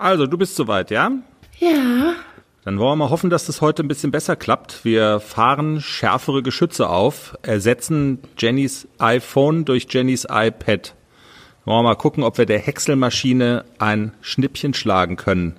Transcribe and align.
Also, 0.00 0.26
du 0.26 0.38
bist 0.38 0.56
soweit, 0.56 0.90
ja? 0.90 1.12
Ja. 1.58 2.14
Dann 2.64 2.78
wollen 2.78 2.92
wir 2.92 3.04
mal 3.04 3.10
hoffen, 3.10 3.28
dass 3.28 3.44
das 3.44 3.60
heute 3.60 3.82
ein 3.82 3.88
bisschen 3.88 4.10
besser 4.10 4.34
klappt. 4.34 4.82
Wir 4.82 5.20
fahren 5.20 5.82
schärfere 5.82 6.42
Geschütze 6.42 6.88
auf, 6.88 7.36
ersetzen 7.42 8.18
Jennys 8.38 8.88
iPhone 8.98 9.66
durch 9.66 9.86
Jennys 9.90 10.24
iPad. 10.24 10.94
Wollen 11.66 11.80
wir 11.80 11.82
mal 11.82 11.96
gucken, 11.96 12.24
ob 12.24 12.38
wir 12.38 12.46
der 12.46 12.60
Häckselmaschine 12.60 13.66
ein 13.78 14.12
Schnippchen 14.22 14.72
schlagen 14.72 15.16
können. 15.16 15.56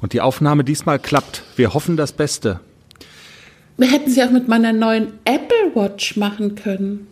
Und 0.00 0.12
die 0.12 0.20
Aufnahme 0.20 0.62
diesmal 0.62 1.00
klappt. 1.00 1.42
Wir 1.56 1.74
hoffen 1.74 1.96
das 1.96 2.12
Beste. 2.12 2.60
Wir 3.76 3.90
hätten 3.90 4.08
sie 4.08 4.22
auch 4.22 4.30
mit 4.30 4.46
meiner 4.46 4.72
neuen 4.72 5.14
Apple 5.24 5.74
Watch 5.74 6.16
machen 6.16 6.54
können. 6.54 7.08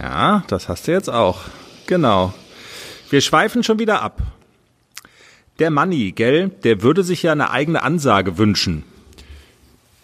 Ja, 0.00 0.44
das 0.46 0.68
hast 0.68 0.86
du 0.86 0.92
jetzt 0.92 1.10
auch. 1.10 1.40
Genau. 1.88 2.32
Wir 3.10 3.20
schweifen 3.20 3.64
schon 3.64 3.80
wieder 3.80 4.02
ab. 4.02 4.22
Der 5.58 5.70
Manni, 5.70 6.12
gell, 6.12 6.50
der 6.64 6.82
würde 6.82 7.02
sich 7.02 7.22
ja 7.22 7.32
eine 7.32 7.50
eigene 7.50 7.82
Ansage 7.82 8.38
wünschen. 8.38 8.84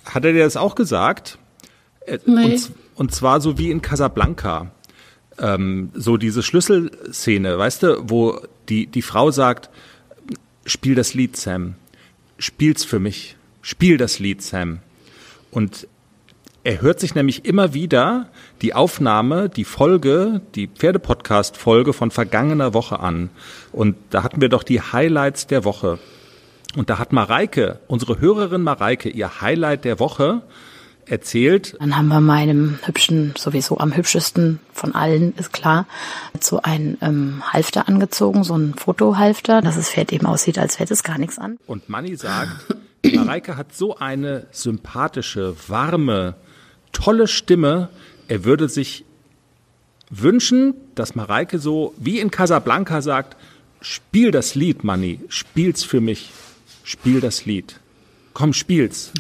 Hat 0.04 0.24
er 0.24 0.32
dir 0.32 0.44
das 0.44 0.56
auch 0.56 0.74
gesagt? 0.74 1.38
Äh, 2.06 2.18
Nee. 2.26 2.44
Und, 2.54 2.72
und 2.94 3.14
zwar 3.14 3.40
so 3.40 3.58
wie 3.58 3.70
in 3.70 3.82
Casablanca. 3.82 4.70
Ähm, 5.38 5.90
so 5.94 6.16
diese 6.16 6.42
Schlüsselszene, 6.42 7.58
weißt 7.58 7.82
du, 7.82 8.04
wo 8.08 8.40
die, 8.68 8.86
die 8.86 9.02
Frau 9.02 9.30
sagt, 9.30 9.70
spiel 10.66 10.94
das 10.94 11.14
Lied, 11.14 11.36
Sam. 11.36 11.74
Spiel's 12.38 12.84
für 12.84 12.98
mich. 12.98 13.36
Spiel 13.62 13.96
das 13.96 14.18
Lied, 14.18 14.42
Sam. 14.42 14.80
Und 15.50 15.86
er 16.64 16.80
hört 16.80 17.00
sich 17.00 17.14
nämlich 17.14 17.44
immer 17.44 17.74
wieder 17.74 18.28
die 18.60 18.74
Aufnahme, 18.74 19.48
die 19.48 19.64
Folge, 19.64 20.40
die 20.54 20.68
Pferdepodcast-Folge 20.68 21.92
von 21.92 22.10
vergangener 22.10 22.72
Woche 22.72 23.00
an. 23.00 23.30
Und 23.72 23.96
da 24.10 24.22
hatten 24.22 24.40
wir 24.40 24.48
doch 24.48 24.62
die 24.62 24.80
Highlights 24.80 25.48
der 25.48 25.64
Woche. 25.64 25.98
Und 26.76 26.88
da 26.88 26.98
hat 26.98 27.12
Mareike, 27.12 27.80
unsere 27.88 28.20
Hörerin 28.20 28.62
Mareike, 28.62 29.08
ihr 29.08 29.40
Highlight 29.40 29.84
der 29.84 29.98
Woche 29.98 30.42
erzählt. 31.04 31.76
Dann 31.80 31.96
haben 31.96 32.08
wir 32.08 32.20
meinem 32.20 32.78
hübschen, 32.84 33.34
sowieso 33.36 33.78
am 33.78 33.94
hübschesten 33.94 34.60
von 34.72 34.94
allen, 34.94 35.34
ist 35.34 35.52
klar, 35.52 35.86
so 36.38 36.62
ein 36.62 36.96
ähm, 37.02 37.42
Halfter 37.44 37.88
angezogen, 37.88 38.44
so 38.44 38.56
ein 38.56 38.74
Fotohalfter, 38.74 39.62
dass 39.62 39.74
das 39.74 39.90
Pferd 39.90 40.12
eben 40.12 40.26
aussieht, 40.26 40.58
als 40.58 40.78
hätte 40.78 40.94
es 40.94 41.02
gar 41.02 41.18
nichts 41.18 41.38
an. 41.38 41.58
Und 41.66 41.88
Manni 41.88 42.14
sagt, 42.14 42.76
Mareike 43.04 43.56
hat 43.56 43.74
so 43.74 43.96
eine 43.96 44.46
sympathische, 44.52 45.56
warme, 45.66 46.36
tolle 46.92 47.26
Stimme. 47.28 47.88
Er 48.28 48.44
würde 48.44 48.68
sich 48.68 49.04
wünschen, 50.10 50.74
dass 50.94 51.14
Mareike 51.14 51.58
so 51.58 51.94
wie 51.98 52.20
in 52.20 52.30
Casablanca 52.30 53.00
sagt, 53.02 53.36
spiel 53.80 54.30
das 54.30 54.54
Lied, 54.54 54.84
Manni, 54.84 55.20
spiel's 55.28 55.84
für 55.84 56.00
mich. 56.00 56.30
Spiel 56.84 57.20
das 57.20 57.44
Lied. 57.46 57.78
Komm, 58.34 58.52
spiel's. 58.52 59.12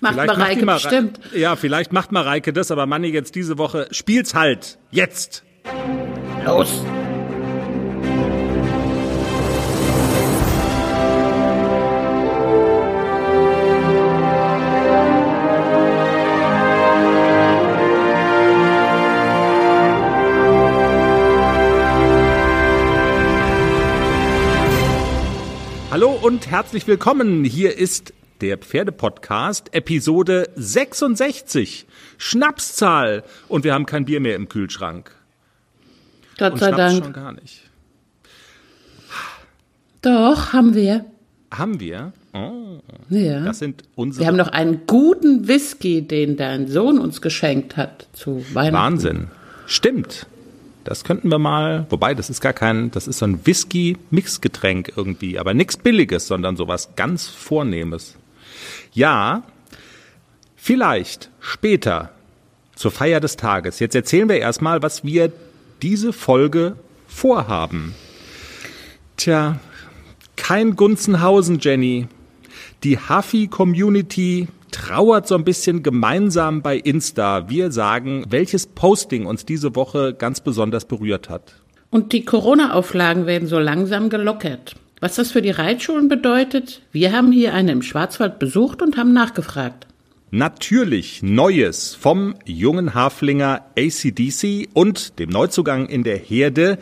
Macht 0.00 0.14
Vielleicht 0.14 0.26
macht 0.28 0.38
Mareike 0.38 0.58
die 0.60 0.64
Mare- 0.64 0.80
bestimmt. 0.80 1.20
Ja, 1.34 1.56
vielleicht 1.56 1.92
macht 1.92 2.12
Mareike 2.12 2.52
das, 2.52 2.70
aber 2.70 2.86
Manni 2.86 3.08
jetzt 3.08 3.34
diese 3.34 3.56
Woche, 3.58 3.88
spiel's 3.90 4.34
halt. 4.34 4.78
Jetzt. 4.90 5.42
Los. 6.44 6.82
Und 26.22 26.46
herzlich 26.50 26.86
willkommen. 26.86 27.44
Hier 27.44 27.76
ist 27.76 28.12
der 28.40 28.58
Pferdepodcast, 28.58 29.74
Episode 29.74 30.48
66. 30.56 31.86
Schnapszahl. 32.18 33.24
Und 33.48 33.64
wir 33.64 33.74
haben 33.74 33.86
kein 33.86 34.04
Bier 34.04 34.20
mehr 34.20 34.36
im 34.36 34.48
Kühlschrank. 34.48 35.10
Gott 36.38 36.52
Und 36.54 36.58
sei 36.58 36.66
Schnaps 36.68 36.78
Dank. 36.92 37.04
schon 37.04 37.12
gar 37.12 37.32
nicht. 37.32 37.62
Doch, 40.02 40.52
haben 40.52 40.74
wir. 40.74 41.04
Haben 41.50 41.80
wir? 41.80 42.12
Oh, 42.34 42.80
Ja. 43.08 43.40
das 43.40 43.58
sind 43.60 43.84
unsere 43.94 44.20
wir 44.22 44.26
haben 44.28 44.36
noch 44.36 44.48
einen 44.48 44.82
guten 44.86 45.48
Whisky, 45.48 46.02
den 46.02 46.36
dein 46.36 46.68
Sohn 46.68 46.98
uns 46.98 47.22
geschenkt 47.22 47.76
hat 47.76 48.06
zu 48.12 48.44
Weihnachten. 48.52 48.74
Wahnsinn. 48.74 49.28
Stimmt. 49.66 50.26
Das 50.86 51.02
könnten 51.02 51.32
wir 51.32 51.40
mal, 51.40 51.84
wobei 51.90 52.14
das 52.14 52.30
ist 52.30 52.40
gar 52.40 52.52
kein, 52.52 52.92
das 52.92 53.08
ist 53.08 53.18
so 53.18 53.26
ein 53.26 53.44
Whisky-Mixgetränk 53.44 54.92
irgendwie, 54.94 55.36
aber 55.36 55.52
nichts 55.52 55.76
Billiges, 55.76 56.28
sondern 56.28 56.56
sowas 56.56 56.90
ganz 56.94 57.26
Vornehmes. 57.26 58.14
Ja, 58.92 59.42
vielleicht 60.54 61.28
später 61.40 62.12
zur 62.76 62.92
Feier 62.92 63.18
des 63.18 63.36
Tages. 63.36 63.80
Jetzt 63.80 63.96
erzählen 63.96 64.28
wir 64.28 64.38
erstmal, 64.38 64.80
was 64.80 65.02
wir 65.02 65.32
diese 65.82 66.12
Folge 66.12 66.76
vorhaben. 67.08 67.96
Tja, 69.16 69.58
kein 70.36 70.76
Gunzenhausen, 70.76 71.58
Jenny. 71.58 72.06
Die 72.84 72.96
Huffy-Community 72.96 74.46
trauert 74.76 75.26
so 75.26 75.34
ein 75.34 75.44
bisschen 75.44 75.82
gemeinsam 75.82 76.60
bei 76.60 76.76
Insta. 76.76 77.48
Wir 77.48 77.72
sagen, 77.72 78.26
welches 78.28 78.66
Posting 78.66 79.24
uns 79.24 79.46
diese 79.46 79.74
Woche 79.74 80.12
ganz 80.12 80.40
besonders 80.42 80.84
berührt 80.84 81.30
hat. 81.30 81.54
Und 81.90 82.12
die 82.12 82.24
Corona-Auflagen 82.24 83.26
werden 83.26 83.48
so 83.48 83.58
langsam 83.58 84.10
gelockert. 84.10 84.74
Was 85.00 85.16
das 85.16 85.30
für 85.30 85.40
die 85.40 85.50
Reitschulen 85.50 86.08
bedeutet, 86.08 86.82
wir 86.92 87.12
haben 87.12 87.32
hier 87.32 87.54
eine 87.54 87.72
im 87.72 87.82
Schwarzwald 87.82 88.38
besucht 88.38 88.82
und 88.82 88.98
haben 88.98 89.14
nachgefragt. 89.14 89.86
Natürlich 90.32 91.22
Neues 91.22 91.94
vom 91.94 92.34
jungen 92.44 92.94
Haflinger 92.94 93.64
ACDC 93.78 94.68
und 94.74 95.20
dem 95.20 95.30
Neuzugang 95.30 95.88
in 95.88 96.02
der 96.02 96.16
Herde, 96.16 96.78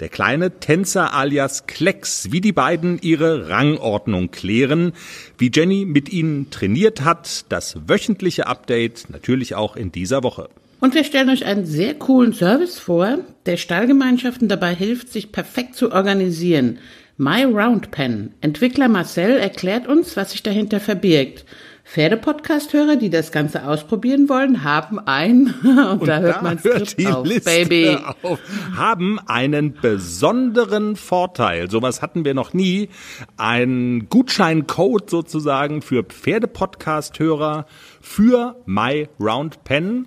der 0.00 0.08
kleine 0.08 0.58
Tänzer 0.58 1.14
alias 1.14 1.68
Klecks, 1.68 2.32
wie 2.32 2.40
die 2.40 2.50
beiden 2.50 2.98
ihre 3.00 3.50
Rangordnung 3.50 4.32
klären, 4.32 4.94
wie 5.38 5.52
Jenny 5.54 5.84
mit 5.84 6.12
ihnen 6.12 6.50
trainiert 6.50 7.02
hat, 7.02 7.44
das 7.52 7.78
wöchentliche 7.86 8.48
Update 8.48 9.10
natürlich 9.10 9.54
auch 9.54 9.76
in 9.76 9.92
dieser 9.92 10.24
Woche. 10.24 10.48
Und 10.80 10.96
wir 10.96 11.04
stellen 11.04 11.30
euch 11.30 11.44
einen 11.44 11.66
sehr 11.66 11.94
coolen 11.94 12.32
Service 12.32 12.80
vor, 12.80 13.18
der 13.46 13.58
Stallgemeinschaften 13.58 14.48
dabei 14.48 14.74
hilft, 14.74 15.10
sich 15.12 15.30
perfekt 15.30 15.76
zu 15.76 15.92
organisieren. 15.92 16.80
My 17.16 17.44
Round 17.44 17.92
Pen. 17.92 18.34
Entwickler 18.40 18.88
Marcel 18.88 19.38
erklärt 19.38 19.86
uns, 19.86 20.16
was 20.16 20.32
sich 20.32 20.42
dahinter 20.42 20.80
verbirgt. 20.80 21.44
Pferde-Podcast-Hörer, 21.90 22.96
die 22.96 23.08
das 23.08 23.32
Ganze 23.32 23.64
ausprobieren 23.66 24.28
wollen, 24.28 24.62
haben 24.62 24.98
ein, 24.98 25.54
und, 25.62 26.06
da 26.06 26.18
hört 26.20 26.42
mein 26.42 26.62
hört 26.62 26.90
Skript 26.90 27.10
auf, 27.10 27.26
Liste 27.26 27.48
Baby. 27.50 27.96
auf, 28.22 28.38
haben 28.76 29.18
einen 29.26 29.72
besonderen 29.72 30.96
Vorteil. 30.96 31.70
Sowas 31.70 32.02
hatten 32.02 32.26
wir 32.26 32.34
noch 32.34 32.52
nie. 32.52 32.90
Ein 33.38 34.06
Gutscheincode 34.10 35.08
sozusagen 35.08 35.80
für 35.80 36.04
Pferde-Podcast-Hörer 36.04 37.64
für 38.02 38.56
My 38.66 39.08
Round 39.18 39.64
Pen. 39.64 40.06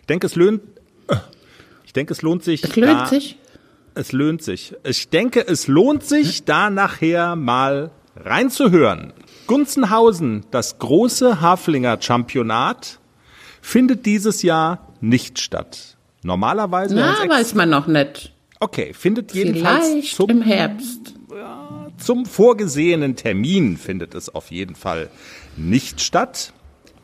Ich 0.00 0.06
denke, 0.06 0.26
es 0.26 0.36
lohnt, 0.36 0.60
ich 1.86 1.92
denke, 1.94 2.12
es 2.12 2.20
lohnt 2.20 2.44
sich. 2.44 2.62
Es 2.64 2.76
löhnt 2.76 3.00
da- 3.00 3.06
sich. 3.06 3.38
Es 3.94 4.12
lohnt 4.12 4.42
sich. 4.42 4.74
Ich 4.84 5.08
denke, 5.08 5.46
es 5.46 5.68
lohnt 5.68 6.02
sich, 6.02 6.44
da 6.44 6.68
nachher 6.68 7.34
mal 7.36 7.92
reinzuhören. 8.16 9.12
Gunzenhausen, 9.46 10.44
das 10.50 10.78
große 10.78 11.40
Haflinger 11.40 11.98
Championat, 12.00 12.98
findet 13.60 14.06
dieses 14.06 14.42
Jahr 14.42 14.88
nicht 15.00 15.38
statt. 15.38 15.96
Normalerweise. 16.22 16.94
Na, 16.94 17.28
weiß 17.28 17.54
man 17.54 17.70
noch 17.70 17.86
nicht. 17.86 18.32
okay, 18.60 18.92
findet 18.94 19.32
jedenfalls 19.34 19.86
Vielleicht 19.86 20.16
zum, 20.16 20.30
im 20.30 20.42
Herbst. 20.42 21.14
zum 21.98 22.24
vorgesehenen 22.26 23.16
Termin 23.16 23.76
findet 23.76 24.14
es 24.14 24.34
auf 24.34 24.50
jeden 24.50 24.74
Fall 24.74 25.10
nicht 25.56 26.00
statt. 26.00 26.52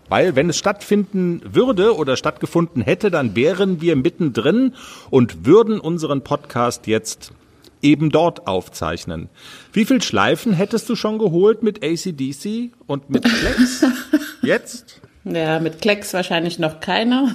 Weil 0.08 0.34
wenn 0.34 0.50
es 0.50 0.58
stattfinden 0.58 1.40
würde 1.44 1.94
oder 1.94 2.16
stattgefunden 2.16 2.82
hätte, 2.82 3.12
dann 3.12 3.36
wären 3.36 3.80
wir 3.80 3.94
mittendrin 3.94 4.74
und 5.08 5.46
würden 5.46 5.78
unseren 5.78 6.22
Podcast 6.24 6.88
jetzt 6.88 7.32
eben 7.82 8.10
dort 8.10 8.46
aufzeichnen. 8.46 9.28
Wie 9.72 9.84
viel 9.84 10.02
Schleifen 10.02 10.52
hättest 10.52 10.88
du 10.88 10.96
schon 10.96 11.18
geholt 11.18 11.62
mit 11.62 11.84
ACDC 11.84 12.72
und 12.86 13.10
mit 13.10 13.26
Flex? 13.26 13.84
jetzt? 14.42 15.00
Ja, 15.24 15.60
mit 15.60 15.82
Klecks 15.82 16.14
wahrscheinlich 16.14 16.58
noch 16.58 16.80
keiner. 16.80 17.34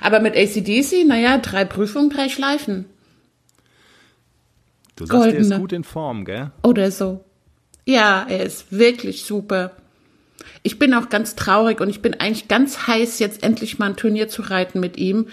Aber 0.00 0.20
mit 0.20 0.36
ACDC, 0.36 1.06
naja, 1.06 1.38
drei 1.38 1.64
Prüfungen, 1.64 2.10
drei 2.10 2.28
Schleifen. 2.28 2.86
Du 4.96 5.06
sagst, 5.06 5.24
der 5.24 5.32
ist 5.32 5.36
Goldene. 5.36 5.60
gut 5.60 5.72
in 5.72 5.84
Form, 5.84 6.24
gell? 6.24 6.50
Oder 6.62 6.90
so. 6.90 7.24
Ja, 7.84 8.26
er 8.28 8.44
ist 8.44 8.72
wirklich 8.72 9.24
super. 9.24 9.72
Ich 10.62 10.78
bin 10.78 10.94
auch 10.94 11.08
ganz 11.08 11.34
traurig 11.34 11.80
und 11.80 11.88
ich 11.88 12.02
bin 12.02 12.14
eigentlich 12.14 12.48
ganz 12.48 12.86
heiß, 12.86 13.18
jetzt 13.18 13.42
endlich 13.42 13.78
mal 13.78 13.90
ein 13.90 13.96
Turnier 13.96 14.28
zu 14.28 14.42
reiten 14.42 14.80
mit 14.80 14.96
ihm. 14.96 15.28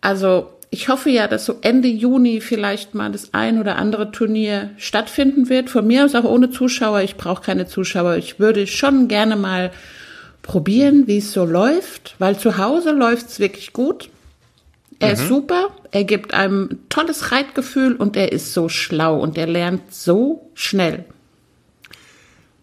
Also, 0.00 0.52
ich 0.70 0.88
hoffe 0.88 1.10
ja, 1.10 1.26
dass 1.26 1.44
so 1.44 1.56
Ende 1.62 1.88
Juni 1.88 2.40
vielleicht 2.40 2.94
mal 2.94 3.10
das 3.10 3.34
ein 3.34 3.58
oder 3.58 3.76
andere 3.76 4.12
Turnier 4.12 4.70
stattfinden 4.76 5.48
wird. 5.48 5.68
Von 5.68 5.86
mir 5.86 6.04
aus 6.04 6.14
auch 6.14 6.24
ohne 6.24 6.50
Zuschauer. 6.50 7.00
Ich 7.00 7.16
brauche 7.16 7.42
keine 7.42 7.66
Zuschauer. 7.66 8.16
Ich 8.16 8.38
würde 8.38 8.68
schon 8.68 9.08
gerne 9.08 9.34
mal 9.34 9.72
probieren, 10.42 11.08
wie 11.08 11.18
es 11.18 11.32
so 11.32 11.44
läuft, 11.44 12.14
weil 12.18 12.38
zu 12.38 12.56
Hause 12.56 12.92
läuft 12.92 13.28
es 13.28 13.40
wirklich 13.40 13.72
gut. 13.72 14.10
Er 15.00 15.08
mhm. 15.08 15.14
ist 15.14 15.28
super, 15.28 15.70
er 15.90 16.04
gibt 16.04 16.34
einem 16.34 16.78
tolles 16.88 17.32
Reitgefühl 17.32 17.96
und 17.96 18.16
er 18.16 18.32
ist 18.32 18.52
so 18.52 18.68
schlau 18.68 19.18
und 19.18 19.38
er 19.38 19.46
lernt 19.46 19.92
so 19.92 20.50
schnell. 20.54 21.04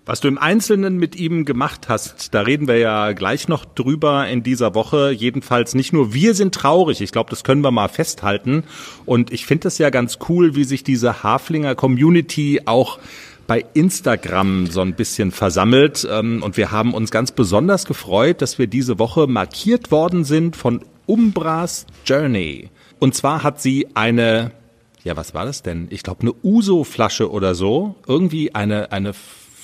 Was 0.07 0.21
du 0.21 0.30
im 0.30 0.38
Einzelnen 0.38 0.95
mit 0.95 1.18
ihm 1.18 1.44
gemacht 1.44 1.89
hast, 1.89 2.33
da 2.33 2.39
reden 2.39 2.69
wir 2.69 2.77
ja 2.77 3.12
gleich 3.12 3.50
noch 3.50 3.65
drüber 3.65 4.25
in 4.30 4.42
dieser 4.42 4.74
Woche. 4.74 5.12
Jedenfalls 5.12 5.75
nicht 5.75 5.92
nur 5.92 6.13
wir 6.13 6.33
sind 6.33 6.56
traurig, 6.56 7.01
ich 7.01 7.12
glaube, 7.12 7.30
das 7.30 7.44
können 7.44 7.62
wir 7.62 7.71
mal 7.71 7.89
festhalten. 7.89 8.63
Und 9.06 9.33
ich 9.33 9.45
finde 9.45 9.68
es 9.68 9.80
ja 9.80 9.89
ganz 9.89 10.18
cool, 10.30 10.56
wie 10.56 10.63
sich 10.63 10.86
diese 10.86 11.24
Haflinger 11.24 11.75
Community 11.75 12.62
auch 12.63 13.00
bei 13.48 13.65
Instagram 13.74 14.68
so 14.68 14.80
ein 14.80 14.94
bisschen 14.94 15.31
versammelt. 15.31 16.07
Ähm, 16.10 16.42
und 16.42 16.56
wir 16.56 16.71
haben 16.71 16.94
uns 16.94 17.12
ganz 17.12 17.33
besonders 17.33 17.86
gefreut, 17.86 18.42
dass 18.42 18.57
wir 18.57 18.68
diese 18.68 19.00
Woche 19.00 19.27
markiert 19.27 19.92
worden 19.92 20.24
sind 20.24 20.56
von 20.56 20.86
Umbras 21.06 21.86
Journey. 22.06 22.69
Und 23.00 23.13
zwar 23.13 23.44
hat 23.44 23.62
sie 23.62 23.89
eine, 23.94 24.51
ja, 25.03 25.18
was 25.18 25.33
war 25.33 25.44
das 25.44 25.63
denn? 25.63 25.88
Ich 25.89 26.03
glaube, 26.03 26.21
eine 26.21 26.33
Uso-Flasche 26.44 27.30
oder 27.30 27.56
so. 27.56 27.95
Irgendwie 28.07 28.56
eine, 28.56 28.94
eine 28.94 29.13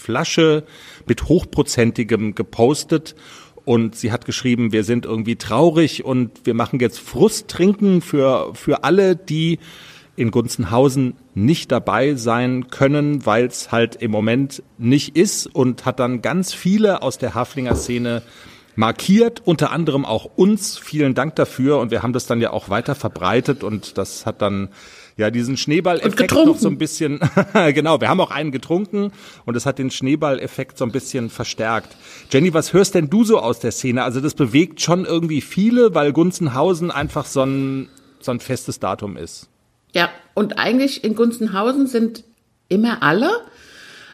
Flasche 0.03 0.65
mit 1.07 1.29
hochprozentigem 1.29 2.35
gepostet 2.35 3.15
und 3.63 3.95
sie 3.95 4.11
hat 4.11 4.25
geschrieben, 4.25 4.73
wir 4.73 4.83
sind 4.83 5.05
irgendwie 5.05 5.37
traurig 5.37 6.03
und 6.03 6.31
wir 6.43 6.53
machen 6.53 6.79
jetzt 6.81 6.99
Frusttrinken 6.99 8.01
für, 8.01 8.53
für 8.53 8.83
alle, 8.83 9.15
die 9.15 9.59
in 10.15 10.29
Gunzenhausen 10.29 11.15
nicht 11.33 11.71
dabei 11.71 12.15
sein 12.15 12.67
können, 12.67 13.25
weil 13.25 13.45
es 13.45 13.71
halt 13.71 13.95
im 13.95 14.11
Moment 14.11 14.61
nicht 14.77 15.15
ist 15.15 15.47
und 15.47 15.85
hat 15.85 15.99
dann 15.99 16.21
ganz 16.21 16.53
viele 16.53 17.01
aus 17.01 17.17
der 17.17 17.33
Haflinger 17.33 17.75
Szene 17.75 18.21
markiert, 18.75 19.41
unter 19.45 19.71
anderem 19.71 20.03
auch 20.05 20.25
uns. 20.35 20.77
Vielen 20.77 21.13
Dank 21.13 21.35
dafür 21.35 21.79
und 21.79 21.91
wir 21.91 22.03
haben 22.03 22.13
das 22.13 22.25
dann 22.25 22.41
ja 22.41 22.51
auch 22.51 22.69
weiter 22.69 22.95
verbreitet 22.95 23.63
und 23.63 23.97
das 23.97 24.25
hat 24.25 24.41
dann 24.41 24.69
ja 25.17 25.31
diesen 25.31 25.57
Schneeballeffekt 25.57 26.31
noch 26.31 26.57
so 26.57 26.67
ein 26.67 26.77
bisschen 26.77 27.19
genau, 27.53 28.01
wir 28.01 28.09
haben 28.09 28.19
auch 28.19 28.31
einen 28.31 28.51
getrunken 28.51 29.11
und 29.45 29.55
es 29.55 29.65
hat 29.65 29.79
den 29.79 29.91
Schneeballeffekt 29.91 30.77
so 30.77 30.85
ein 30.85 30.91
bisschen 30.91 31.29
verstärkt. 31.29 31.95
Jenny, 32.31 32.53
was 32.53 32.73
hörst 32.73 32.95
denn 32.95 33.09
du 33.09 33.23
so 33.23 33.39
aus 33.39 33.59
der 33.59 33.71
Szene? 33.71 34.03
Also 34.03 34.21
das 34.21 34.33
bewegt 34.33 34.81
schon 34.81 35.05
irgendwie 35.05 35.41
viele, 35.41 35.93
weil 35.95 36.13
Gunzenhausen 36.13 36.91
einfach 36.91 37.25
so 37.25 37.43
ein 37.43 37.89
so 38.19 38.31
ein 38.31 38.39
festes 38.39 38.79
Datum 38.79 39.17
ist. 39.17 39.49
Ja, 39.93 40.09
und 40.33 40.57
eigentlich 40.57 41.03
in 41.03 41.15
Gunzenhausen 41.15 41.87
sind 41.87 42.23
immer 42.69 43.03
alle. 43.03 43.29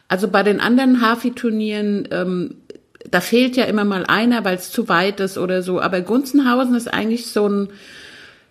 Also 0.08 0.28
bei 0.28 0.42
den 0.42 0.60
anderen 0.60 1.00
Hafi-Turnieren, 1.00 2.08
ähm, 2.10 2.56
da 3.10 3.20
fehlt 3.20 3.56
ja 3.56 3.64
immer 3.64 3.84
mal 3.84 4.04
einer, 4.06 4.44
weil 4.44 4.56
es 4.56 4.70
zu 4.70 4.88
weit 4.88 5.20
ist 5.20 5.38
oder 5.38 5.62
so. 5.62 5.80
Aber 5.80 6.00
Gunzenhausen 6.02 6.74
ist 6.74 6.92
eigentlich 6.92 7.28
so 7.28 7.48
ein 7.48 7.68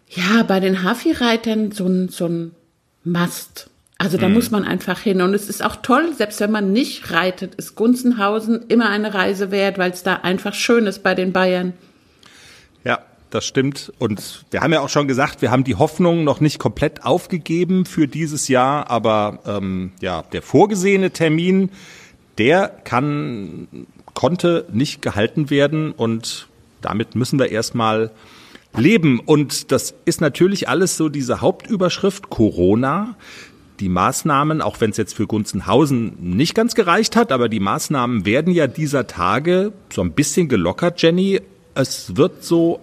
ja, 0.09 0.43
bei 0.43 0.59
den 0.59 0.83
Hafi-Reitern 0.83 1.71
so 1.71 1.85
ein, 1.85 2.09
so 2.09 2.25
ein 2.25 2.55
Mast. 3.03 3.69
Also 3.97 4.17
da 4.17 4.27
mhm. 4.27 4.35
muss 4.35 4.49
man 4.49 4.63
einfach 4.63 4.99
hin. 4.99 5.21
Und 5.21 5.33
es 5.33 5.49
ist 5.49 5.63
auch 5.63 5.75
toll, 5.77 6.13
selbst 6.17 6.39
wenn 6.39 6.51
man 6.51 6.71
nicht 6.71 7.11
reitet, 7.11 7.55
ist 7.55 7.75
Gunzenhausen 7.75 8.65
immer 8.69 8.89
eine 8.89 9.13
Reise 9.13 9.51
wert, 9.51 9.77
weil 9.77 9.91
es 9.91 10.03
da 10.03 10.15
einfach 10.15 10.53
schön 10.53 10.87
ist 10.87 11.03
bei 11.03 11.15
den 11.15 11.33
Bayern. 11.33 11.73
Ja, 12.83 12.99
das 13.29 13.45
stimmt. 13.45 13.91
Und 13.99 14.45
wir 14.51 14.61
haben 14.61 14.71
ja 14.71 14.79
auch 14.79 14.89
schon 14.89 15.07
gesagt, 15.07 15.41
wir 15.41 15.51
haben 15.51 15.65
die 15.65 15.75
Hoffnung 15.75 16.23
noch 16.23 16.39
nicht 16.39 16.59
komplett 16.59 17.03
aufgegeben 17.05 17.85
für 17.85 18.07
dieses 18.07 18.47
Jahr, 18.47 18.89
aber 18.89 19.39
ähm, 19.45 19.91
ja, 19.99 20.23
der 20.31 20.41
vorgesehene 20.41 21.11
Termin, 21.11 21.69
der 22.37 22.69
kann, 22.85 23.67
konnte 24.13 24.65
nicht 24.71 25.01
gehalten 25.01 25.49
werden 25.49 25.91
und 25.91 26.47
damit 26.81 27.15
müssen 27.15 27.37
wir 27.37 27.51
erstmal 27.51 28.11
leben. 28.75 29.19
Und 29.19 29.71
das 29.71 29.93
ist 30.05 30.21
natürlich 30.21 30.69
alles 30.69 30.97
so 30.97 31.09
diese 31.09 31.41
Hauptüberschrift 31.41 32.29
Corona. 32.29 33.15
Die 33.79 33.89
Maßnahmen, 33.89 34.61
auch 34.61 34.81
wenn 34.81 34.91
es 34.91 34.97
jetzt 34.97 35.15
für 35.15 35.25
Gunzenhausen 35.25 36.17
nicht 36.19 36.53
ganz 36.53 36.75
gereicht 36.75 37.15
hat, 37.15 37.31
aber 37.31 37.47
die 37.47 37.61
Maßnahmen 37.61 38.25
werden 38.25 38.53
ja 38.53 38.67
dieser 38.67 39.07
Tage 39.07 39.71
so 39.93 40.01
ein 40.01 40.11
bisschen 40.11 40.49
gelockert, 40.49 41.01
Jenny. 41.01 41.39
Es 41.75 42.17
wird 42.17 42.43
so 42.43 42.81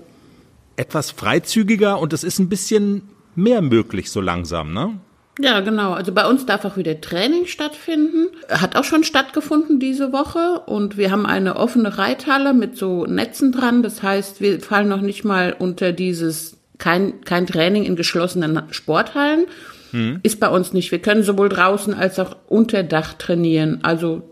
etwas 0.77 1.11
freizügiger 1.11 1.99
und 1.99 2.15
es 2.15 2.25
ist 2.25 2.39
ein 2.39 2.49
bisschen 2.49 3.03
mehr 3.35 3.61
möglich 3.61 4.11
so 4.11 4.23
langsam, 4.23 4.73
ne? 4.73 4.99
Ja, 5.39 5.61
genau. 5.61 5.93
Also 5.93 6.13
bei 6.13 6.27
uns 6.27 6.47
darf 6.47 6.65
auch 6.65 6.77
wieder 6.77 7.01
Training 7.01 7.47
stattfinden. 7.47 8.29
Hat 8.49 8.77
auch 8.77 8.85
schon 8.85 9.05
stattgefunden 9.05 9.79
diese 9.79 10.13
Woche 10.13 10.61
und 10.67 10.97
wir 10.97 11.11
haben 11.11 11.27
eine 11.27 11.57
offene 11.57 11.99
Reithalle 11.99 12.55
mit 12.55 12.77
so 12.77 13.05
Netzen 13.05 13.53
dran. 13.53 13.83
Das 13.83 14.03
heißt, 14.03 14.41
wir 14.41 14.61
fallen 14.61 14.89
noch 14.89 15.03
nicht 15.03 15.25
mal 15.25 15.55
unter 15.59 15.93
dieses 15.93 16.57
kein, 16.79 17.21
kein 17.23 17.47
Training 17.47 17.85
in 17.85 17.97
geschlossenen 17.97 18.63
Sporthallen. 18.71 19.47
Hm. 19.91 20.21
Ist 20.23 20.41
bei 20.41 20.49
uns 20.49 20.73
nicht. 20.73 20.91
Wir 20.91 21.01
können 21.01 21.23
sowohl 21.23 21.49
draußen 21.49 21.93
als 21.93 22.19
auch 22.19 22.37
unter 22.49 22.83
Dach 22.83 23.15
trainieren. 23.15 23.81
Also 23.83 24.23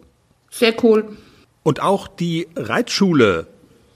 sehr 0.51 0.75
cool. 0.83 1.17
Und 1.63 1.81
auch 1.81 2.09
die 2.09 2.49
Reitschule 2.57 3.47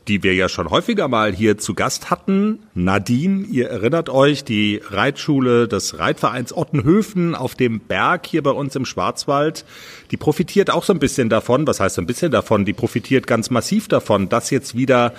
die 0.08 0.22
wir 0.22 0.34
ja 0.34 0.48
schon 0.48 0.70
häufiger 0.70 1.06
mal 1.06 1.34
hier 1.34 1.58
zu 1.58 1.74
Gast 1.74 2.10
hatten. 2.10 2.60
Nadine, 2.74 3.44
ihr 3.46 3.68
erinnert 3.68 4.08
euch, 4.08 4.42
die 4.42 4.80
Reitschule 4.88 5.68
des 5.68 5.98
Reitvereins 5.98 6.56
Ottenhöfen 6.56 7.34
auf 7.34 7.54
dem 7.54 7.80
Berg 7.80 8.26
hier 8.26 8.42
bei 8.42 8.50
uns 8.50 8.74
im 8.74 8.86
Schwarzwald, 8.86 9.64
die 10.10 10.16
profitiert 10.16 10.70
auch 10.70 10.84
so 10.84 10.92
ein 10.92 10.98
bisschen 10.98 11.28
davon. 11.28 11.66
Was 11.66 11.80
heißt 11.80 11.96
so 11.96 12.02
ein 12.02 12.06
bisschen 12.06 12.30
davon? 12.30 12.64
Die 12.64 12.72
profitiert 12.72 13.26
ganz 13.26 13.50
massiv 13.50 13.88
davon, 13.88 14.28
dass 14.28 14.50
jetzt 14.50 14.74
wieder 14.74 15.12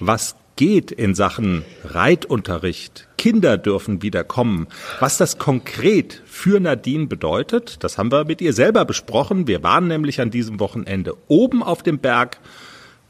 was 0.00 0.36
geht 0.56 0.90
in 0.90 1.14
Sachen 1.14 1.64
Reitunterricht. 1.84 3.08
Kinder 3.16 3.56
dürfen 3.56 4.02
wieder 4.02 4.24
kommen. 4.24 4.66
Was 5.00 5.16
das 5.16 5.38
konkret 5.38 6.22
für 6.26 6.60
Nadine 6.60 7.06
bedeutet, 7.06 7.82
das 7.84 7.96
haben 7.96 8.10
wir 8.10 8.24
mit 8.24 8.40
ihr 8.40 8.52
selber 8.52 8.84
besprochen. 8.84 9.46
Wir 9.46 9.62
waren 9.62 9.86
nämlich 9.86 10.20
an 10.20 10.30
diesem 10.30 10.60
Wochenende 10.60 11.16
oben 11.28 11.62
auf 11.62 11.82
dem 11.82 11.98
Berg 11.98 12.38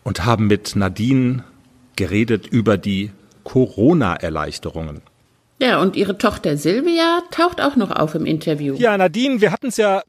und 0.04 0.24
haben 0.24 0.46
mit 0.46 0.76
Nadine 0.76 1.44
geredet 1.96 2.46
über 2.46 2.78
die 2.78 3.10
Corona-Erleichterungen. 3.44 5.02
Ja, 5.58 5.80
und 5.80 5.94
ihre 5.96 6.18
Tochter 6.18 6.56
Silvia 6.56 7.22
taucht 7.30 7.60
auch 7.60 7.76
noch 7.76 7.90
auf 7.90 8.14
im 8.14 8.26
Interview. 8.26 8.74
Ja, 8.74 8.96
Nadine, 8.96 9.40
wir 9.40 9.52
hatten 9.52 9.68
es 9.68 9.76
ja 9.76 10.02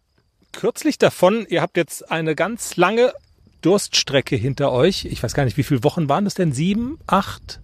kürzlich 0.52 0.98
davon. 0.98 1.46
Ihr 1.48 1.62
habt 1.62 1.78
jetzt 1.78 2.10
eine 2.10 2.36
ganz 2.36 2.76
lange 2.76 3.14
Durststrecke 3.62 4.36
hinter 4.36 4.72
euch. 4.72 5.06
Ich 5.06 5.22
weiß 5.22 5.34
gar 5.34 5.46
nicht, 5.46 5.58
wie 5.58 5.64
viele 5.64 5.84
Wochen 5.84 6.10
waren 6.10 6.26
das 6.26 6.34
denn? 6.34 6.54
Sieben, 6.54 6.98
acht? 7.08 7.60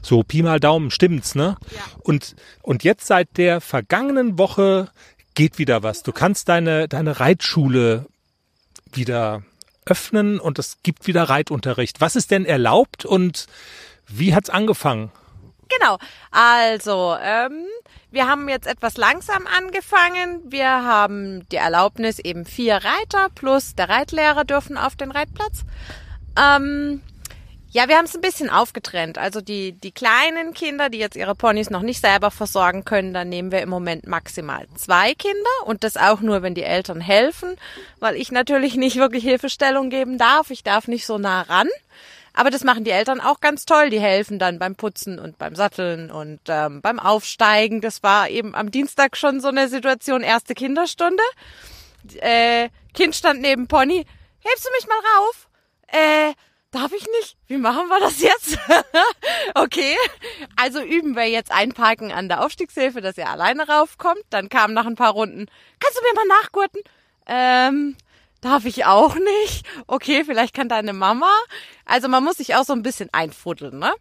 So, 0.00 0.22
Pi 0.22 0.42
mal 0.42 0.60
Daumen, 0.60 0.90
stimmt's, 0.90 1.34
ne? 1.34 1.56
Ja. 1.70 1.80
Und, 1.98 2.36
und 2.62 2.84
jetzt 2.84 3.06
seit 3.06 3.36
der 3.36 3.60
vergangenen 3.60 4.38
Woche 4.38 4.88
geht 5.34 5.58
wieder 5.58 5.82
was. 5.82 6.02
Du 6.02 6.12
kannst 6.12 6.48
deine, 6.48 6.88
deine 6.88 7.20
Reitschule 7.20 8.06
wieder 8.92 9.42
öffnen 9.90 10.40
und 10.40 10.58
es 10.58 10.78
gibt 10.82 11.06
wieder 11.06 11.24
Reitunterricht. 11.24 12.00
Was 12.00 12.16
ist 12.16 12.30
denn 12.30 12.44
erlaubt 12.44 13.04
und 13.04 13.46
wie 14.06 14.34
hat's 14.34 14.50
angefangen? 14.50 15.10
Genau, 15.68 15.98
also 16.30 17.16
ähm, 17.20 17.66
wir 18.10 18.26
haben 18.26 18.48
jetzt 18.48 18.66
etwas 18.66 18.96
langsam 18.96 19.46
angefangen. 19.46 20.40
Wir 20.46 20.68
haben 20.68 21.46
die 21.50 21.56
Erlaubnis, 21.56 22.18
eben 22.18 22.46
vier 22.46 22.76
Reiter 22.76 23.28
plus 23.34 23.74
der 23.74 23.88
Reitlehrer 23.88 24.44
dürfen 24.44 24.78
auf 24.78 24.96
den 24.96 25.10
Reitplatz. 25.10 25.64
Ähm, 26.38 27.02
ja, 27.70 27.86
wir 27.86 27.96
haben 27.96 28.06
es 28.06 28.14
ein 28.14 28.22
bisschen 28.22 28.48
aufgetrennt. 28.48 29.18
Also 29.18 29.40
die, 29.40 29.72
die 29.72 29.92
kleinen 29.92 30.54
Kinder, 30.54 30.88
die 30.88 30.98
jetzt 30.98 31.16
ihre 31.16 31.34
Ponys 31.34 31.68
noch 31.68 31.82
nicht 31.82 32.00
selber 32.00 32.30
versorgen 32.30 32.84
können, 32.84 33.12
da 33.12 33.24
nehmen 33.24 33.52
wir 33.52 33.60
im 33.60 33.68
Moment 33.68 34.06
maximal 34.06 34.66
zwei 34.74 35.14
Kinder 35.14 35.36
und 35.66 35.84
das 35.84 35.96
auch 35.98 36.20
nur, 36.20 36.42
wenn 36.42 36.54
die 36.54 36.62
Eltern 36.62 37.00
helfen, 37.00 37.56
weil 38.00 38.16
ich 38.16 38.32
natürlich 38.32 38.76
nicht 38.76 38.96
wirklich 38.96 39.22
Hilfestellung 39.22 39.90
geben 39.90 40.16
darf. 40.16 40.50
Ich 40.50 40.62
darf 40.62 40.88
nicht 40.88 41.04
so 41.04 41.18
nah 41.18 41.42
ran. 41.42 41.68
Aber 42.32 42.50
das 42.50 42.62
machen 42.62 42.84
die 42.84 42.90
Eltern 42.90 43.20
auch 43.20 43.40
ganz 43.40 43.66
toll. 43.66 43.90
Die 43.90 44.00
helfen 44.00 44.38
dann 44.38 44.58
beim 44.58 44.76
Putzen 44.76 45.18
und 45.18 45.38
beim 45.38 45.56
Satteln 45.56 46.10
und 46.10 46.40
ähm, 46.46 46.80
beim 46.80 47.00
Aufsteigen. 47.00 47.80
Das 47.80 48.02
war 48.04 48.30
eben 48.30 48.54
am 48.54 48.70
Dienstag 48.70 49.16
schon 49.16 49.40
so 49.40 49.48
eine 49.48 49.68
Situation, 49.68 50.22
erste 50.22 50.54
Kinderstunde. 50.54 51.22
Äh, 52.20 52.68
kind 52.94 53.16
stand 53.16 53.40
neben 53.40 53.66
Pony. 53.66 54.06
Hebst 54.38 54.64
du 54.64 54.70
mich 54.76 54.86
mal 54.86 55.00
rauf? 55.16 55.48
Äh, 55.88 56.32
Darf 56.70 56.92
ich 56.92 57.06
nicht? 57.20 57.36
Wie 57.46 57.56
machen 57.56 57.88
wir 57.88 57.98
das 57.98 58.20
jetzt? 58.20 58.58
okay, 59.54 59.96
also 60.56 60.82
üben 60.82 61.16
wir 61.16 61.26
jetzt 61.26 61.50
einparken 61.50 62.12
an 62.12 62.28
der 62.28 62.44
Aufstiegshilfe, 62.44 63.00
dass 63.00 63.16
ihr 63.16 63.28
alleine 63.28 63.66
raufkommt. 63.66 64.22
Dann 64.28 64.50
kam 64.50 64.74
nach 64.74 64.84
ein 64.84 64.94
paar 64.94 65.12
Runden, 65.12 65.46
kannst 65.80 65.98
du 65.98 66.02
mir 66.02 66.14
mal 66.14 66.36
nachgurten? 66.42 66.82
Ähm, 67.26 67.96
darf 68.42 68.66
ich 68.66 68.84
auch 68.84 69.14
nicht? 69.14 69.66
Okay, 69.86 70.24
vielleicht 70.24 70.54
kann 70.54 70.68
deine 70.68 70.92
Mama. 70.92 71.30
Also 71.86 72.08
man 72.08 72.22
muss 72.22 72.36
sich 72.36 72.54
auch 72.54 72.64
so 72.64 72.74
ein 72.74 72.82
bisschen 72.82 73.08
einfuddeln, 73.12 73.78
ne? 73.78 73.94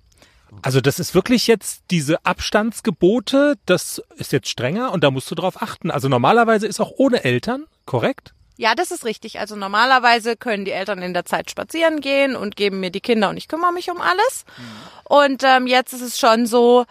Also 0.62 0.82
das 0.82 1.00
ist 1.00 1.16
wirklich 1.16 1.48
jetzt 1.48 1.84
diese 1.92 2.26
Abstandsgebote, 2.26 3.58
das 3.66 4.02
ist 4.16 4.32
jetzt 4.32 4.50
strenger 4.50 4.92
und 4.92 5.04
da 5.04 5.12
musst 5.12 5.30
du 5.32 5.36
drauf 5.36 5.62
achten. 5.62 5.90
Also 5.92 6.10
normalerweise 6.10 6.68
ist 6.68 6.80
auch 6.80 6.92
ohne 6.98 7.24
Eltern, 7.24 7.66
korrekt? 7.86 8.34
Ja, 8.58 8.74
das 8.74 8.92
ist 8.92 9.06
richtig. 9.06 9.40
Also 9.40 9.56
normalerweise 9.56 10.36
können 10.36 10.66
die 10.66 10.72
Eltern 10.72 11.02
in 11.02 11.14
der 11.14 11.26
Zeit 11.26 11.50
spazieren 11.52 12.02
gehen 12.02 12.36
und 12.36 12.56
geben 12.56 12.80
mir 12.80 12.90
die 12.90 13.02
Kinder 13.02 13.30
und 13.30 13.38
ich 13.38 13.48
kümmere 13.48 13.72
mich 13.72 13.90
um 13.92 14.02
alles. 14.02 14.46
Und 15.04 15.44
ähm, 15.44 15.68
jetzt 15.68 15.94
ist 15.94 16.02
es 16.02 16.20
schon 16.20 16.48
so, 16.48 16.86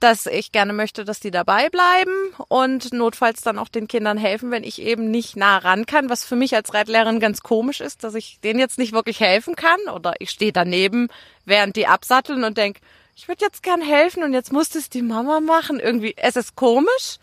dass 0.00 0.24
ich 0.24 0.50
gerne 0.50 0.72
möchte, 0.72 1.04
dass 1.04 1.20
die 1.20 1.30
dabei 1.30 1.68
bleiben 1.68 2.10
und 2.48 2.94
notfalls 2.94 3.42
dann 3.42 3.58
auch 3.58 3.68
den 3.68 3.86
Kindern 3.86 4.16
helfen, 4.16 4.50
wenn 4.50 4.64
ich 4.64 4.80
eben 4.80 5.10
nicht 5.10 5.36
nah 5.36 5.58
ran 5.58 5.84
kann, 5.84 6.08
was 6.08 6.24
für 6.24 6.36
mich 6.36 6.56
als 6.56 6.72
Reitlehrerin 6.72 7.20
ganz 7.20 7.42
komisch 7.42 7.82
ist, 7.82 8.02
dass 8.02 8.14
ich 8.14 8.40
denen 8.40 8.58
jetzt 8.58 8.78
nicht 8.78 8.94
wirklich 8.94 9.20
helfen 9.20 9.56
kann 9.56 9.78
oder 9.94 10.14
ich 10.18 10.30
stehe 10.30 10.52
daneben, 10.52 11.08
während 11.44 11.76
die 11.76 11.86
absatteln 11.86 12.44
und 12.44 12.56
denk, 12.56 12.78
ich 13.14 13.28
würde 13.28 13.44
jetzt 13.44 13.62
gern 13.62 13.82
helfen 13.82 14.22
und 14.22 14.32
jetzt 14.32 14.52
muss 14.52 14.74
es 14.74 14.88
die 14.88 15.02
Mama 15.02 15.40
machen. 15.40 15.78
Irgendwie, 15.78 16.14
es 16.16 16.36
ist 16.36 16.56
komisch, 16.56 17.18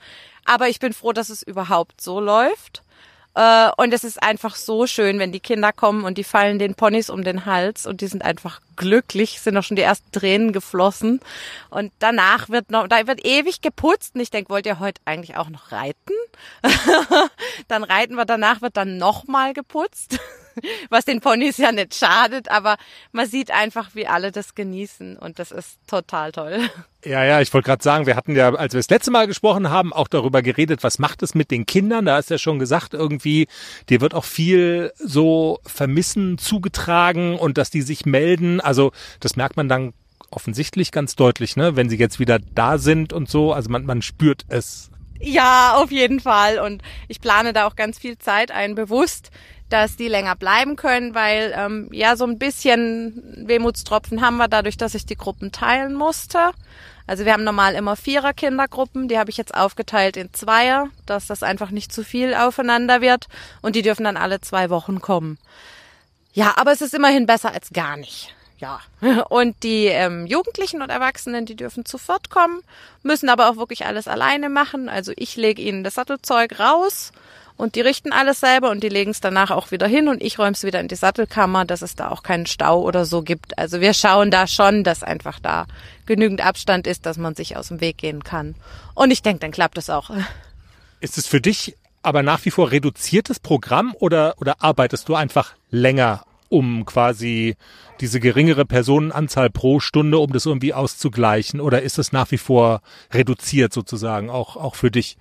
aber 0.46 0.70
ich 0.70 0.80
bin 0.80 0.94
froh, 0.94 1.14
dass 1.14 1.30
es 1.30 1.42
überhaupt 1.42 2.00
so 2.00 2.20
läuft. 2.20 2.84
Äh, 3.38 3.70
und 3.78 3.94
es 3.94 4.04
ist 4.04 4.22
einfach 4.24 4.56
so 4.56 4.88
schön, 4.88 5.20
wenn 5.20 5.32
die 5.32 5.40
Kinder 5.40 5.72
kommen 5.72 6.06
und 6.06 6.18
die 6.18 6.24
fallen 6.24 6.58
den 6.58 6.74
Ponys 6.74 7.12
um 7.12 7.24
den 7.24 7.46
Hals 7.46 7.86
und 7.86 8.02
die 8.02 8.08
sind 8.08 8.26
einfach 8.26 8.62
glücklich, 8.76 9.40
sind 9.40 9.56
auch 9.56 9.64
schon 9.64 9.76
die 9.76 9.84
ersten 9.84 10.12
Tränen 10.12 10.54
geflossen. 10.54 11.20
Und 11.70 11.92
danach 12.00 12.50
wird 12.50 12.72
noch, 12.72 12.88
da 12.88 13.06
wird 13.06 13.24
ewig 13.24 13.62
geputzt. 13.62 14.16
Und 14.16 14.22
ich 14.22 14.32
denke, 14.32 14.50
wollt 14.50 14.66
ihr 14.66 14.80
heute 14.80 15.00
eigentlich 15.06 15.38
auch 15.38 15.50
noch 15.50 15.72
reiten? 15.72 16.14
dann 17.68 17.84
reiten 17.84 18.16
wir, 18.16 18.26
danach 18.26 18.64
wird 18.64 18.76
dann 18.76 18.98
nochmal 18.98 19.54
geputzt. 19.54 20.20
was 20.90 21.06
den 21.06 21.22
Ponys 21.22 21.58
ja 21.58 21.72
nicht 21.72 21.96
schadet, 21.96 22.50
aber 22.50 22.78
man 23.12 23.28
sieht 23.28 23.52
einfach, 23.52 23.92
wie 23.94 24.08
alle 24.08 24.32
das 24.32 24.56
genießen 24.56 25.18
und 25.18 25.40
das 25.40 25.52
ist 25.52 25.80
total 25.88 26.32
toll. 26.32 26.60
Ja, 27.06 27.24
ja, 27.24 27.40
ich 27.40 27.54
wollte 27.54 27.68
gerade 27.68 27.84
sagen, 27.84 28.06
wir 28.06 28.18
hatten 28.18 28.36
ja, 28.36 28.54
als 28.54 28.74
wir 28.74 28.80
das 28.80 28.90
letzte 28.90 29.12
Mal 29.12 29.28
gesprochen 29.28 29.70
haben, 29.70 29.94
auch 29.94 30.10
darüber 30.10 30.42
geredet, 30.42 30.84
was 30.84 31.00
macht 31.00 31.24
es 31.24 31.36
mit 31.36 31.52
den 31.52 31.66
Kindern? 31.66 32.04
Da 32.04 32.18
ist 32.18 32.30
ja 32.30 32.38
schon 32.38 32.60
gesagt, 32.60 32.94
irgendwie, 32.94 33.48
dir 33.88 34.02
wird 34.02 34.14
auch 34.14 34.26
viel 34.26 34.92
so 34.98 35.60
Vermissen 35.66 36.38
zugetragen 36.38 37.40
und 37.40 37.58
dass 37.58 37.70
die 37.70 37.84
sich 37.84 38.06
melden. 38.06 38.60
Also 38.60 38.92
das 39.22 39.38
merkt 39.38 39.56
man 39.56 39.70
dann 39.70 39.94
offensichtlich 40.32 40.92
ganz 40.92 41.16
deutlich, 41.16 41.56
ne, 41.56 41.76
wenn 41.76 41.90
sie 41.90 41.98
jetzt 41.98 42.20
wieder 42.20 42.40
da 42.40 42.78
sind 42.78 43.14
und 43.14 43.30
so. 43.30 43.54
Also 43.54 43.70
man, 43.70 43.86
man 43.86 44.02
spürt 44.02 44.44
es. 44.50 44.92
Ja, 45.20 45.76
auf 45.76 45.92
jeden 45.92 46.20
Fall. 46.20 46.60
Und 46.60 46.82
ich 47.08 47.22
plane 47.22 47.54
da 47.54 47.66
auch 47.68 47.76
ganz 47.76 47.98
viel 47.98 48.18
Zeit 48.18 48.52
ein, 48.52 48.76
bewusst, 48.76 49.32
dass 49.70 49.96
die 49.96 50.08
länger 50.08 50.36
bleiben 50.36 50.76
können, 50.76 51.14
weil 51.14 51.54
ähm, 51.56 51.90
ja 51.92 52.16
so 52.16 52.26
ein 52.26 52.40
bisschen 52.40 53.46
Wehmutstropfen 53.48 54.22
haben 54.22 54.38
wir 54.38 54.48
dadurch, 54.48 54.78
dass 54.78 54.96
ich 54.96 55.06
die 55.06 55.18
Gruppen 55.18 55.52
teilen 55.52 55.94
musste. 55.94 56.52
Also 57.06 57.26
wir 57.26 57.34
haben 57.34 57.44
normal 57.44 57.76
immer 57.76 57.96
vierer 57.96 58.34
Kindergruppen, 58.34 59.08
die 59.08 59.18
habe 59.18 59.30
ich 59.30 59.38
jetzt 59.38 59.56
aufgeteilt 59.56 60.18
in 60.18 60.34
Zweier, 60.34 60.90
dass 61.06 61.28
das 61.28 61.42
einfach 61.42 61.72
nicht 61.72 61.94
zu 61.94 62.04
viel 62.04 62.34
aufeinander 62.34 63.02
wird 63.02 63.28
und 63.62 63.76
die 63.76 63.82
dürfen 63.82 64.04
dann 64.04 64.18
alle 64.18 64.42
zwei 64.42 64.70
Wochen 64.70 65.00
kommen. 65.00 65.38
Ja, 66.34 66.54
aber 66.58 66.72
es 66.72 66.82
ist 66.82 66.94
immerhin 66.94 67.26
besser 67.26 67.54
als 67.54 67.72
gar 67.72 67.98
nicht. 67.98 68.36
Ja. 68.60 68.80
Und 69.30 69.64
die 69.64 69.86
ähm, 69.86 70.26
Jugendlichen 70.26 70.82
und 70.82 70.90
Erwachsenen, 70.90 71.46
die 71.46 71.56
dürfen 71.56 71.86
zu 71.86 71.98
viert 71.98 72.30
kommen, 72.30 72.62
müssen 73.04 73.30
aber 73.30 73.50
auch 73.50 73.58
wirklich 73.58 73.86
alles 73.86 74.08
alleine 74.08 74.50
machen. 74.50 74.90
Also 74.90 75.14
ich 75.16 75.36
lege 75.36 75.62
ihnen 75.62 75.84
das 75.84 75.96
Sattelzeug 75.96 76.60
raus 76.60 77.12
und 77.58 77.76
die 77.76 77.82
richten 77.82 78.12
alles 78.12 78.40
selber 78.40 78.70
und 78.70 78.84
die 78.84 78.90
legen 78.90 79.12
es 79.12 79.20
danach 79.20 79.50
auch 79.50 79.72
wieder 79.72 79.88
hin 79.88 80.08
und 80.08 80.22
ich 80.22 80.38
räume 80.38 80.52
es 80.52 80.64
wieder 80.64 80.80
in 80.80 80.88
die 80.88 80.96
Sattelkammer, 80.96 81.66
dass 81.66 81.82
es 81.82 81.96
da 81.96 82.10
auch 82.10 82.22
keinen 82.22 82.46
Stau 82.46 82.82
oder 82.82 83.04
so 83.04 83.24
gibt. 83.24 83.58
Also 83.58 83.82
wir 83.82 83.94
schauen 83.94 84.30
da 84.30 84.46
schon, 84.46 84.84
dass 84.84 85.02
einfach 85.02 85.40
da 85.40 85.66
genügend 86.06 86.46
Abstand 86.46 86.86
ist, 86.86 87.08
dass 87.08 87.18
man 87.18 87.36
sich 87.36 87.58
aus 87.58 87.70
dem 87.70 87.82
Weg 87.82 87.98
gehen 87.98 88.24
kann. 88.24 88.56
Und 88.94 89.12
ich 89.12 89.24
denke, 89.24 89.40
dann 89.40 89.52
klappt 89.52 89.78
es 89.80 89.90
auch. 89.90 90.12
Ist 91.00 91.18
es 91.18 91.28
für 91.28 91.42
dich 91.42 91.76
aber 92.04 92.24
nach 92.24 92.46
wie 92.46 92.52
vor 92.52 92.72
reduziertes 92.72 93.40
Programm 93.40 93.94
oder, 94.00 94.36
oder 94.40 94.62
arbeitest 94.64 95.10
du 95.10 95.16
einfach 95.16 95.56
länger, 95.72 96.24
um 96.50 96.86
quasi 96.86 97.56
diese 98.00 98.20
geringere 98.20 98.66
Personenanzahl 98.66 99.50
pro 99.50 99.80
Stunde, 99.80 100.20
um 100.20 100.32
das 100.32 100.46
irgendwie 100.46 100.74
auszugleichen? 100.74 101.60
Oder 101.60 101.82
ist 101.82 101.98
es 101.98 102.12
nach 102.12 102.30
wie 102.32 102.38
vor 102.38 102.82
reduziert 103.12 103.74
sozusagen, 103.74 104.30
auch, 104.30 104.56
auch 104.56 104.76
für 104.76 104.92
dich? 104.92 105.18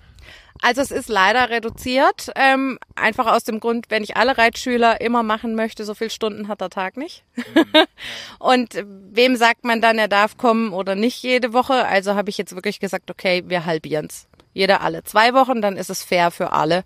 Also 0.61 0.81
es 0.81 0.91
ist 0.91 1.09
leider 1.09 1.49
reduziert, 1.49 2.31
ähm, 2.35 2.79
einfach 2.95 3.27
aus 3.27 3.43
dem 3.43 3.59
Grund, 3.59 3.87
wenn 3.89 4.03
ich 4.03 4.17
alle 4.17 4.37
Reitschüler 4.37 5.01
immer 5.01 5.23
machen 5.23 5.55
möchte, 5.55 5.85
so 5.85 5.93
viel 5.93 6.09
Stunden 6.09 6.47
hat 6.47 6.61
der 6.61 6.69
Tag 6.69 6.97
nicht. 6.97 7.23
Mhm. 7.35 7.85
und 8.39 8.85
wem 9.11 9.35
sagt 9.35 9.63
man 9.65 9.81
dann, 9.81 9.97
er 9.97 10.07
darf 10.07 10.37
kommen 10.37 10.73
oder 10.73 10.95
nicht 10.95 11.21
jede 11.23 11.53
Woche? 11.53 11.85
Also 11.85 12.15
habe 12.15 12.29
ich 12.29 12.37
jetzt 12.37 12.55
wirklich 12.55 12.79
gesagt, 12.79 13.11
okay, 13.11 13.43
wir 13.47 13.65
halbieren's. 13.65 14.27
Jeder 14.53 14.81
alle 14.81 15.03
zwei 15.03 15.33
Wochen, 15.33 15.61
dann 15.61 15.77
ist 15.77 15.89
es 15.89 16.03
fair 16.03 16.31
für 16.31 16.51
alle. 16.51 16.83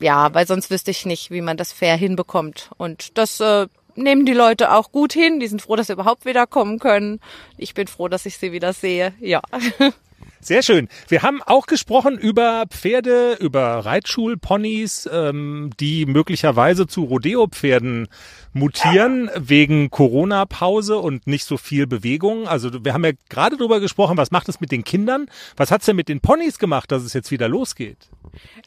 Ja, 0.00 0.32
weil 0.34 0.46
sonst 0.46 0.70
wüsste 0.70 0.90
ich 0.90 1.06
nicht, 1.06 1.30
wie 1.30 1.40
man 1.40 1.56
das 1.56 1.72
fair 1.72 1.96
hinbekommt. 1.96 2.70
Und 2.76 3.18
das 3.18 3.40
äh, 3.40 3.66
nehmen 3.96 4.26
die 4.26 4.32
Leute 4.32 4.72
auch 4.72 4.92
gut 4.92 5.12
hin. 5.12 5.40
Die 5.40 5.46
sind 5.46 5.62
froh, 5.62 5.76
dass 5.76 5.88
sie 5.88 5.92
überhaupt 5.92 6.24
wieder 6.24 6.46
kommen 6.46 6.78
können. 6.78 7.20
Ich 7.56 7.74
bin 7.74 7.86
froh, 7.86 8.08
dass 8.08 8.26
ich 8.26 8.38
sie 8.38 8.52
wieder 8.52 8.72
sehe. 8.72 9.14
Ja. 9.20 9.40
Sehr 10.44 10.62
schön. 10.62 10.88
Wir 11.08 11.22
haben 11.22 11.42
auch 11.42 11.64
gesprochen 11.64 12.18
über 12.18 12.66
Pferde, 12.68 13.38
über 13.40 13.78
Reitschulponys, 13.86 15.08
ähm, 15.10 15.70
die 15.80 16.04
möglicherweise 16.04 16.86
zu 16.86 17.04
Rodeo-Pferden 17.04 18.08
mutieren 18.52 19.30
wegen 19.36 19.88
Corona-Pause 19.88 20.98
und 20.98 21.26
nicht 21.26 21.46
so 21.46 21.56
viel 21.56 21.86
Bewegung. 21.86 22.46
Also 22.46 22.84
wir 22.84 22.92
haben 22.92 23.06
ja 23.06 23.12
gerade 23.30 23.56
drüber 23.56 23.80
gesprochen, 23.80 24.18
was 24.18 24.32
macht 24.32 24.50
es 24.50 24.60
mit 24.60 24.70
den 24.70 24.84
Kindern? 24.84 25.30
Was 25.56 25.70
hat's 25.70 25.86
denn 25.86 25.96
mit 25.96 26.10
den 26.10 26.20
Ponys 26.20 26.58
gemacht, 26.58 26.92
dass 26.92 27.04
es 27.04 27.14
jetzt 27.14 27.30
wieder 27.30 27.48
losgeht? 27.48 28.10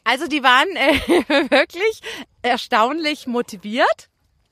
Also 0.02 0.26
die 0.26 0.42
waren 0.42 0.68
äh, 0.74 1.50
wirklich 1.50 2.00
erstaunlich 2.42 3.28
motiviert 3.28 4.08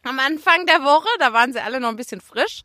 am 0.06 0.18
Anfang 0.18 0.66
der 0.66 0.82
Woche. 0.82 1.08
Da 1.18 1.32
waren 1.32 1.52
sie 1.52 1.60
alle 1.60 1.80
noch 1.80 1.88
ein 1.88 1.96
bisschen 1.96 2.20
frisch. 2.20 2.62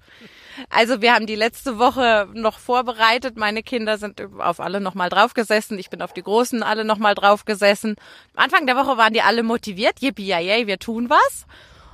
Also 0.69 1.01
wir 1.01 1.13
haben 1.13 1.25
die 1.25 1.35
letzte 1.35 1.79
Woche 1.79 2.27
noch 2.33 2.59
vorbereitet. 2.59 3.37
Meine 3.37 3.63
Kinder 3.63 3.97
sind 3.97 4.21
auf 4.39 4.59
alle 4.59 4.81
nochmal 4.81 5.09
draufgesessen. 5.09 5.79
Ich 5.79 5.89
bin 5.89 6.01
auf 6.01 6.13
die 6.13 6.23
Großen 6.23 6.63
alle 6.63 6.85
nochmal 6.85 7.15
draufgesessen. 7.15 7.95
Am 8.35 8.43
Anfang 8.43 8.65
der 8.65 8.75
Woche 8.75 8.97
waren 8.97 9.13
die 9.13 9.21
alle 9.21 9.43
motiviert. 9.43 10.01
Yippie, 10.01 10.27
yay, 10.27 10.67
wir 10.67 10.79
tun 10.79 11.09
was. 11.09 11.45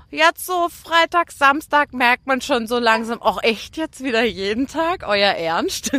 Jetzt 0.10 0.46
so 0.46 0.70
Freitag, 0.70 1.34
Samstag 1.34 1.92
merkt 1.92 2.28
man 2.28 2.40
schon 2.40 2.66
so 2.66 2.80
langsam, 2.80 3.20
ach 3.22 3.40
echt 3.42 3.76
jetzt 3.76 4.02
wieder 4.02 4.24
jeden 4.24 4.66
Tag, 4.68 5.04
euer 5.06 5.34
Ernst. 5.34 5.92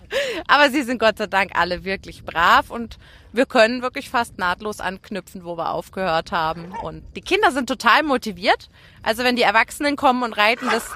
Aber 0.46 0.68
sie 0.70 0.82
sind 0.82 0.98
Gott 0.98 1.16
sei 1.16 1.26
Dank 1.26 1.52
alle 1.58 1.82
wirklich 1.82 2.22
brav 2.22 2.70
und 2.70 2.98
wir 3.36 3.46
können 3.46 3.82
wirklich 3.82 4.10
fast 4.10 4.38
nahtlos 4.38 4.80
anknüpfen, 4.80 5.44
wo 5.44 5.56
wir 5.56 5.70
aufgehört 5.70 6.32
haben. 6.32 6.72
Und 6.82 7.04
die 7.16 7.20
Kinder 7.20 7.52
sind 7.52 7.68
total 7.68 8.02
motiviert. 8.02 8.68
Also 9.02 9.24
wenn 9.24 9.36
die 9.36 9.42
Erwachsenen 9.42 9.96
kommen 9.96 10.22
und 10.22 10.32
reiten, 10.32 10.68
das 10.70 10.90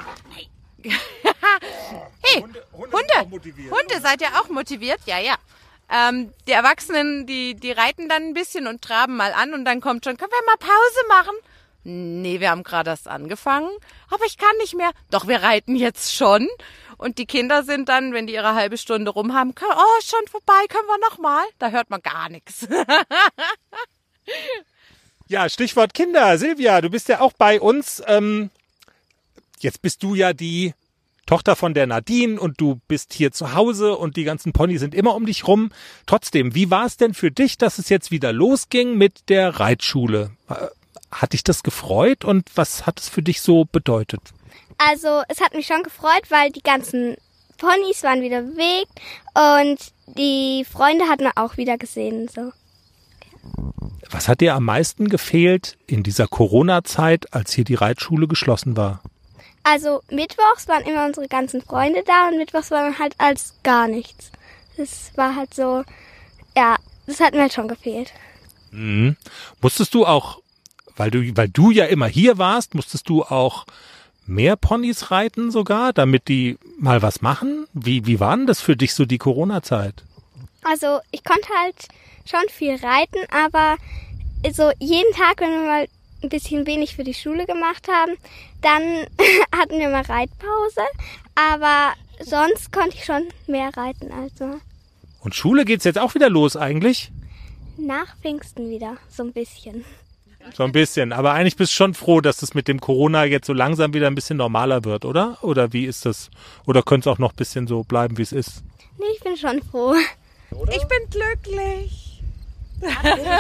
hey, 0.83 2.41
Hunde, 2.41 2.65
Hunde, 2.73 3.31
Hunde, 3.31 3.53
Hunde, 3.71 4.01
seid 4.01 4.23
ihr 4.23 4.29
auch 4.41 4.49
motiviert? 4.49 5.01
Ja, 5.05 5.19
ja. 5.19 5.35
Ähm, 5.91 6.33
die 6.47 6.53
Erwachsenen, 6.53 7.27
die, 7.27 7.55
die 7.55 7.73
reiten 7.73 8.09
dann 8.09 8.23
ein 8.23 8.35
bisschen 8.35 8.67
und 8.67 8.81
traben 8.81 9.17
mal 9.17 9.33
an 9.33 9.53
und 9.53 9.65
dann 9.65 9.81
kommt 9.81 10.05
schon, 10.05 10.17
können 10.17 10.31
wir 10.31 10.47
mal 10.47 10.57
Pause 10.57 11.09
machen? 11.09 11.35
Nee, 11.83 12.41
wir 12.41 12.51
haben 12.51 12.63
gerade 12.63 12.91
erst 12.91 13.09
angefangen, 13.09 13.71
aber 14.11 14.25
ich 14.27 14.37
kann 14.39 14.57
nicht 14.59 14.75
mehr. 14.75 14.91
Doch, 15.11 15.27
wir 15.27 15.43
reiten 15.43 15.77
jetzt 15.77 16.15
schon. 16.15 16.49
Und 17.01 17.19
die 17.19 17.27
Kinder 17.27 17.63
sind 17.63 17.89
dann, 17.89 18.13
wenn 18.13 18.27
die 18.27 18.35
ihre 18.35 18.55
halbe 18.55 18.77
Stunde 18.77 19.11
rum 19.11 19.33
haben, 19.33 19.55
oh, 19.59 20.01
schon 20.05 20.27
vorbei, 20.31 20.67
können 20.69 20.87
wir 20.87 21.09
noch 21.09 21.19
mal? 21.19 21.45
Da 21.59 21.71
hört 21.71 21.89
man 21.89 22.03
gar 22.03 22.29
nichts. 22.29 22.67
ja, 25.29 25.49
Stichwort 25.49 25.95
Kinder. 25.95 26.37
Silvia, 26.37 26.81
du 26.81 26.91
bist 26.91 27.09
ja 27.09 27.21
auch 27.21 27.33
bei 27.33 27.61
uns. 27.61 28.03
Ähm, 28.07 28.51
Jetzt 29.61 29.83
bist 29.83 30.03
du 30.03 30.15
ja 30.15 30.33
die 30.33 30.75
Tochter 31.27 31.55
von 31.55 31.75
der 31.75 31.87
Nadine 31.87 32.41
und 32.41 32.61
du 32.61 32.81
bist 32.89 33.13
hier 33.13 33.31
zu 33.31 33.55
Hause 33.55 33.97
und 33.97 34.17
die 34.17 34.25
ganzen 34.25 34.53
Pony 34.53 34.79
sind 34.79 34.95
immer 34.95 35.15
um 35.15 35.27
dich 35.27 35.47
rum. 35.47 35.71
Trotzdem, 36.07 36.55
wie 36.55 36.71
war 36.71 36.87
es 36.87 36.97
denn 36.97 37.15
für 37.15 37.31
dich, 37.31 37.59
dass 37.59 37.79
es 37.79 37.89
jetzt 37.89 38.11
wieder 38.11 38.33
losging 38.33 38.97
mit 38.97 39.29
der 39.29 39.61
Reitschule? 39.61 40.31
Äh, 40.49 40.67
hat 41.13 41.35
dich 41.35 41.45
das 41.45 41.63
gefreut 41.63 42.25
und 42.25 42.49
was 42.55 42.87
hat 42.87 43.01
es 43.01 43.09
für 43.09 43.23
dich 43.23 43.43
so 43.43 43.65
bedeutet? 43.65 44.23
Also, 44.89 45.23
es 45.29 45.41
hat 45.41 45.55
mich 45.55 45.67
schon 45.67 45.83
gefreut, 45.83 46.23
weil 46.31 46.51
die 46.51 46.63
ganzen 46.63 47.17
Ponys 47.59 48.03
waren 48.03 48.23
wieder 48.23 48.41
bewegt 48.41 48.89
und 49.35 49.79
die 50.17 50.65
Freunde 50.65 51.05
hat 51.05 51.21
man 51.21 51.33
auch 51.37 51.59
wieder 51.59 51.77
gesehen. 51.77 52.29
So. 52.29 52.53
Was 54.11 54.27
hat 54.27 54.41
dir 54.41 54.55
am 54.55 54.65
meisten 54.65 55.09
gefehlt 55.09 55.77
in 55.87 56.03
dieser 56.03 56.27
Corona-Zeit, 56.27 57.35
als 57.35 57.53
hier 57.53 57.65
die 57.65 57.75
Reitschule 57.75 58.27
geschlossen 58.27 58.77
war? 58.77 59.03
Also 59.63 60.01
mittwochs 60.11 60.67
waren 60.69 60.85
immer 60.85 61.05
unsere 61.05 61.29
ganzen 61.29 61.61
Freunde 61.61 62.03
da 62.07 62.29
und 62.29 62.39
mittwochs 62.39 62.71
war 62.71 62.85
dann 62.85 62.99
halt 62.99 63.15
als 63.19 63.55
gar 63.63 63.87
nichts. 63.87 64.33
Das 64.79 65.13
war 65.17 65.37
halt 65.37 65.53
so, 65.53 65.85
ja, 66.57 66.77
das 67.07 67.21
hat 67.21 67.35
mir 67.35 67.43
halt 67.43 67.53
schon 67.53 67.69
gefehlt. 67.69 68.13
Mhm. 68.71 69.17
Musstest 69.61 69.93
du 69.93 70.07
auch, 70.07 70.41
weil 70.97 71.11
du, 71.11 71.37
weil 71.37 71.49
du 71.49 71.71
ja 71.71 71.85
immer 71.85 72.07
hier 72.07 72.39
warst, 72.39 72.75
musstest 72.75 73.09
du 73.11 73.23
auch 73.23 73.67
mehr 74.27 74.57
Ponys 74.57 75.11
reiten 75.11 75.51
sogar, 75.51 75.93
damit 75.93 76.29
die 76.29 76.59
mal 76.79 77.03
was 77.03 77.21
machen? 77.23 77.67
Wie, 77.73 78.07
wie 78.07 78.21
war 78.21 78.37
denn 78.37 78.47
das 78.47 78.61
für 78.61 78.77
dich 78.77 78.95
so 78.95 79.05
die 79.05 79.19
Corona-Zeit? 79.19 80.05
Also 80.63 81.01
ich 81.11 81.25
konnte 81.25 81.49
halt 81.59 81.77
schon 82.25 82.49
viel 82.49 82.77
reiten, 82.77 83.19
aber 83.31 83.77
so 84.53 84.71
jeden 84.79 85.13
Tag, 85.15 85.41
wenn 85.41 85.51
wir 85.51 85.67
mal 85.67 85.89
ein 86.23 86.29
bisschen 86.29 86.67
wenig 86.67 86.97
für 86.97 87.05
die 87.05 87.15
Schule 87.15 87.47
gemacht 87.47 87.89
haben, 87.89 88.17
dann 88.61 88.83
hatten 89.57 89.79
wir 89.79 89.89
mal 89.89 90.03
Reitpause. 90.03 90.83
Aber 91.35 91.95
sonst 92.23 92.73
konnte 92.73 92.97
ich 92.97 93.05
schon 93.05 93.25
mehr 93.47 93.71
reiten 93.77 94.13
also. 94.13 94.61
Und 95.21 95.35
Schule 95.35 95.65
geht's 95.65 95.85
jetzt 95.85 95.99
auch 95.99 96.15
wieder 96.15 96.31
los 96.31 96.57
eigentlich? 96.57 97.11
Nach 97.77 98.17
Pfingsten 98.19 98.69
wieder, 98.69 98.97
so 99.09 99.23
ein 99.23 99.33
bisschen. 99.33 99.85
So 100.55 100.65
ein 100.65 100.73
bisschen. 100.73 101.13
Aber 101.13 101.33
eigentlich 101.33 101.57
bist 101.57 101.73
du 101.73 101.77
schon 101.77 101.95
froh, 101.95 102.21
dass 102.21 102.39
das 102.39 102.55
mit 102.55 102.69
dem 102.69 102.81
Corona 102.81 103.25
jetzt 103.25 103.47
so 103.47 103.53
langsam 103.53 103.95
wieder 103.95 104.07
ein 104.07 104.15
bisschen 104.15 104.37
normaler 104.37 104.85
wird, 104.85 105.05
oder? 105.05 105.39
Oder 105.43 105.73
wie 105.73 105.87
ist 105.87 106.07
das? 106.07 106.31
Oder 106.67 106.83
könnte 106.83 107.09
es 107.09 107.15
auch 107.15 107.19
noch 107.19 107.33
ein 107.33 107.37
bisschen 107.37 107.67
so 107.67 107.83
bleiben, 107.83 108.19
wie 108.19 108.23
es 108.23 108.33
ist? 108.33 108.63
Nee, 108.99 109.07
ich 109.15 109.23
bin 109.23 109.37
schon 109.37 109.63
froh. 109.63 109.95
Ich 110.71 110.85
bin 110.85 110.99
glücklich. 111.11 112.23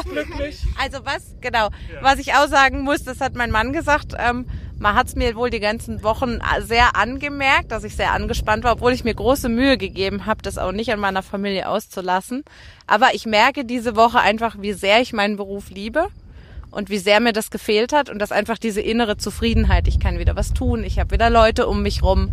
glücklich. 0.04 0.62
Also 0.78 0.98
was, 1.04 1.34
genau, 1.40 1.68
was 2.02 2.18
ich 2.18 2.34
auch 2.34 2.46
sagen 2.48 2.82
muss, 2.82 3.04
das 3.04 3.20
hat 3.20 3.34
mein 3.34 3.50
Mann 3.50 3.72
gesagt, 3.72 4.14
ähm, 4.18 4.46
man 4.78 4.94
hat 4.94 5.08
es 5.08 5.14
mir 5.14 5.34
wohl 5.34 5.50
die 5.50 5.60
ganzen 5.60 6.02
Wochen 6.02 6.38
sehr 6.60 6.96
angemerkt, 6.96 7.70
dass 7.70 7.84
ich 7.84 7.96
sehr 7.96 8.12
angespannt 8.12 8.64
war, 8.64 8.72
obwohl 8.72 8.92
ich 8.92 9.04
mir 9.04 9.14
große 9.14 9.48
Mühe 9.48 9.76
gegeben 9.76 10.24
habe, 10.26 10.42
das 10.42 10.56
auch 10.56 10.72
nicht 10.72 10.92
an 10.92 11.00
meiner 11.00 11.22
Familie 11.22 11.68
auszulassen. 11.68 12.44
Aber 12.86 13.14
ich 13.14 13.26
merke 13.26 13.64
diese 13.64 13.96
Woche 13.96 14.20
einfach, 14.20 14.56
wie 14.60 14.72
sehr 14.72 15.00
ich 15.00 15.12
meinen 15.12 15.36
Beruf 15.36 15.70
liebe 15.70 16.08
und 16.70 16.90
wie 16.90 16.98
sehr 16.98 17.20
mir 17.20 17.32
das 17.32 17.50
gefehlt 17.50 17.92
hat 17.92 18.10
und 18.10 18.18
dass 18.18 18.32
einfach 18.32 18.58
diese 18.58 18.80
innere 18.80 19.16
Zufriedenheit, 19.16 19.88
ich 19.88 20.00
kann 20.00 20.18
wieder 20.18 20.36
was 20.36 20.52
tun, 20.52 20.84
ich 20.84 20.98
habe 20.98 21.12
wieder 21.12 21.30
Leute 21.30 21.66
um 21.66 21.82
mich 21.82 22.02
rum. 22.02 22.32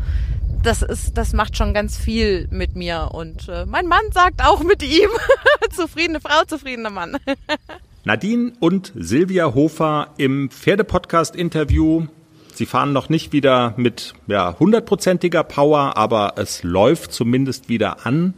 Das 0.63 0.81
ist, 0.81 1.17
das 1.17 1.33
macht 1.33 1.55
schon 1.55 1.73
ganz 1.73 1.97
viel 1.97 2.47
mit 2.51 2.75
mir 2.75 3.11
und 3.13 3.47
äh, 3.47 3.65
mein 3.65 3.87
Mann 3.87 4.11
sagt 4.11 4.43
auch 4.43 4.63
mit 4.63 4.83
ihm 4.83 5.09
zufriedene 5.71 6.19
Frau, 6.19 6.43
zufriedener 6.45 6.89
Mann. 6.89 7.17
Nadine 8.03 8.53
und 8.59 8.93
Silvia 8.95 9.53
Hofer 9.53 10.13
im 10.17 10.49
Pferdepodcast-Interview. 10.49 12.07
Sie 12.53 12.65
fahren 12.65 12.93
noch 12.93 13.09
nicht 13.09 13.33
wieder 13.33 13.73
mit 13.77 14.13
ja, 14.27 14.55
hundertprozentiger 14.57 15.43
Power, 15.43 15.97
aber 15.97 16.33
es 16.37 16.63
läuft 16.63 17.13
zumindest 17.13 17.69
wieder 17.69 18.05
an. 18.05 18.33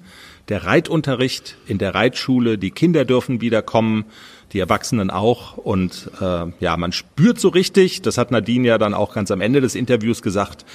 Der 0.50 0.66
Reitunterricht 0.66 1.58
in 1.68 1.78
der 1.78 1.94
Reitschule, 1.94 2.58
die 2.58 2.72
Kinder 2.72 3.06
dürfen 3.06 3.40
wieder 3.40 3.62
kommen, 3.62 4.06
die 4.52 4.60
Erwachsenen 4.60 5.12
auch. 5.12 5.58
Und 5.58 6.10
äh, 6.20 6.46
ja, 6.60 6.76
man 6.76 6.92
spürt 6.92 7.40
so 7.40 7.50
richtig, 7.50 8.02
das 8.02 8.18
hat 8.18 8.32
Nadine 8.32 8.68
ja 8.68 8.78
dann 8.78 8.96
auch 8.96 9.14
ganz 9.14 9.30
am 9.30 9.42
Ende 9.42 9.62
des 9.62 9.76
Interviews 9.76 10.22
gesagt, 10.22 10.66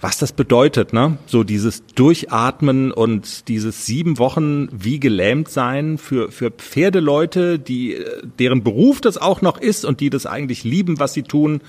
was 0.00 0.18
das 0.18 0.32
bedeutet, 0.32 0.92
ne? 0.92 1.18
So 1.26 1.42
dieses 1.42 1.84
Durchatmen 1.86 2.92
und 2.92 3.48
dieses 3.48 3.84
sieben 3.84 4.18
Wochen 4.18 4.68
wie 4.70 5.00
gelähmt 5.00 5.48
sein 5.48 5.98
für, 5.98 6.30
für 6.30 6.52
Pferdeleute, 6.52 7.58
die, 7.58 7.96
deren 8.38 8.62
Beruf 8.62 9.00
das 9.00 9.18
auch 9.18 9.42
noch 9.42 9.58
ist 9.58 9.84
und 9.84 9.98
die 10.00 10.10
das 10.10 10.26
eigentlich 10.26 10.62
lieben, 10.62 11.00
was 11.00 11.14
sie 11.14 11.24
tun. 11.24 11.60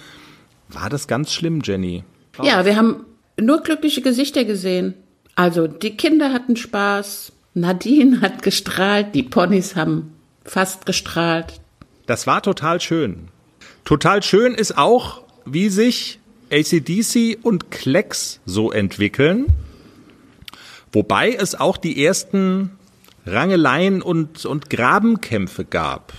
War 0.68 0.89
das 0.89 1.08
ganz 1.08 1.34
schlimm, 1.34 1.62
Jenny? 1.63 2.03
Ja, 2.44 2.65
wir 2.65 2.75
haben 2.75 3.06
nur 3.41 3.62
glückliche 3.62 4.01
Gesichter 4.03 4.46
gesehen. 4.46 4.94
Also 5.34 5.68
die 5.68 5.98
Kinder 5.98 6.32
hatten 6.32 6.56
Spaß, 6.56 7.32
Nadine 7.53 8.22
hat 8.22 8.44
gestrahlt, 8.44 9.15
die 9.15 9.24
Ponys 9.24 9.75
haben 9.75 10.13
fast 10.46 10.86
gestrahlt. 10.86 11.62
Das 12.06 12.27
war 12.27 12.41
total 12.41 12.82
schön. 12.82 13.27
Total 13.86 14.24
schön 14.24 14.53
ist 14.53 14.77
auch, 14.77 15.24
wie 15.46 15.70
sich 15.70 16.20
ACDC 16.51 17.39
und 17.41 17.72
Klecks 17.72 18.39
so 18.46 18.72
entwickeln. 18.72 19.48
Wobei 20.91 21.34
es 21.34 21.56
auch 21.56 21.77
die 21.77 22.03
ersten 22.03 22.72
Rangeleien 23.25 24.01
und, 24.01 24.46
und 24.46 24.70
Grabenkämpfe 24.70 25.65
gab. 25.65 26.13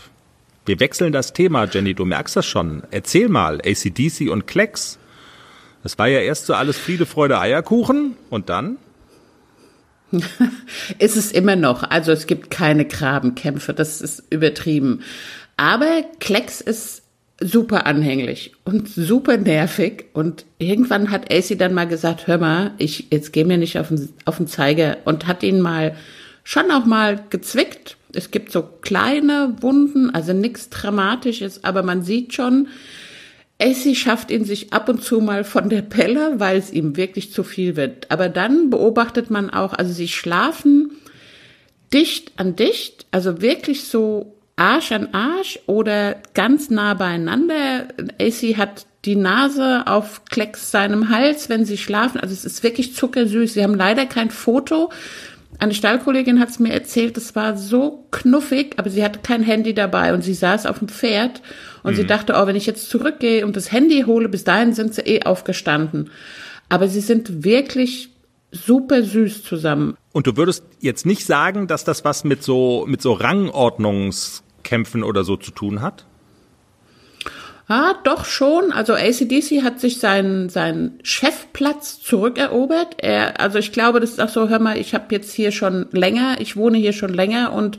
Wir 0.66 0.78
wechseln 0.78 1.12
das 1.12 1.32
Thema, 1.32 1.64
Jenny, 1.64 1.94
du 1.94 2.04
merkst 2.04 2.36
das 2.36 2.46
schon. 2.46 2.82
Erzähl 2.90 3.28
mal, 3.28 3.60
ACDC 3.60 4.30
und 4.30 4.46
Klecks. 4.46 4.98
Es 5.82 5.98
war 5.98 6.06
ja 6.06 6.20
erst 6.20 6.46
so 6.46 6.54
alles 6.54 6.78
Friede, 6.78 7.06
Freude, 7.06 7.40
Eierkuchen 7.40 8.16
und 8.28 8.48
dann? 8.48 8.76
ist 10.98 11.16
es 11.16 11.32
immer 11.32 11.56
noch. 11.56 11.82
Also 11.82 12.12
es 12.12 12.26
gibt 12.26 12.50
keine 12.50 12.84
Grabenkämpfe, 12.84 13.72
das 13.74 14.00
ist 14.00 14.24
übertrieben. 14.30 15.00
Aber 15.56 16.04
Klecks 16.20 16.60
ist 16.60 17.02
super 17.40 17.86
anhänglich 17.86 18.52
und 18.64 18.88
super 18.88 19.36
nervig. 19.36 20.06
Und 20.12 20.44
irgendwann 20.58 21.10
hat 21.10 21.32
AC 21.32 21.58
dann 21.58 21.74
mal 21.74 21.88
gesagt, 21.88 22.26
hör 22.26 22.38
mal, 22.38 22.72
ich, 22.78 23.06
jetzt 23.10 23.32
geh 23.32 23.44
mir 23.44 23.58
nicht 23.58 23.78
auf 23.78 23.88
den, 23.88 24.10
auf 24.24 24.36
den 24.36 24.46
Zeiger 24.46 24.98
und 25.04 25.26
hat 25.26 25.42
ihn 25.42 25.60
mal 25.60 25.96
schon 26.44 26.70
auch 26.70 26.84
mal 26.84 27.22
gezwickt. 27.30 27.96
Es 28.12 28.30
gibt 28.30 28.52
so 28.52 28.62
kleine 28.62 29.56
Wunden, 29.60 30.10
also 30.10 30.32
nichts 30.32 30.68
Dramatisches, 30.68 31.64
aber 31.64 31.82
man 31.82 32.02
sieht 32.02 32.34
schon, 32.34 32.68
Essie 33.60 33.94
schafft 33.94 34.30
ihn 34.30 34.44
sich 34.44 34.72
ab 34.72 34.88
und 34.88 35.02
zu 35.02 35.20
mal 35.20 35.44
von 35.44 35.68
der 35.68 35.82
Pelle, 35.82 36.40
weil 36.40 36.56
es 36.56 36.72
ihm 36.72 36.96
wirklich 36.96 37.32
zu 37.32 37.44
viel 37.44 37.76
wird. 37.76 38.10
Aber 38.10 38.28
dann 38.28 38.70
beobachtet 38.70 39.30
man 39.30 39.50
auch, 39.50 39.74
also 39.74 39.92
sie 39.92 40.08
schlafen 40.08 40.92
dicht 41.92 42.32
an 42.36 42.56
dicht, 42.56 43.06
also 43.10 43.42
wirklich 43.42 43.84
so 43.84 44.34
Arsch 44.56 44.92
an 44.92 45.08
Arsch 45.12 45.58
oder 45.66 46.16
ganz 46.34 46.70
nah 46.70 46.94
beieinander. 46.94 47.88
Essie 48.18 48.56
hat 48.56 48.86
die 49.04 49.16
Nase 49.16 49.86
auf 49.86 50.24
Klecks 50.26 50.70
seinem 50.70 51.08
Hals, 51.08 51.48
wenn 51.48 51.64
sie 51.64 51.78
schlafen. 51.78 52.20
Also 52.20 52.34
es 52.34 52.44
ist 52.44 52.62
wirklich 52.62 52.94
zuckersüß. 52.94 53.54
Sie 53.54 53.62
haben 53.62 53.74
leider 53.74 54.06
kein 54.06 54.30
Foto. 54.30 54.90
Eine 55.58 55.74
Stallkollegin 55.74 56.40
hat 56.40 56.50
es 56.50 56.58
mir 56.58 56.72
erzählt, 56.72 57.16
es 57.16 57.34
war 57.34 57.56
so 57.56 58.06
knuffig, 58.10 58.74
aber 58.78 58.88
sie 58.88 59.04
hatte 59.04 59.20
kein 59.22 59.42
Handy 59.42 59.74
dabei 59.74 60.14
und 60.14 60.22
sie 60.22 60.34
saß 60.34 60.66
auf 60.66 60.78
dem 60.78 60.88
Pferd 60.88 61.42
und 61.82 61.92
mhm. 61.92 61.96
sie 61.96 62.06
dachte, 62.06 62.34
oh, 62.36 62.46
wenn 62.46 62.56
ich 62.56 62.66
jetzt 62.66 62.90
zurückgehe 62.90 63.46
und 63.46 63.56
das 63.56 63.72
Handy 63.72 64.04
hole, 64.06 64.28
bis 64.28 64.44
dahin 64.44 64.72
sind 64.72 64.94
sie 64.94 65.02
eh 65.02 65.22
aufgestanden. 65.22 66.10
Aber 66.68 66.88
sie 66.88 67.00
sind 67.00 67.44
wirklich 67.44 68.10
super 68.52 69.02
süß 69.02 69.44
zusammen. 69.44 69.96
Und 70.12 70.26
du 70.26 70.36
würdest 70.36 70.64
jetzt 70.80 71.06
nicht 71.06 71.24
sagen, 71.24 71.66
dass 71.66 71.84
das 71.84 72.04
was 72.04 72.24
mit 72.24 72.42
so, 72.42 72.84
mit 72.88 73.00
so 73.00 73.12
Rangordnungskämpfen 73.12 75.02
oder 75.02 75.24
so 75.24 75.36
zu 75.36 75.50
tun 75.52 75.82
hat? 75.82 76.06
Ja, 77.70 77.94
doch 78.02 78.24
schon. 78.24 78.72
Also 78.72 78.94
ACDC 78.94 79.62
hat 79.62 79.78
sich 79.78 80.00
seinen, 80.00 80.48
seinen 80.48 80.98
Chefplatz 81.04 82.00
zurückerobert. 82.00 82.96
Er, 82.98 83.38
also 83.38 83.60
ich 83.60 83.70
glaube, 83.70 84.00
das 84.00 84.10
ist 84.10 84.20
auch 84.20 84.28
so, 84.28 84.48
hör 84.48 84.58
mal, 84.58 84.76
ich 84.76 84.92
habe 84.92 85.14
jetzt 85.14 85.32
hier 85.32 85.52
schon 85.52 85.86
länger, 85.92 86.40
ich 86.40 86.56
wohne 86.56 86.78
hier 86.78 86.92
schon 86.92 87.14
länger 87.14 87.52
und 87.52 87.78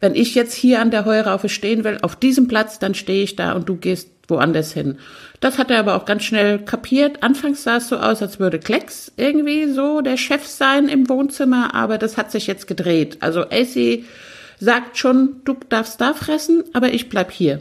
wenn 0.00 0.14
ich 0.14 0.34
jetzt 0.34 0.52
hier 0.52 0.80
an 0.82 0.90
der 0.90 1.06
Heuraufe 1.06 1.48
stehen 1.48 1.84
will, 1.84 1.96
auf 2.02 2.16
diesem 2.16 2.48
Platz, 2.48 2.78
dann 2.78 2.94
stehe 2.94 3.22
ich 3.22 3.34
da 3.34 3.52
und 3.52 3.66
du 3.66 3.76
gehst 3.76 4.10
woanders 4.28 4.74
hin. 4.74 4.98
Das 5.40 5.56
hat 5.56 5.70
er 5.70 5.78
aber 5.78 5.96
auch 5.96 6.04
ganz 6.04 6.24
schnell 6.24 6.58
kapiert. 6.58 7.22
Anfangs 7.22 7.62
sah 7.62 7.78
es 7.78 7.88
so 7.88 7.96
aus, 7.96 8.20
als 8.20 8.40
würde 8.40 8.58
Klecks 8.58 9.10
irgendwie 9.16 9.72
so 9.72 10.02
der 10.02 10.18
Chef 10.18 10.46
sein 10.46 10.86
im 10.86 11.08
Wohnzimmer, 11.08 11.74
aber 11.74 11.96
das 11.96 12.18
hat 12.18 12.30
sich 12.30 12.46
jetzt 12.46 12.66
gedreht. 12.66 13.16
Also 13.20 13.44
AC 13.44 14.04
sagt 14.58 14.98
schon, 14.98 15.40
du 15.46 15.56
darfst 15.70 15.98
da 15.98 16.12
fressen, 16.12 16.64
aber 16.74 16.92
ich 16.92 17.08
bleib 17.08 17.32
hier. 17.32 17.60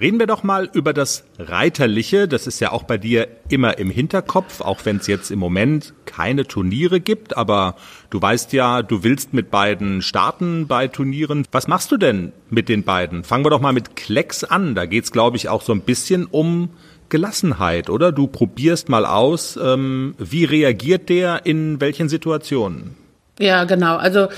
Reden 0.00 0.18
wir 0.18 0.26
doch 0.26 0.42
mal 0.42 0.68
über 0.72 0.92
das 0.92 1.24
Reiterliche. 1.38 2.26
Das 2.26 2.46
ist 2.46 2.60
ja 2.60 2.72
auch 2.72 2.82
bei 2.82 2.98
dir 2.98 3.28
immer 3.48 3.78
im 3.78 3.90
Hinterkopf, 3.90 4.60
auch 4.60 4.84
wenn 4.84 4.96
es 4.96 5.06
jetzt 5.06 5.30
im 5.30 5.38
Moment 5.38 5.94
keine 6.06 6.46
Turniere 6.46 6.98
gibt. 6.98 7.36
Aber 7.36 7.76
du 8.10 8.20
weißt 8.20 8.52
ja, 8.52 8.82
du 8.82 9.04
willst 9.04 9.32
mit 9.32 9.50
beiden 9.50 10.02
starten 10.02 10.66
bei 10.66 10.88
Turnieren. 10.88 11.46
Was 11.52 11.68
machst 11.68 11.92
du 11.92 11.96
denn 11.96 12.32
mit 12.50 12.68
den 12.68 12.82
beiden? 12.82 13.22
Fangen 13.22 13.44
wir 13.44 13.50
doch 13.50 13.60
mal 13.60 13.72
mit 13.72 13.94
Klecks 13.94 14.44
an. 14.44 14.74
Da 14.74 14.86
geht's, 14.86 15.12
glaube 15.12 15.36
ich, 15.36 15.48
auch 15.48 15.62
so 15.62 15.72
ein 15.72 15.82
bisschen 15.82 16.26
um 16.26 16.70
Gelassenheit, 17.08 17.90
oder? 17.90 18.10
Du 18.10 18.26
probierst 18.26 18.88
mal 18.88 19.04
aus, 19.04 19.58
ähm, 19.62 20.14
wie 20.18 20.44
reagiert 20.44 21.10
der 21.10 21.44
in 21.44 21.80
welchen 21.80 22.08
Situationen? 22.08 22.96
Ja, 23.38 23.64
genau. 23.64 23.96
Also 23.96 24.28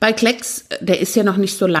bei 0.00 0.12
Klecks, 0.12 0.66
der 0.80 1.00
ist 1.00 1.14
ja 1.14 1.22
noch 1.22 1.36
nicht 1.36 1.56
so 1.56 1.66
lang. 1.66 1.80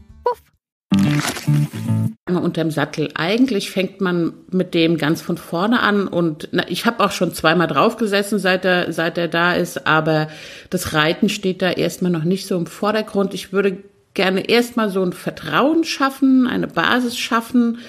Unterm 2.27 2.71
Sattel. 2.71 3.09
Eigentlich 3.15 3.71
fängt 3.71 4.01
man 4.01 4.33
mit 4.51 4.73
dem 4.73 4.97
ganz 4.97 5.21
von 5.21 5.37
vorne 5.37 5.81
an 5.81 6.07
und 6.07 6.49
na, 6.51 6.63
ich 6.69 6.85
habe 6.85 7.03
auch 7.03 7.11
schon 7.11 7.33
zweimal 7.33 7.67
draufgesessen, 7.67 8.39
seit 8.39 8.65
er, 8.65 8.93
seit 8.93 9.17
er 9.17 9.27
da 9.27 9.53
ist, 9.53 9.85
aber 9.85 10.27
das 10.69 10.93
Reiten 10.93 11.29
steht 11.29 11.61
da 11.61 11.71
erstmal 11.71 12.11
noch 12.11 12.23
nicht 12.23 12.47
so 12.47 12.57
im 12.57 12.65
Vordergrund. 12.65 13.33
Ich 13.33 13.51
würde 13.53 13.77
gerne 14.13 14.49
erstmal 14.49 14.89
so 14.89 15.03
ein 15.03 15.13
Vertrauen 15.13 15.83
schaffen, 15.83 16.47
eine 16.47 16.67
Basis 16.67 17.17
schaffen, 17.17 17.79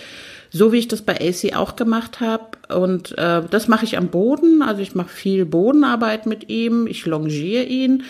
so 0.50 0.72
wie 0.72 0.78
ich 0.78 0.88
das 0.88 1.02
bei 1.02 1.14
AC 1.20 1.56
auch 1.56 1.76
gemacht 1.76 2.20
habe. 2.20 2.58
Und 2.74 3.16
äh, 3.18 3.42
das 3.50 3.68
mache 3.68 3.84
ich 3.84 3.96
am 3.96 4.08
Boden. 4.08 4.62
Also 4.62 4.82
ich 4.82 4.94
mache 4.94 5.08
viel 5.08 5.46
Bodenarbeit 5.46 6.26
mit 6.26 6.48
ihm, 6.50 6.86
ich 6.86 7.06
longiere 7.06 7.64
ihn. 7.64 8.04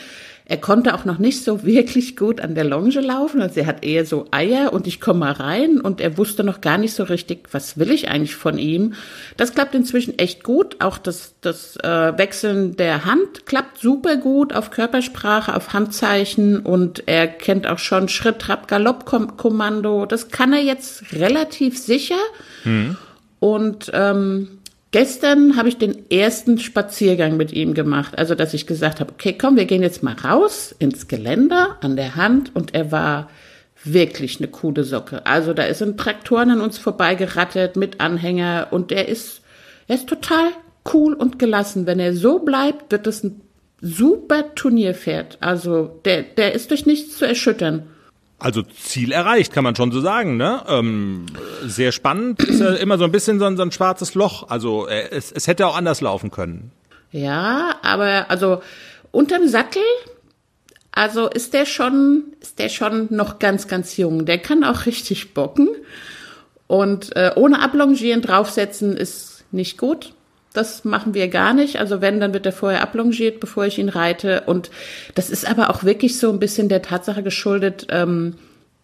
Er 0.45 0.57
konnte 0.57 0.95
auch 0.95 1.05
noch 1.05 1.19
nicht 1.19 1.45
so 1.45 1.65
wirklich 1.65 2.17
gut 2.17 2.41
an 2.41 2.55
der 2.55 2.65
Longe 2.65 3.01
laufen. 3.01 3.41
Also 3.41 3.61
er 3.61 3.67
hat 3.67 3.85
eher 3.85 4.05
so 4.05 4.27
Eier 4.33 4.73
und 4.73 4.87
ich 4.87 5.01
komme 5.01 5.21
mal 5.21 5.33
rein 5.33 5.81
und 5.81 6.01
er 6.01 6.19
wusste 6.19 6.43
noch 6.43 6.61
gar 6.61 6.79
nicht 6.79 6.95
so 6.95 7.05
richtig, 7.05 7.49
was 7.53 7.79
will 7.79 7.91
ich 7.93 8.09
eigentlich 8.09 8.35
von 8.35 8.59
ihm. 8.59 8.95
Das 9.37 9.55
klappt 9.55 9.75
inzwischen 9.75 10.19
echt 10.19 10.43
gut. 10.43 10.77
Auch 10.81 10.99
das, 10.99 11.35
das 11.41 11.77
äh, 11.77 12.19
Wechseln 12.19 12.77
der 12.77 13.05
Hand 13.05 13.47
klappt 13.47 13.79
super 13.79 14.17
gut 14.17 14.53
auf 14.53 14.71
Körpersprache, 14.71 15.55
auf 15.55 15.73
Handzeichen 15.73 16.59
und 16.61 17.05
er 17.07 17.29
kennt 17.29 17.67
auch 17.69 17.79
schon 17.79 18.09
Schritt, 18.09 18.41
Trab, 18.41 18.67
Galopp, 18.67 19.05
Kommando. 19.05 20.07
Das 20.07 20.29
kann 20.29 20.53
er 20.53 20.63
jetzt 20.63 21.13
relativ 21.13 21.79
sicher. 21.79 22.21
Mhm. 22.65 22.97
Und 23.39 23.91
ähm, 23.95 24.59
Gestern 24.93 25.57
habe 25.57 25.71
ich 25.71 25.79
den 25.79 26.11
ersten 26.11 26.59
Spaziergang 26.59 27.39
mit 27.39 27.51
ihm 27.51 27.73
gemacht. 27.73 28.19
Also, 28.19 28.35
dass 28.35 28.53
ich 28.53 28.67
gesagt 28.67 29.01
habe, 29.01 29.11
okay, 29.11 29.35
komm, 29.37 29.57
wir 29.57 29.65
gehen 29.65 29.83
jetzt 29.83 30.03
mal 30.03 30.15
raus 30.15 30.75
ins 30.79 31.09
Geländer 31.09 31.79
an 31.81 31.97
der 31.97 32.15
Hand. 32.15 32.55
Und 32.55 32.75
er 32.75 32.93
war 32.93 33.31
wirklich 33.85 34.39
eine 34.39 34.49
coole 34.49 34.85
Socke. 34.85 35.25
Also, 35.25 35.55
da 35.55 35.63
ist 35.63 35.83
ein 35.83 35.97
Traktoren 35.97 36.51
an 36.51 36.61
uns 36.61 36.77
vorbeigerattet 36.77 37.77
mit 37.77 38.03
Anhänger 38.03 38.69
und 38.71 38.93
er 38.93 39.09
ist, 39.09 39.41
er 39.89 39.95
ist 39.95 40.11
total 40.11 40.51
cool 40.93 41.15
und 41.15 41.39
gelassen. 41.39 41.87
Wenn 41.87 41.99
er 41.99 42.15
so 42.15 42.41
bleibt, 42.41 42.93
wird 42.93 43.07
es 43.07 43.25
ein 43.25 43.41
super 43.81 44.55
Turnierpferd. 44.55 45.39
Also, 45.41 46.01
der, 46.05 46.23
der 46.23 46.53
ist 46.53 46.71
durch 46.71 46.85
nichts 46.85 47.17
zu 47.17 47.25
erschüttern. 47.25 47.85
Also 48.43 48.63
Ziel 48.63 49.13
erreicht, 49.13 49.53
kann 49.53 49.63
man 49.63 49.77
schon 49.77 49.93
so 49.93 50.01
sagen. 50.01 50.37
Ne? 50.37 50.63
Ähm, 50.67 51.27
sehr 51.65 51.93
spannend. 51.93 52.43
Ist 52.43 52.61
ja 52.61 52.75
immer 52.75 52.99
so 52.99 53.05
ein 53.05 53.13
bisschen 53.13 53.39
so 53.39 53.45
ein, 53.45 53.57
so 53.57 53.63
ein 53.63 53.71
schwarzes 53.71 54.15
Loch. 54.15 54.49
Also 54.49 54.89
äh, 54.89 55.11
es, 55.11 55.31
es 55.31 55.47
hätte 55.47 55.67
auch 55.67 55.77
anders 55.77 56.01
laufen 56.01 56.33
können. 56.33 56.73
Ja, 57.13 57.77
aber 57.83 58.31
also 58.31 58.61
unterm 59.13 59.47
Sattel, 59.47 59.83
also 60.91 61.29
ist 61.29 61.55
der 61.55 61.67
schon, 61.67 62.25
ist 62.41 62.59
der 62.59 62.69
schon 62.69 63.07
noch 63.11 63.39
ganz, 63.39 63.69
ganz 63.69 63.97
jung. 63.97 64.27
Der 64.27 64.39
kann 64.39 64.65
auch 64.65 64.87
richtig 64.87 65.35
bocken. 65.35 65.69
Und 66.67 67.15
äh, 67.15 67.31
ohne 67.37 67.61
Ablongieren 67.61 68.23
draufsetzen 68.23 68.97
ist 68.97 69.45
nicht 69.53 69.79
gut. 69.79 70.15
Das 70.53 70.85
machen 70.85 71.15
wir 71.15 71.29
gar 71.29 71.55
nicht. 71.55 71.77
Also 71.77 72.01
wenn, 72.01 72.21
dann 72.21 72.35
wird 72.35 72.47
er 72.47 72.53
vorher 72.53 72.83
ablongiert, 72.83 73.41
bevor 73.41 73.65
ich 73.65 73.79
ihn 73.79 73.89
reite. 73.89 74.43
Und 74.47 74.71
das 75.15 75.31
ist 75.31 75.49
aber 75.49 75.71
auch 75.71 75.85
wirklich 75.85 76.19
so 76.19 76.31
ein 76.31 76.41
bisschen 76.41 76.69
der 76.69 76.83
Tatsache 76.83 77.23
geschuldet. 77.23 77.87
Ähm, 77.91 78.35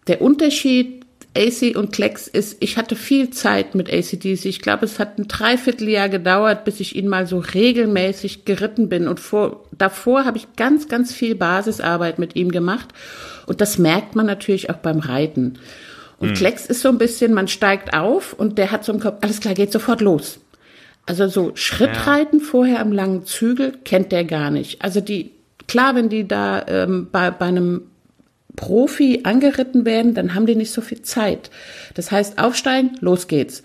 der 0.07 0.21
Unterschied 0.21 1.05
AC 1.37 1.75
und 1.75 1.91
Klecks 1.91 2.27
ist, 2.27 2.57
ich 2.59 2.77
hatte 2.77 2.95
viel 2.95 3.29
Zeit 3.29 3.75
mit 3.75 3.91
ACDC. 3.91 4.45
Ich 4.45 4.61
glaube, 4.61 4.85
es 4.85 4.97
hat 4.97 5.19
ein 5.19 5.27
Dreivierteljahr 5.27 6.09
gedauert, 6.09 6.65
bis 6.65 6.79
ich 6.79 6.95
ihn 6.95 7.07
mal 7.07 7.27
so 7.27 7.37
regelmäßig 7.37 8.45
geritten 8.45 8.89
bin. 8.89 9.07
Und 9.07 9.19
vor, 9.19 9.65
davor 9.71 10.25
habe 10.25 10.37
ich 10.37 10.55
ganz, 10.55 10.87
ganz 10.87 11.13
viel 11.13 11.35
Basisarbeit 11.35 12.17
mit 12.17 12.35
ihm 12.35 12.51
gemacht. 12.51 12.89
Und 13.45 13.61
das 13.61 13.77
merkt 13.77 14.15
man 14.15 14.25
natürlich 14.25 14.71
auch 14.71 14.77
beim 14.77 14.99
Reiten. 14.99 15.59
Und 16.17 16.29
hm. 16.29 16.35
Klecks 16.35 16.65
ist 16.65 16.81
so 16.81 16.89
ein 16.89 16.97
bisschen, 16.97 17.33
man 17.33 17.47
steigt 17.47 17.93
auf 17.93 18.33
und 18.33 18.57
der 18.57 18.71
hat 18.71 18.83
so 18.83 18.91
im 18.91 18.99
Kopf, 18.99 19.19
alles 19.21 19.39
klar, 19.39 19.53
geht 19.53 19.71
sofort 19.71 20.01
los. 20.01 20.39
Also 21.09 21.27
so 21.27 21.55
Schrittreiten 21.55 22.37
ja. 22.37 22.45
vorher 22.45 22.79
am 22.81 22.91
langen 22.91 23.25
Zügel 23.25 23.73
kennt 23.83 24.11
der 24.11 24.25
gar 24.25 24.51
nicht. 24.51 24.83
Also 24.83 25.01
die, 25.01 25.31
klar, 25.67 25.95
wenn 25.95 26.07
die 26.07 26.27
da 26.27 26.63
ähm, 26.67 27.07
bei, 27.11 27.31
bei 27.31 27.47
einem 27.47 27.81
Profi 28.55 29.21
angeritten 29.23 29.85
werden, 29.85 30.13
dann 30.13 30.35
haben 30.35 30.45
die 30.45 30.53
nicht 30.53 30.71
so 30.71 30.81
viel 30.81 31.01
Zeit. 31.01 31.49
Das 31.95 32.11
heißt, 32.11 32.37
aufsteigen, 32.37 32.91
los 32.99 33.27
geht's. 33.27 33.63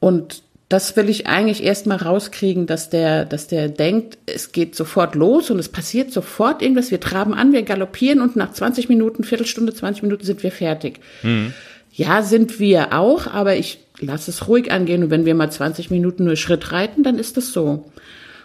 Und 0.00 0.42
das 0.68 0.94
will 0.98 1.08
ich 1.08 1.26
eigentlich 1.26 1.64
erstmal 1.64 1.96
rauskriegen, 1.96 2.66
dass 2.66 2.90
der, 2.90 3.24
dass 3.24 3.46
der 3.46 3.70
denkt, 3.70 4.18
es 4.26 4.52
geht 4.52 4.74
sofort 4.74 5.14
los 5.14 5.48
und 5.48 5.58
es 5.58 5.70
passiert 5.70 6.12
sofort 6.12 6.60
irgendwas. 6.60 6.90
Wir 6.90 7.00
traben 7.00 7.32
an, 7.32 7.54
wir 7.54 7.62
galoppieren 7.62 8.20
und 8.20 8.36
nach 8.36 8.52
20 8.52 8.90
Minuten, 8.90 9.24
Viertelstunde, 9.24 9.72
20 9.72 10.02
Minuten 10.02 10.26
sind 10.26 10.42
wir 10.42 10.52
fertig. 10.52 11.00
Mhm. 11.22 11.54
Ja, 11.96 12.22
sind 12.22 12.60
wir 12.60 12.92
auch, 12.92 13.26
aber 13.26 13.56
ich 13.56 13.78
lass 13.98 14.28
es 14.28 14.48
ruhig 14.48 14.70
angehen 14.70 15.04
und 15.04 15.10
wenn 15.10 15.24
wir 15.24 15.34
mal 15.34 15.50
20 15.50 15.90
Minuten 15.90 16.24
nur 16.24 16.36
Schritt 16.36 16.70
reiten, 16.70 17.02
dann 17.02 17.18
ist 17.18 17.38
das 17.38 17.54
so. 17.54 17.90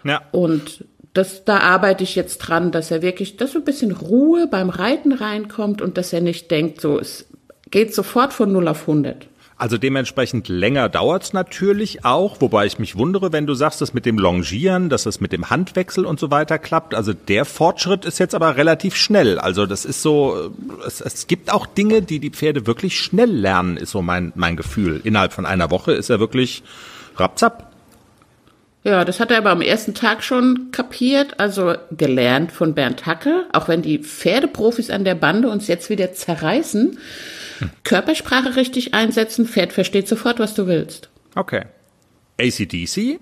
Ja. 0.04 0.22
Und 0.32 0.86
das, 1.12 1.44
da 1.44 1.58
arbeite 1.58 2.02
ich 2.02 2.16
jetzt 2.16 2.38
dran, 2.38 2.72
dass 2.72 2.90
er 2.90 3.02
wirklich, 3.02 3.36
dass 3.36 3.52
so 3.52 3.58
ein 3.58 3.64
bisschen 3.64 3.92
Ruhe 3.92 4.46
beim 4.46 4.70
Reiten 4.70 5.12
reinkommt 5.12 5.82
und 5.82 5.98
dass 5.98 6.14
er 6.14 6.22
nicht 6.22 6.50
denkt, 6.50 6.80
so, 6.80 6.98
es 6.98 7.28
geht 7.70 7.94
sofort 7.94 8.32
von 8.32 8.50
0 8.50 8.68
auf 8.68 8.88
100. 8.88 9.26
Also 9.62 9.78
dementsprechend 9.78 10.48
länger 10.48 10.88
dauert's 10.88 11.32
natürlich 11.32 12.04
auch, 12.04 12.40
wobei 12.40 12.66
ich 12.66 12.80
mich 12.80 12.96
wundere, 12.96 13.32
wenn 13.32 13.46
du 13.46 13.54
sagst, 13.54 13.80
dass 13.80 13.94
mit 13.94 14.06
dem 14.06 14.18
Longieren, 14.18 14.88
dass 14.88 15.04
das 15.04 15.20
mit 15.20 15.30
dem 15.30 15.50
Handwechsel 15.50 16.04
und 16.04 16.18
so 16.18 16.32
weiter 16.32 16.58
klappt. 16.58 16.96
Also 16.96 17.12
der 17.12 17.44
Fortschritt 17.44 18.04
ist 18.04 18.18
jetzt 18.18 18.34
aber 18.34 18.56
relativ 18.56 18.96
schnell. 18.96 19.38
Also 19.38 19.66
das 19.66 19.84
ist 19.84 20.02
so, 20.02 20.50
es, 20.84 21.00
es 21.00 21.28
gibt 21.28 21.52
auch 21.52 21.66
Dinge, 21.66 22.02
die 22.02 22.18
die 22.18 22.30
Pferde 22.30 22.66
wirklich 22.66 22.98
schnell 22.98 23.30
lernen, 23.30 23.76
ist 23.76 23.92
so 23.92 24.02
mein, 24.02 24.32
mein 24.34 24.56
Gefühl. 24.56 25.00
Innerhalb 25.04 25.32
von 25.32 25.46
einer 25.46 25.70
Woche 25.70 25.92
ist 25.92 26.10
er 26.10 26.18
wirklich 26.18 26.64
rapzapp. 27.14 27.70
Ja, 28.82 29.04
das 29.04 29.20
hat 29.20 29.30
er 29.30 29.38
aber 29.38 29.50
am 29.50 29.60
ersten 29.60 29.94
Tag 29.94 30.24
schon 30.24 30.72
kapiert, 30.72 31.38
also 31.38 31.74
gelernt 31.92 32.50
von 32.50 32.74
Bernd 32.74 33.06
Hacke, 33.06 33.46
auch 33.52 33.68
wenn 33.68 33.80
die 33.80 34.00
Pferdeprofis 34.00 34.90
an 34.90 35.04
der 35.04 35.14
Bande 35.14 35.48
uns 35.48 35.68
jetzt 35.68 35.88
wieder 35.88 36.12
zerreißen. 36.14 36.98
Körpersprache 37.84 38.56
richtig 38.56 38.94
einsetzen, 38.94 39.46
Pferd 39.46 39.72
versteht 39.72 40.08
sofort, 40.08 40.38
was 40.38 40.54
du 40.54 40.66
willst. 40.66 41.10
Okay. 41.34 41.62
ACDC, 42.38 43.20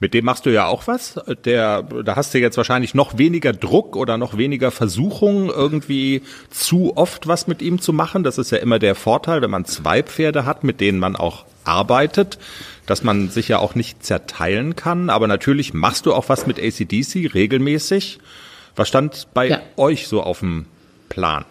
mit 0.00 0.14
dem 0.14 0.24
machst 0.24 0.46
du 0.46 0.50
ja 0.50 0.66
auch 0.66 0.86
was. 0.86 1.18
Der, 1.44 1.82
da 1.82 2.14
hast 2.14 2.32
du 2.32 2.38
jetzt 2.38 2.56
wahrscheinlich 2.56 2.94
noch 2.94 3.18
weniger 3.18 3.52
Druck 3.52 3.96
oder 3.96 4.16
noch 4.16 4.38
weniger 4.38 4.70
Versuchung, 4.70 5.48
irgendwie 5.48 6.22
zu 6.50 6.96
oft 6.96 7.26
was 7.26 7.48
mit 7.48 7.62
ihm 7.62 7.80
zu 7.80 7.92
machen. 7.92 8.22
Das 8.22 8.38
ist 8.38 8.52
ja 8.52 8.58
immer 8.58 8.78
der 8.78 8.94
Vorteil, 8.94 9.42
wenn 9.42 9.50
man 9.50 9.64
zwei 9.64 10.02
Pferde 10.04 10.46
hat, 10.46 10.62
mit 10.62 10.80
denen 10.80 11.00
man 11.00 11.16
auch 11.16 11.46
arbeitet, 11.64 12.38
dass 12.86 13.02
man 13.02 13.28
sich 13.28 13.48
ja 13.48 13.58
auch 13.58 13.74
nicht 13.74 14.04
zerteilen 14.04 14.76
kann. 14.76 15.10
Aber 15.10 15.26
natürlich 15.26 15.74
machst 15.74 16.06
du 16.06 16.14
auch 16.14 16.28
was 16.28 16.46
mit 16.46 16.60
ACDC 16.60 17.34
regelmäßig. 17.34 18.20
Was 18.76 18.86
stand 18.86 19.26
bei 19.34 19.48
ja. 19.48 19.60
euch 19.76 20.06
so 20.06 20.22
auf 20.22 20.38
dem 20.38 20.66
Plan? 21.08 21.44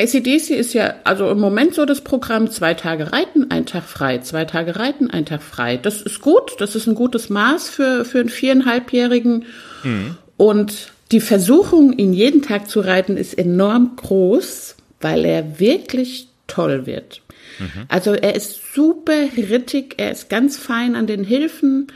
ACDC 0.00 0.50
ist 0.50 0.74
ja 0.74 0.94
also 1.02 1.28
im 1.28 1.40
Moment 1.40 1.74
so 1.74 1.84
das 1.84 2.02
Programm, 2.02 2.50
zwei 2.50 2.74
Tage 2.74 3.12
reiten, 3.12 3.50
ein 3.50 3.66
Tag 3.66 3.84
frei, 3.84 4.18
zwei 4.18 4.44
Tage 4.44 4.76
reiten, 4.76 5.10
ein 5.10 5.26
Tag 5.26 5.42
frei. 5.42 5.76
Das 5.76 6.02
ist 6.02 6.20
gut, 6.20 6.52
das 6.58 6.76
ist 6.76 6.86
ein 6.86 6.94
gutes 6.94 7.30
Maß 7.30 7.68
für, 7.68 8.04
für 8.04 8.20
einen 8.20 8.28
viereinhalbjährigen. 8.28 9.44
Mhm. 9.82 10.16
Und 10.36 10.92
die 11.10 11.20
Versuchung, 11.20 11.92
ihn 11.94 12.12
jeden 12.12 12.42
Tag 12.42 12.68
zu 12.68 12.80
reiten, 12.80 13.16
ist 13.16 13.36
enorm 13.36 13.96
groß, 13.96 14.76
weil 15.00 15.24
er 15.24 15.58
wirklich 15.58 16.28
toll 16.46 16.86
wird. 16.86 17.22
Mhm. 17.58 17.86
Also 17.88 18.12
er 18.12 18.36
ist 18.36 18.74
super 18.74 19.28
rittig, 19.36 19.94
er 19.96 20.12
ist 20.12 20.28
ganz 20.28 20.56
fein 20.56 20.94
an 20.94 21.08
den 21.08 21.24
Hilfen 21.24 21.88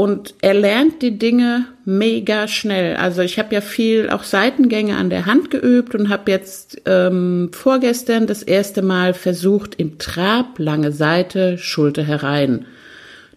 und 0.00 0.32
er 0.40 0.54
lernt 0.54 1.02
die 1.02 1.18
Dinge 1.18 1.66
mega 1.84 2.48
schnell. 2.48 2.96
Also 2.96 3.20
ich 3.20 3.38
habe 3.38 3.54
ja 3.54 3.60
viel 3.60 4.08
auch 4.08 4.22
Seitengänge 4.22 4.96
an 4.96 5.10
der 5.10 5.26
Hand 5.26 5.50
geübt 5.50 5.94
und 5.94 6.08
habe 6.08 6.30
jetzt 6.30 6.80
ähm, 6.86 7.50
vorgestern 7.52 8.26
das 8.26 8.42
erste 8.42 8.80
Mal 8.80 9.12
versucht 9.12 9.74
im 9.74 9.98
Trab 9.98 10.58
lange 10.58 10.90
Seite 10.90 11.58
Schulter 11.58 12.02
herein. 12.02 12.64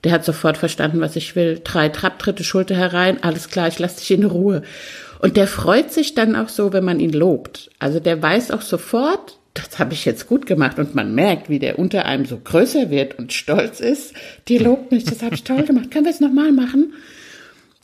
Der 0.05 0.13
hat 0.13 0.23
sofort 0.23 0.55
verstanden, 0.55 1.01
was 1.01 1.17
ich 1.17 1.35
will. 1.35 1.59
Drei 1.61 1.89
Trabtritte 1.89 2.45
Schulter 2.45 2.75
herein, 2.75 3.21
alles 3.21 3.49
klar, 3.49 3.67
ich 3.67 3.79
lasse 3.79 3.99
dich 3.99 4.11
in 4.11 4.23
Ruhe. 4.23 4.61
Und 5.19 5.35
der 5.35 5.47
freut 5.47 5.91
sich 5.91 6.15
dann 6.15 6.33
auch 6.33 6.47
so, 6.47 6.71
wenn 6.71 6.85
man 6.85 7.01
ihn 7.01 7.11
lobt. 7.11 7.71
Also 7.79 7.99
der 7.99 8.21
weiß 8.21 8.51
auch 8.51 8.61
sofort, 8.61 9.37
das 9.53 9.77
habe 9.77 9.93
ich 9.93 10.05
jetzt 10.05 10.27
gut 10.27 10.45
gemacht 10.45 10.79
und 10.79 10.95
man 10.95 11.13
merkt, 11.13 11.49
wie 11.49 11.59
der 11.59 11.77
unter 11.77 12.05
einem 12.05 12.25
so 12.25 12.39
größer 12.43 12.89
wird 12.89 13.19
und 13.19 13.33
stolz 13.33 13.79
ist. 13.79 14.13
Die 14.47 14.57
lobt 14.57 14.91
mich, 14.91 15.03
das 15.03 15.21
habe 15.21 15.35
ich 15.35 15.43
toll 15.43 15.63
gemacht. 15.63 15.91
Können 15.91 16.05
wir 16.05 16.11
es 16.11 16.19
nochmal 16.19 16.51
machen? 16.51 16.93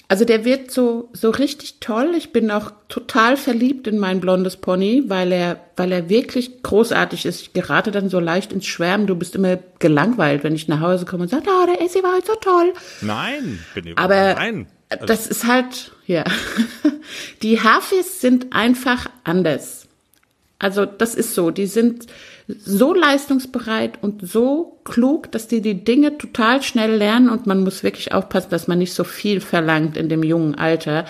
Also 0.08 0.26
der 0.26 0.44
wird 0.44 0.72
so 0.72 1.10
so 1.14 1.30
richtig 1.30 1.80
toll. 1.80 2.16
Ich 2.18 2.32
bin 2.32 2.50
auch 2.50 2.72
total 2.88 3.38
verliebt 3.38 3.86
in 3.86 4.00
mein 4.00 4.20
blondes 4.20 4.58
Pony, 4.58 5.04
weil 5.06 5.32
er 5.32 5.60
weil 5.76 5.92
er 5.92 6.10
wirklich 6.10 6.64
großartig 6.64 7.28
ist. 7.28 7.42
Ich 7.42 7.54
gerate 7.54 7.92
dann 7.92 8.10
so 8.10 8.20
leicht 8.20 8.52
ins 8.52 8.66
Schwärmen. 8.66 9.06
Du 9.06 9.16
bist 9.16 9.36
immer 9.36 9.60
gelangweilt, 9.78 10.44
wenn 10.44 10.56
ich 10.56 10.68
nach 10.68 10.80
Hause 10.80 11.06
komme 11.06 11.24
und 11.24 11.30
sage, 11.30 11.48
ah, 11.48 11.68
der 11.68 11.86
Essi 11.86 12.02
war 12.02 12.16
heute 12.16 12.26
so 12.26 12.36
toll. 12.42 12.74
Nein, 13.02 13.60
bin 13.76 13.86
ich 13.86 13.98
Aber 14.00 14.34
nein. 14.34 14.66
das 15.06 15.28
ist 15.28 15.46
halt 15.46 15.92
ja. 16.08 16.24
Die 17.44 17.62
Hafis 17.62 18.20
sind 18.20 18.48
einfach 18.52 19.06
anders. 19.24 19.89
Also 20.60 20.86
das 20.86 21.16
ist 21.16 21.34
so, 21.34 21.52
die 21.52 21.68
sind 21.68 22.08
so 22.48 22.94
leistungsbereit 22.94 24.00
und 24.02 24.28
so 24.28 24.80
klug, 24.84 25.32
dass 25.32 25.48
die 25.48 25.62
die 25.62 25.84
Dinge 25.84 26.18
total 26.18 26.62
schnell 26.62 26.96
lernen 26.96 27.30
und 27.30 27.48
man 27.48 27.64
muss 27.64 27.84
wirklich 27.84 28.14
aufpassen, 28.14 28.50
dass 28.50 28.68
man 28.68 28.80
nicht 28.80 28.94
so 28.94 29.04
viel 29.04 29.40
verlangt 29.40 29.96
in 29.96 30.10
dem 30.10 30.24
jungen 30.24 30.56
Alter. 30.56 31.06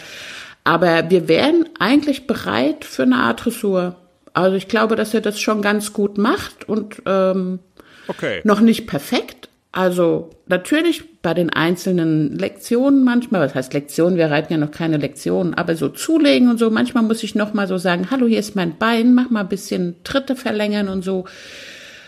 Aber 0.63 1.09
wir 1.09 1.27
wären 1.27 1.65
eigentlich 1.79 2.27
bereit 2.27 2.85
für 2.85 3.03
eine 3.03 3.15
Art 3.15 3.43
Dressur. 3.45 3.95
Also 4.33 4.55
ich 4.55 4.67
glaube, 4.67 4.95
dass 4.95 5.13
er 5.13 5.21
das 5.21 5.39
schon 5.39 5.61
ganz 5.61 5.93
gut 5.93 6.17
macht 6.17 6.69
und 6.69 7.01
ähm, 7.05 7.59
Okay. 8.07 8.41
noch 8.43 8.59
nicht 8.59 8.87
perfekt. 8.87 9.49
Also 9.71 10.31
natürlich 10.47 11.21
bei 11.21 11.35
den 11.35 11.51
einzelnen 11.51 12.37
Lektionen 12.39 13.03
manchmal, 13.03 13.41
was 13.41 13.53
heißt 13.53 13.73
Lektionen, 13.73 14.17
wir 14.17 14.31
reiten 14.31 14.51
ja 14.51 14.57
noch 14.57 14.71
keine 14.71 14.97
Lektionen, 14.97 15.53
aber 15.53 15.75
so 15.75 15.89
zulegen 15.89 16.49
und 16.49 16.57
so, 16.57 16.71
manchmal 16.71 17.03
muss 17.03 17.21
ich 17.21 17.35
noch 17.35 17.53
mal 17.53 17.67
so 17.67 17.77
sagen, 17.77 18.07
hallo, 18.09 18.25
hier 18.25 18.39
ist 18.39 18.55
mein 18.55 18.77
Bein, 18.77 19.13
mach 19.13 19.29
mal 19.29 19.41
ein 19.41 19.49
bisschen 19.49 19.95
Tritte 20.03 20.35
verlängern 20.35 20.87
und 20.87 21.03
so. 21.03 21.25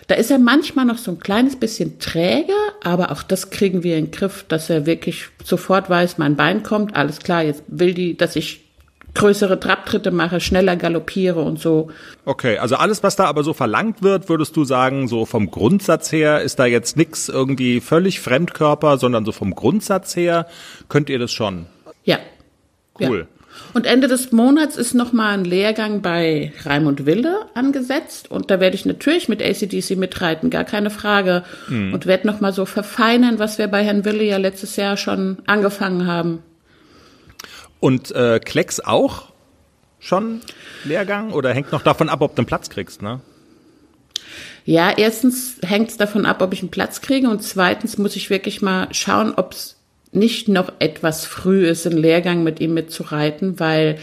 Da 0.07 0.15
ist 0.15 0.31
er 0.31 0.39
manchmal 0.39 0.85
noch 0.85 0.97
so 0.97 1.11
ein 1.11 1.19
kleines 1.19 1.55
bisschen 1.55 1.99
träge, 1.99 2.53
aber 2.83 3.11
auch 3.11 3.21
das 3.21 3.51
kriegen 3.51 3.83
wir 3.83 3.97
in 3.97 4.05
den 4.05 4.11
Griff, 4.11 4.43
dass 4.47 4.69
er 4.69 4.87
wirklich 4.87 5.27
sofort 5.43 5.89
weiß, 5.89 6.17
mein 6.17 6.35
Bein 6.35 6.63
kommt, 6.63 6.95
alles 6.95 7.19
klar, 7.19 7.43
jetzt 7.43 7.63
will 7.67 7.93
die, 7.93 8.17
dass 8.17 8.35
ich 8.35 8.70
größere 9.13 9.59
Trabtritte 9.59 10.11
mache, 10.11 10.39
schneller 10.39 10.75
galoppiere 10.75 11.41
und 11.41 11.59
so. 11.59 11.89
Okay, 12.25 12.57
also 12.57 12.75
alles, 12.75 13.03
was 13.03 13.15
da 13.15 13.25
aber 13.25 13.43
so 13.43 13.53
verlangt 13.53 14.01
wird, 14.01 14.29
würdest 14.29 14.55
du 14.55 14.63
sagen, 14.63 15.07
so 15.07 15.25
vom 15.25 15.51
Grundsatz 15.51 16.11
her 16.11 16.41
ist 16.41 16.59
da 16.59 16.65
jetzt 16.65 16.97
nix 16.97 17.29
irgendwie 17.29 17.81
völlig 17.81 18.21
Fremdkörper, 18.21 18.97
sondern 18.97 19.25
so 19.25 19.31
vom 19.31 19.53
Grundsatz 19.53 20.15
her 20.15 20.47
könnt 20.89 21.09
ihr 21.09 21.19
das 21.19 21.31
schon. 21.31 21.65
Ja. 22.03 22.19
Cool. 22.99 23.19
Ja. 23.19 23.41
Und 23.73 23.85
Ende 23.85 24.07
des 24.07 24.31
Monats 24.31 24.77
ist 24.77 24.93
nochmal 24.93 25.37
ein 25.37 25.45
Lehrgang 25.45 26.01
bei 26.01 26.53
Raimund 26.63 27.05
Wilde 27.05 27.35
angesetzt. 27.53 28.31
Und 28.31 28.49
da 28.49 28.59
werde 28.59 28.75
ich 28.75 28.85
natürlich 28.85 29.29
mit 29.29 29.41
ACDC 29.41 29.97
mitreiten, 29.97 30.49
gar 30.49 30.63
keine 30.63 30.89
Frage. 30.89 31.43
Und 31.67 32.05
werde 32.05 32.27
nochmal 32.27 32.53
so 32.53 32.65
verfeinern, 32.65 33.39
was 33.39 33.57
wir 33.57 33.67
bei 33.67 33.83
Herrn 33.83 34.05
Wille 34.05 34.23
ja 34.23 34.37
letztes 34.37 34.77
Jahr 34.77 34.97
schon 34.97 35.39
angefangen 35.47 36.07
haben. 36.07 36.39
Und 37.81 38.11
äh, 38.11 38.39
Klecks 38.39 38.79
auch 38.79 39.23
schon 39.99 40.39
Lehrgang 40.85 41.33
oder 41.33 41.53
hängt 41.53 41.73
noch 41.73 41.81
davon 41.81 42.07
ab, 42.07 42.21
ob 42.21 42.35
du 42.35 42.41
einen 42.41 42.47
Platz 42.47 42.69
kriegst, 42.69 43.01
ne? 43.01 43.19
Ja, 44.63 44.93
erstens 44.95 45.57
hängt 45.65 45.89
es 45.89 45.97
davon 45.97 46.25
ab, 46.25 46.41
ob 46.41 46.53
ich 46.53 46.61
einen 46.61 46.71
Platz 46.71 47.01
kriege. 47.01 47.29
Und 47.29 47.43
zweitens 47.43 47.97
muss 47.97 48.15
ich 48.15 48.29
wirklich 48.29 48.61
mal 48.61 48.87
schauen, 48.91 49.33
ob 49.35 49.53
es 49.53 49.77
nicht 50.11 50.47
noch 50.47 50.71
etwas 50.79 51.25
früh 51.25 51.67
ist, 51.67 51.87
einen 51.87 51.97
Lehrgang 51.97 52.43
mit 52.43 52.59
ihm 52.59 52.73
mitzureiten, 52.73 53.59
weil, 53.59 53.97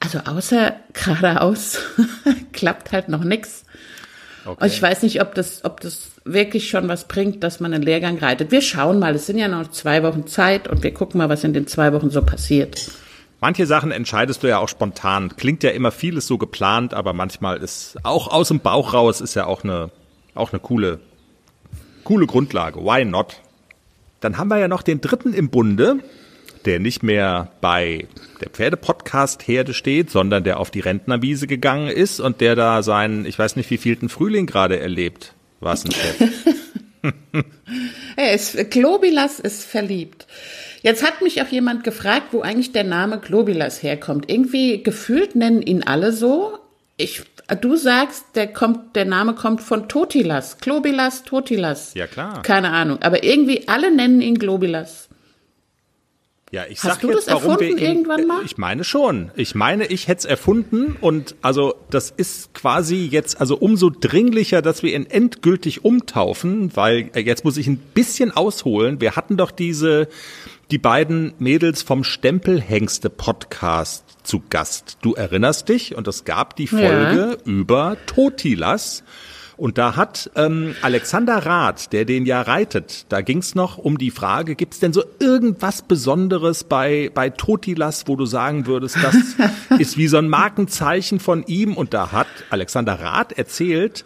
also 0.00 0.20
außer 0.20 0.76
geradeaus 0.92 1.78
klappt 2.52 2.92
halt 2.92 3.08
noch 3.08 3.24
nix. 3.24 3.64
Okay. 4.44 4.62
Und 4.62 4.66
ich 4.68 4.80
weiß 4.80 5.02
nicht, 5.02 5.20
ob 5.20 5.34
das, 5.34 5.64
ob 5.64 5.80
das 5.80 6.10
wirklich 6.24 6.70
schon 6.70 6.86
was 6.88 7.08
bringt, 7.08 7.42
dass 7.42 7.58
man 7.58 7.74
einen 7.74 7.82
Lehrgang 7.82 8.18
reitet. 8.18 8.52
Wir 8.52 8.60
schauen 8.60 9.00
mal, 9.00 9.14
es 9.16 9.26
sind 9.26 9.38
ja 9.38 9.48
noch 9.48 9.70
zwei 9.70 10.04
Wochen 10.04 10.28
Zeit 10.28 10.68
und 10.68 10.84
wir 10.84 10.94
gucken 10.94 11.18
mal, 11.18 11.28
was 11.28 11.42
in 11.42 11.52
den 11.52 11.66
zwei 11.66 11.92
Wochen 11.92 12.10
so 12.10 12.22
passiert. 12.22 12.86
Manche 13.40 13.66
Sachen 13.66 13.90
entscheidest 13.90 14.42
du 14.42 14.48
ja 14.48 14.58
auch 14.58 14.68
spontan. 14.68 15.36
Klingt 15.36 15.62
ja 15.62 15.70
immer 15.70 15.92
vieles 15.92 16.26
so 16.26 16.38
geplant, 16.38 16.94
aber 16.94 17.12
manchmal 17.12 17.58
ist 17.58 17.96
auch 18.02 18.28
aus 18.28 18.48
dem 18.48 18.60
Bauch 18.60 18.94
raus 18.94 19.20
ist 19.20 19.34
ja 19.34 19.46
auch 19.46 19.62
eine, 19.62 19.90
auch 20.34 20.52
eine 20.52 20.60
coole, 20.60 21.00
coole 22.04 22.26
Grundlage. 22.26 22.80
Why 22.80 23.04
not? 23.04 23.42
Dann 24.20 24.38
haben 24.38 24.48
wir 24.48 24.58
ja 24.58 24.68
noch 24.68 24.82
den 24.82 25.00
dritten 25.02 25.34
im 25.34 25.50
Bunde, 25.50 25.98
der 26.64 26.80
nicht 26.80 27.02
mehr 27.02 27.52
bei 27.60 28.08
der 28.40 28.48
Pferdepodcast-Herde 28.48 29.74
steht, 29.74 30.10
sondern 30.10 30.42
der 30.42 30.58
auf 30.58 30.70
die 30.70 30.80
Rentnerwiese 30.80 31.46
gegangen 31.46 31.88
ist 31.88 32.20
und 32.20 32.40
der 32.40 32.56
da 32.56 32.82
seinen, 32.82 33.26
ich 33.26 33.38
weiß 33.38 33.56
nicht, 33.56 33.70
wie 33.70 33.78
vielten 33.78 34.08
Frühling 34.08 34.46
gerade 34.46 34.80
erlebt. 34.80 35.34
Was 35.60 35.84
ein 35.84 35.92
Chef. 35.92 36.16
Er 38.16 38.32
ist, 38.32 38.70
Globilas 38.70 39.40
ist 39.40 39.64
verliebt. 39.64 40.26
Jetzt 40.86 41.04
hat 41.04 41.20
mich 41.20 41.42
auch 41.42 41.48
jemand 41.48 41.82
gefragt, 41.82 42.28
wo 42.30 42.42
eigentlich 42.42 42.70
der 42.70 42.84
Name 42.84 43.18
Globilas 43.18 43.82
herkommt. 43.82 44.30
Irgendwie 44.30 44.84
gefühlt 44.84 45.34
nennen 45.34 45.60
ihn 45.60 45.82
alle 45.82 46.12
so. 46.12 46.60
Ich, 46.96 47.22
du 47.60 47.74
sagst, 47.74 48.24
der 48.36 48.52
kommt, 48.52 48.94
der 48.94 49.04
Name 49.04 49.34
kommt 49.34 49.62
von 49.62 49.88
Totilas. 49.88 50.58
Globilas, 50.58 51.24
Totilas. 51.24 51.94
Ja, 51.94 52.06
klar. 52.06 52.40
Keine 52.42 52.70
Ahnung. 52.70 52.98
Aber 53.02 53.24
irgendwie 53.24 53.66
alle 53.66 53.92
nennen 53.92 54.20
ihn 54.20 54.38
Globilas. 54.38 55.08
Ja, 56.52 56.62
ich 56.68 56.78
Hast 56.84 56.84
sag 56.84 57.00
du 57.00 57.10
jetzt, 57.10 57.26
das 57.26 57.34
warum 57.34 57.58
wir 57.58 57.66
erfunden 57.66 57.78
ihn, 57.78 57.84
irgendwann 57.84 58.26
mal? 58.28 58.44
Ich 58.44 58.56
meine 58.56 58.84
schon. 58.84 59.32
Ich 59.34 59.56
meine, 59.56 59.86
ich 59.86 60.06
hätte 60.06 60.20
es 60.20 60.24
erfunden 60.24 60.96
und 61.00 61.34
also 61.42 61.74
das 61.90 62.12
ist 62.16 62.54
quasi 62.54 63.08
jetzt 63.10 63.40
also 63.40 63.56
umso 63.56 63.90
dringlicher, 63.90 64.62
dass 64.62 64.84
wir 64.84 64.94
ihn 64.94 65.06
endgültig 65.06 65.84
umtaufen, 65.84 66.70
weil 66.76 67.10
äh, 67.14 67.20
jetzt 67.20 67.44
muss 67.44 67.56
ich 67.56 67.66
ein 67.66 67.78
bisschen 67.78 68.30
ausholen. 68.30 69.00
Wir 69.00 69.16
hatten 69.16 69.36
doch 69.36 69.50
diese 69.50 70.06
die 70.70 70.78
beiden 70.78 71.32
Mädels 71.38 71.82
vom 71.82 72.02
Stempelhengste 72.02 73.08
Podcast 73.08 74.04
zu 74.24 74.42
Gast. 74.50 74.98
Du 75.00 75.14
erinnerst 75.14 75.68
dich 75.68 75.94
und 75.94 76.08
es 76.08 76.24
gab 76.24 76.56
die 76.56 76.66
Folge 76.66 77.38
über 77.44 77.96
Totilas. 78.06 79.04
Und 79.56 79.78
da 79.78 79.96
hat 79.96 80.30
ähm, 80.34 80.74
Alexander 80.82 81.38
Rath, 81.38 81.92
der 81.92 82.04
den 82.04 82.26
ja 82.26 82.42
reitet, 82.42 83.06
da 83.08 83.22
ging's 83.22 83.54
noch 83.54 83.78
um 83.78 83.96
die 83.96 84.10
Frage, 84.10 84.54
gibt's 84.54 84.80
denn 84.80 84.92
so 84.92 85.02
irgendwas 85.18 85.80
Besonderes 85.80 86.64
bei, 86.64 87.10
bei 87.14 87.30
Totilas, 87.30 88.06
wo 88.06 88.16
du 88.16 88.26
sagen 88.26 88.66
würdest, 88.66 88.98
das 89.02 89.16
ist 89.78 89.96
wie 89.96 90.08
so 90.08 90.18
ein 90.18 90.28
Markenzeichen 90.28 91.20
von 91.20 91.42
ihm? 91.46 91.74
Und 91.74 91.94
da 91.94 92.12
hat 92.12 92.26
Alexander 92.50 93.00
Rath 93.00 93.32
erzählt, 93.32 94.04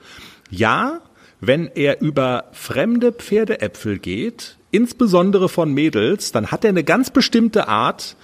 ja, 0.51 1.01
wenn 1.41 1.67
er 1.75 2.01
über 2.01 2.45
fremde 2.53 3.13
Pferdeäpfel 3.13 3.99
geht, 3.99 4.60
insbesondere 4.71 5.49
von 5.49 5.73
Mädels, 5.73 6.33
dann 6.33 6.49
hat 6.49 6.65
er 6.65 6.71
eine 6.71 6.85
ganz 6.85 7.11
bestimmte 7.11 7.69
Art, 7.69 8.17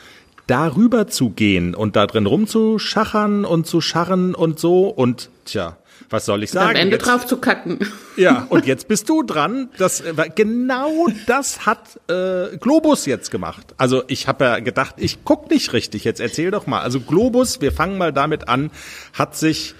darüber 0.46 1.08
zu 1.08 1.30
gehen 1.30 1.74
und 1.74 1.96
da 1.96 2.06
drin 2.06 2.26
rumzuschachern 2.26 3.44
und 3.44 3.66
zu 3.66 3.80
scharren 3.80 4.34
und 4.34 4.60
so. 4.60 4.86
Und 4.88 5.28
tja, 5.44 5.76
was 6.08 6.24
soll 6.24 6.44
ich 6.44 6.52
sagen? 6.52 6.70
Am 6.70 6.76
Ende 6.76 6.96
Jetzt- 6.96 7.06
drauf 7.06 7.26
zu 7.26 7.38
kacken. 7.38 7.80
ja, 8.16 8.46
und 8.48 8.64
jetzt 8.64 8.86
bist 8.86 9.08
du 9.08 9.24
dran. 9.24 9.70
Das 9.76 10.04
genau 10.36 11.08
das 11.26 11.66
hat 11.66 11.98
äh, 12.08 12.56
Globus 12.58 13.06
jetzt 13.06 13.32
gemacht. 13.32 13.74
Also 13.76 14.04
ich 14.06 14.28
habe 14.28 14.44
ja 14.44 14.58
gedacht, 14.60 14.94
ich 14.98 15.24
guck 15.24 15.50
nicht 15.50 15.72
richtig. 15.72 16.04
Jetzt 16.04 16.20
erzähl 16.20 16.52
doch 16.52 16.68
mal. 16.68 16.80
Also 16.80 17.00
Globus, 17.00 17.60
wir 17.60 17.72
fangen 17.72 17.98
mal 17.98 18.12
damit 18.12 18.48
an, 18.48 18.70
hat 19.14 19.36
sich 19.36 19.74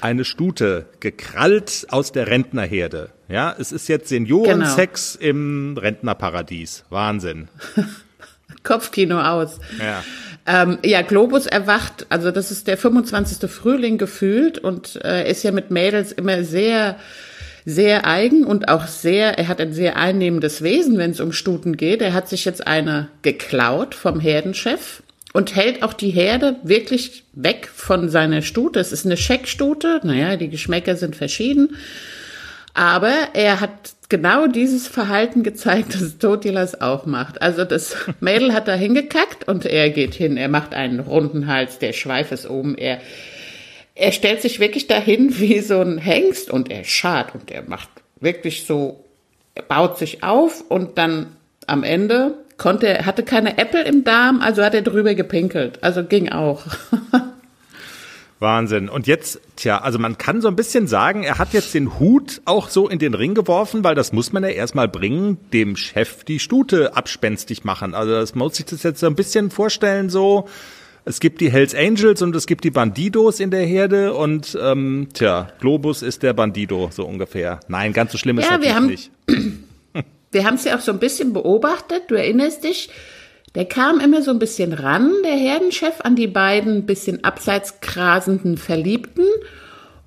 eine 0.00 0.24
Stute 0.24 0.86
gekrallt 1.00 1.86
aus 1.90 2.12
der 2.12 2.28
Rentnerherde. 2.28 3.10
Ja, 3.28 3.54
es 3.58 3.72
ist 3.72 3.88
jetzt 3.88 4.08
Seniorensex 4.08 5.14
im 5.14 5.76
Rentnerparadies. 5.76 6.84
Wahnsinn. 6.88 7.48
Kopfkino 8.62 9.20
aus. 9.20 9.58
Ja. 9.78 10.02
Ähm, 10.46 10.78
ja, 10.84 11.02
Globus 11.02 11.46
erwacht, 11.46 12.06
also 12.08 12.30
das 12.30 12.50
ist 12.50 12.66
der 12.68 12.78
25. 12.78 13.50
Frühling 13.50 13.98
gefühlt 13.98 14.58
und 14.58 14.98
äh, 15.04 15.30
ist 15.30 15.42
ja 15.42 15.52
mit 15.52 15.70
Mädels 15.70 16.10
immer 16.10 16.42
sehr, 16.42 16.96
sehr 17.66 18.06
eigen 18.06 18.44
und 18.44 18.68
auch 18.68 18.86
sehr, 18.86 19.38
er 19.38 19.48
hat 19.48 19.60
ein 19.60 19.74
sehr 19.74 19.96
einnehmendes 19.96 20.62
Wesen, 20.62 20.96
wenn 20.96 21.10
es 21.10 21.20
um 21.20 21.32
Stuten 21.32 21.76
geht. 21.76 22.00
Er 22.00 22.14
hat 22.14 22.30
sich 22.30 22.46
jetzt 22.46 22.66
eine 22.66 23.08
geklaut 23.20 23.94
vom 23.94 24.20
Herdenchef 24.20 25.02
und 25.32 25.54
hält 25.54 25.82
auch 25.82 25.92
die 25.92 26.10
Herde 26.10 26.56
wirklich 26.62 27.24
weg 27.32 27.68
von 27.72 28.08
seiner 28.08 28.42
Stute. 28.42 28.80
Es 28.80 28.92
ist 28.92 29.04
eine 29.04 29.16
Scheckstute, 29.16 30.00
naja, 30.02 30.36
die 30.36 30.48
Geschmäcker 30.48 30.96
sind 30.96 31.16
verschieden. 31.16 31.76
Aber 32.74 33.12
er 33.34 33.60
hat 33.60 33.92
genau 34.08 34.46
dieses 34.46 34.88
Verhalten 34.88 35.42
gezeigt, 35.42 35.94
das 35.94 36.18
Totilas 36.18 36.80
auch 36.80 37.06
macht. 37.06 37.42
Also 37.42 37.64
das 37.64 37.96
Mädel 38.20 38.54
hat 38.54 38.68
da 38.68 38.74
hingekackt 38.74 39.46
und 39.48 39.66
er 39.66 39.90
geht 39.90 40.14
hin, 40.14 40.36
er 40.36 40.48
macht 40.48 40.74
einen 40.74 41.00
runden 41.00 41.46
Hals, 41.46 41.78
der 41.78 41.92
Schweif 41.92 42.32
ist 42.32 42.48
oben, 42.48 42.76
er, 42.76 43.00
er 43.94 44.12
stellt 44.12 44.40
sich 44.40 44.60
wirklich 44.60 44.86
dahin 44.86 45.38
wie 45.38 45.60
so 45.60 45.80
ein 45.80 45.98
Hengst 45.98 46.50
und 46.50 46.70
er 46.70 46.84
schart 46.84 47.34
und 47.34 47.50
er 47.50 47.62
macht 47.62 47.88
wirklich 48.20 48.64
so, 48.64 49.04
er 49.54 49.62
baut 49.62 49.98
sich 49.98 50.22
auf 50.22 50.64
und 50.68 50.98
dann 50.98 51.36
am 51.66 51.82
Ende 51.82 52.34
konnte 52.58 52.88
er, 52.88 53.06
hatte 53.06 53.22
keine 53.22 53.56
Äpfel 53.56 53.82
im 53.82 54.04
Darm, 54.04 54.40
also 54.40 54.62
hat 54.62 54.74
er 54.74 54.82
drüber 54.82 55.14
gepinkelt. 55.14 55.82
Also 55.82 56.04
ging 56.04 56.28
auch. 56.28 56.64
Wahnsinn. 58.40 58.88
Und 58.88 59.06
jetzt, 59.06 59.40
tja, 59.56 59.78
also 59.78 59.98
man 59.98 60.18
kann 60.18 60.40
so 60.40 60.48
ein 60.48 60.54
bisschen 60.54 60.86
sagen, 60.86 61.24
er 61.24 61.38
hat 61.38 61.52
jetzt 61.52 61.74
den 61.74 61.98
Hut 61.98 62.40
auch 62.44 62.68
so 62.68 62.88
in 62.88 62.98
den 62.98 63.14
Ring 63.14 63.34
geworfen, 63.34 63.82
weil 63.82 63.94
das 63.94 64.12
muss 64.12 64.32
man 64.32 64.42
ja 64.44 64.50
erstmal 64.50 64.86
bringen, 64.86 65.38
dem 65.52 65.76
Chef 65.76 66.24
die 66.24 66.38
Stute 66.38 66.96
abspenstig 66.96 67.64
machen. 67.64 67.94
Also 67.94 68.12
das 68.12 68.34
muss 68.34 68.56
sich 68.56 68.66
das 68.66 68.82
jetzt 68.82 69.00
so 69.00 69.06
ein 69.06 69.16
bisschen 69.16 69.50
vorstellen, 69.50 70.08
so, 70.08 70.48
es 71.04 71.20
gibt 71.20 71.40
die 71.40 71.50
Hells 71.50 71.74
Angels 71.74 72.22
und 72.22 72.36
es 72.36 72.46
gibt 72.46 72.64
die 72.64 72.70
Bandidos 72.70 73.40
in 73.40 73.50
der 73.50 73.64
Herde 73.64 74.14
und 74.14 74.56
ähm, 74.60 75.08
tja, 75.14 75.48
Globus 75.58 76.02
ist 76.02 76.22
der 76.22 76.32
Bandido, 76.32 76.90
so 76.92 77.04
ungefähr. 77.06 77.60
Nein, 77.66 77.92
ganz 77.92 78.12
so 78.12 78.18
schlimm 78.18 78.38
ist 78.38 78.44
ja, 78.44 78.52
natürlich 78.52 78.68
wir 78.68 78.76
haben, 78.76 78.86
nicht. 78.86 79.10
Wir 80.30 80.44
haben 80.44 80.54
es 80.54 80.64
ja 80.64 80.76
auch 80.76 80.80
so 80.80 80.92
ein 80.92 80.98
bisschen 80.98 81.32
beobachtet, 81.32 82.02
du 82.08 82.14
erinnerst 82.14 82.64
dich, 82.64 82.90
der 83.54 83.64
kam 83.64 83.98
immer 84.00 84.22
so 84.22 84.30
ein 84.30 84.38
bisschen 84.38 84.72
ran, 84.72 85.12
der 85.24 85.32
Herdenchef, 85.32 86.00
an 86.02 86.16
die 86.16 86.26
beiden 86.26 86.86
bisschen 86.86 87.24
abseits 87.24 87.80
grasenden 87.80 88.58
Verliebten. 88.58 89.24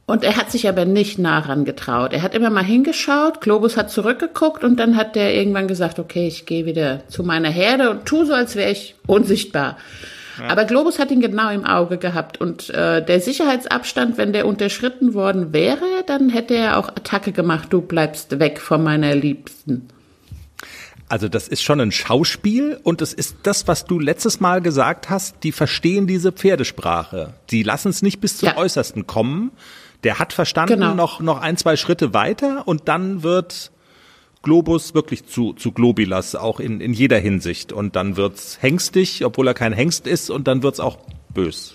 Und 0.05 0.23
er 0.23 0.35
hat 0.35 0.51
sich 0.51 0.67
aber 0.67 0.85
nicht 0.85 1.19
nah 1.19 1.39
ran 1.39 1.63
getraut. 1.63 2.11
Er 2.11 2.21
hat 2.21 2.35
immer 2.35 2.49
mal 2.49 2.63
hingeschaut, 2.63 3.39
Globus 3.39 3.77
hat 3.77 3.89
zurückgeguckt 3.89 4.63
und 4.63 4.79
dann 4.79 4.97
hat 4.97 5.15
der 5.15 5.33
irgendwann 5.33 5.67
gesagt, 5.67 5.99
okay, 5.99 6.27
ich 6.27 6.45
gehe 6.45 6.65
wieder 6.65 7.07
zu 7.07 7.23
meiner 7.23 7.49
Herde 7.49 7.89
und 7.89 8.05
tu 8.05 8.25
so, 8.25 8.33
als 8.33 8.55
wäre 8.55 8.71
ich 8.71 8.95
unsichtbar. 9.07 9.77
Ja. 10.39 10.49
Aber 10.49 10.65
Globus 10.65 10.99
hat 10.99 11.11
ihn 11.11 11.21
genau 11.21 11.49
im 11.49 11.65
Auge 11.65 11.97
gehabt 11.97 12.41
und 12.41 12.69
äh, 12.71 13.03
der 13.03 13.21
Sicherheitsabstand, 13.21 14.17
wenn 14.17 14.33
der 14.33 14.47
unterschritten 14.47 15.13
worden 15.13 15.53
wäre, 15.53 15.85
dann 16.07 16.29
hätte 16.29 16.55
er 16.55 16.77
auch 16.77 16.89
Attacke 16.89 17.31
gemacht, 17.31 17.67
du 17.71 17.81
bleibst 17.81 18.39
weg 18.39 18.59
von 18.59 18.83
meiner 18.83 19.15
Liebsten. 19.15 19.87
Also 21.11 21.27
das 21.27 21.49
ist 21.49 21.61
schon 21.61 21.81
ein 21.81 21.91
Schauspiel 21.91 22.79
und 22.83 23.01
es 23.01 23.11
ist 23.11 23.35
das, 23.43 23.67
was 23.67 23.83
du 23.83 23.99
letztes 23.99 24.39
Mal 24.39 24.61
gesagt 24.61 25.09
hast, 25.09 25.43
die 25.43 25.51
verstehen 25.51 26.07
diese 26.07 26.31
Pferdesprache. 26.31 27.33
Die 27.49 27.63
lassen 27.63 27.89
es 27.89 28.01
nicht 28.01 28.21
bis 28.21 28.37
zum 28.37 28.47
ja. 28.47 28.55
Äußersten 28.55 29.07
kommen. 29.07 29.51
Der 30.05 30.19
hat 30.19 30.31
verstanden 30.31 30.79
genau. 30.79 30.95
noch, 30.95 31.19
noch 31.19 31.41
ein, 31.41 31.57
zwei 31.57 31.75
Schritte 31.75 32.13
weiter 32.13 32.65
und 32.65 32.87
dann 32.87 33.23
wird 33.23 33.71
Globus 34.41 34.93
wirklich 34.93 35.25
zu, 35.25 35.51
zu 35.51 35.73
Globilas, 35.73 36.35
auch 36.35 36.61
in, 36.61 36.79
in 36.79 36.93
jeder 36.93 37.17
Hinsicht. 37.17 37.73
Und 37.73 37.97
dann 37.97 38.15
wird's 38.15 38.59
hengstig, 38.61 39.25
obwohl 39.25 39.49
er 39.49 39.53
kein 39.53 39.73
Hengst 39.73 40.07
ist, 40.07 40.29
und 40.29 40.47
dann 40.47 40.63
wird's 40.63 40.79
auch 40.79 40.97
bös. 41.33 41.73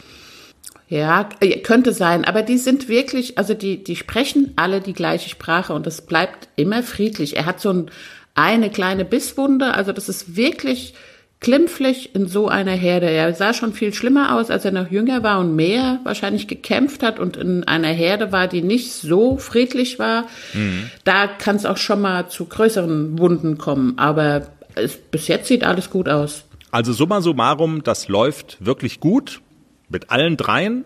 Ja, 0.89 1.29
äh, 1.41 1.59
könnte 1.59 1.93
sein, 1.93 2.25
aber 2.25 2.43
die 2.43 2.59
sind 2.59 2.89
wirklich, 2.89 3.37
also 3.37 3.55
die, 3.55 3.83
die 3.83 3.97
sprechen 3.97 4.53
alle 4.57 4.81
die 4.81 4.93
gleiche 4.93 5.29
Sprache 5.29 5.75
und 5.75 5.87
es 5.87 6.01
bleibt 6.01 6.49
immer 6.57 6.83
friedlich. 6.83 7.37
Er 7.37 7.45
hat 7.45 7.61
so 7.61 7.71
ein, 7.71 7.91
eine 8.37 8.71
kleine 8.71 9.05
Bisswunde. 9.05 9.75
Also 9.75 9.93
das 9.93 10.09
ist 10.09 10.37
wirklich 10.37 10.95
klimpflich 11.41 12.15
in 12.15 12.29
so 12.29 12.49
einer 12.49 12.73
Herde. 12.73 13.11
Er 13.11 13.35
sah 13.35 13.53
schon 13.53 13.73
viel 13.73 13.93
schlimmer 13.93 14.35
aus, 14.35 14.51
als 14.51 14.65
er 14.65 14.73
noch 14.73 14.91
jünger 14.91 15.23
war 15.23 15.41
und 15.41 15.55
mehr 15.55 16.01
wahrscheinlich 16.05 16.49
gekämpft 16.49 17.03
hat 17.03 17.19
und 17.19 17.37
in 17.37 17.65
einer 17.65 17.89
Herde 17.89 18.33
war, 18.33 18.47
die 18.47 18.63
nicht 18.63 18.93
so 18.93 19.37
friedlich 19.37 19.99
war. 19.99 20.27
Mhm. 20.55 20.91
Da 21.05 21.27
kann 21.27 21.57
es 21.57 21.67
auch 21.67 21.77
schon 21.77 22.01
mal 22.01 22.29
zu 22.29 22.47
größeren 22.47 23.19
Wunden 23.19 23.59
kommen. 23.59 23.99
Aber 23.99 24.47
es, 24.75 24.97
bis 24.97 25.29
jetzt 25.29 25.49
sieht 25.49 25.65
alles 25.65 25.91
gut 25.91 26.09
aus. 26.09 26.45
Also 26.71 26.93
summa 26.93 27.21
summarum, 27.21 27.83
das 27.83 28.09
läuft 28.09 28.59
wirklich 28.61 29.01
gut 29.01 29.41
mit 29.89 30.11
allen 30.11 30.37
dreien. 30.37 30.85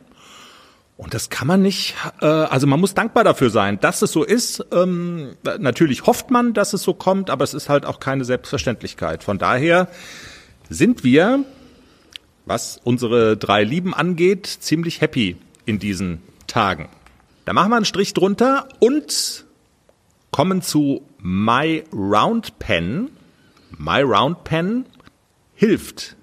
Und 1.00 1.14
das 1.14 1.30
kann 1.30 1.48
man 1.48 1.62
nicht, 1.62 1.94
äh, 2.20 2.26
also 2.26 2.66
man 2.66 2.78
muss 2.78 2.92
dankbar 2.92 3.24
dafür 3.24 3.48
sein, 3.48 3.80
dass 3.80 4.02
es 4.02 4.12
so 4.12 4.22
ist. 4.22 4.66
Ähm, 4.70 5.34
natürlich 5.58 6.04
hofft 6.04 6.30
man, 6.30 6.52
dass 6.52 6.74
es 6.74 6.82
so 6.82 6.92
kommt, 6.92 7.30
aber 7.30 7.42
es 7.42 7.54
ist 7.54 7.70
halt 7.70 7.86
auch 7.86 8.00
keine 8.00 8.26
Selbstverständlichkeit. 8.26 9.24
Von 9.24 9.38
daher 9.38 9.88
sind 10.68 11.02
wir, 11.02 11.46
was 12.44 12.78
unsere 12.84 13.38
drei 13.38 13.64
Lieben 13.64 13.94
angeht, 13.94 14.46
ziemlich 14.46 15.00
happy 15.00 15.38
in 15.64 15.78
diesen 15.78 16.20
Tagen. 16.46 16.90
Da 17.46 17.54
machen 17.54 17.70
wir 17.70 17.76
einen 17.76 17.86
Strich 17.86 18.12
drunter 18.12 18.68
und 18.78 19.46
kommen 20.30 20.60
zu 20.60 21.00
My 21.22 21.82
Round 21.94 22.58
Pen. 22.58 23.10
My 23.78 24.02
Round 24.02 24.44
Pen 24.44 24.84
hilft 25.54 26.16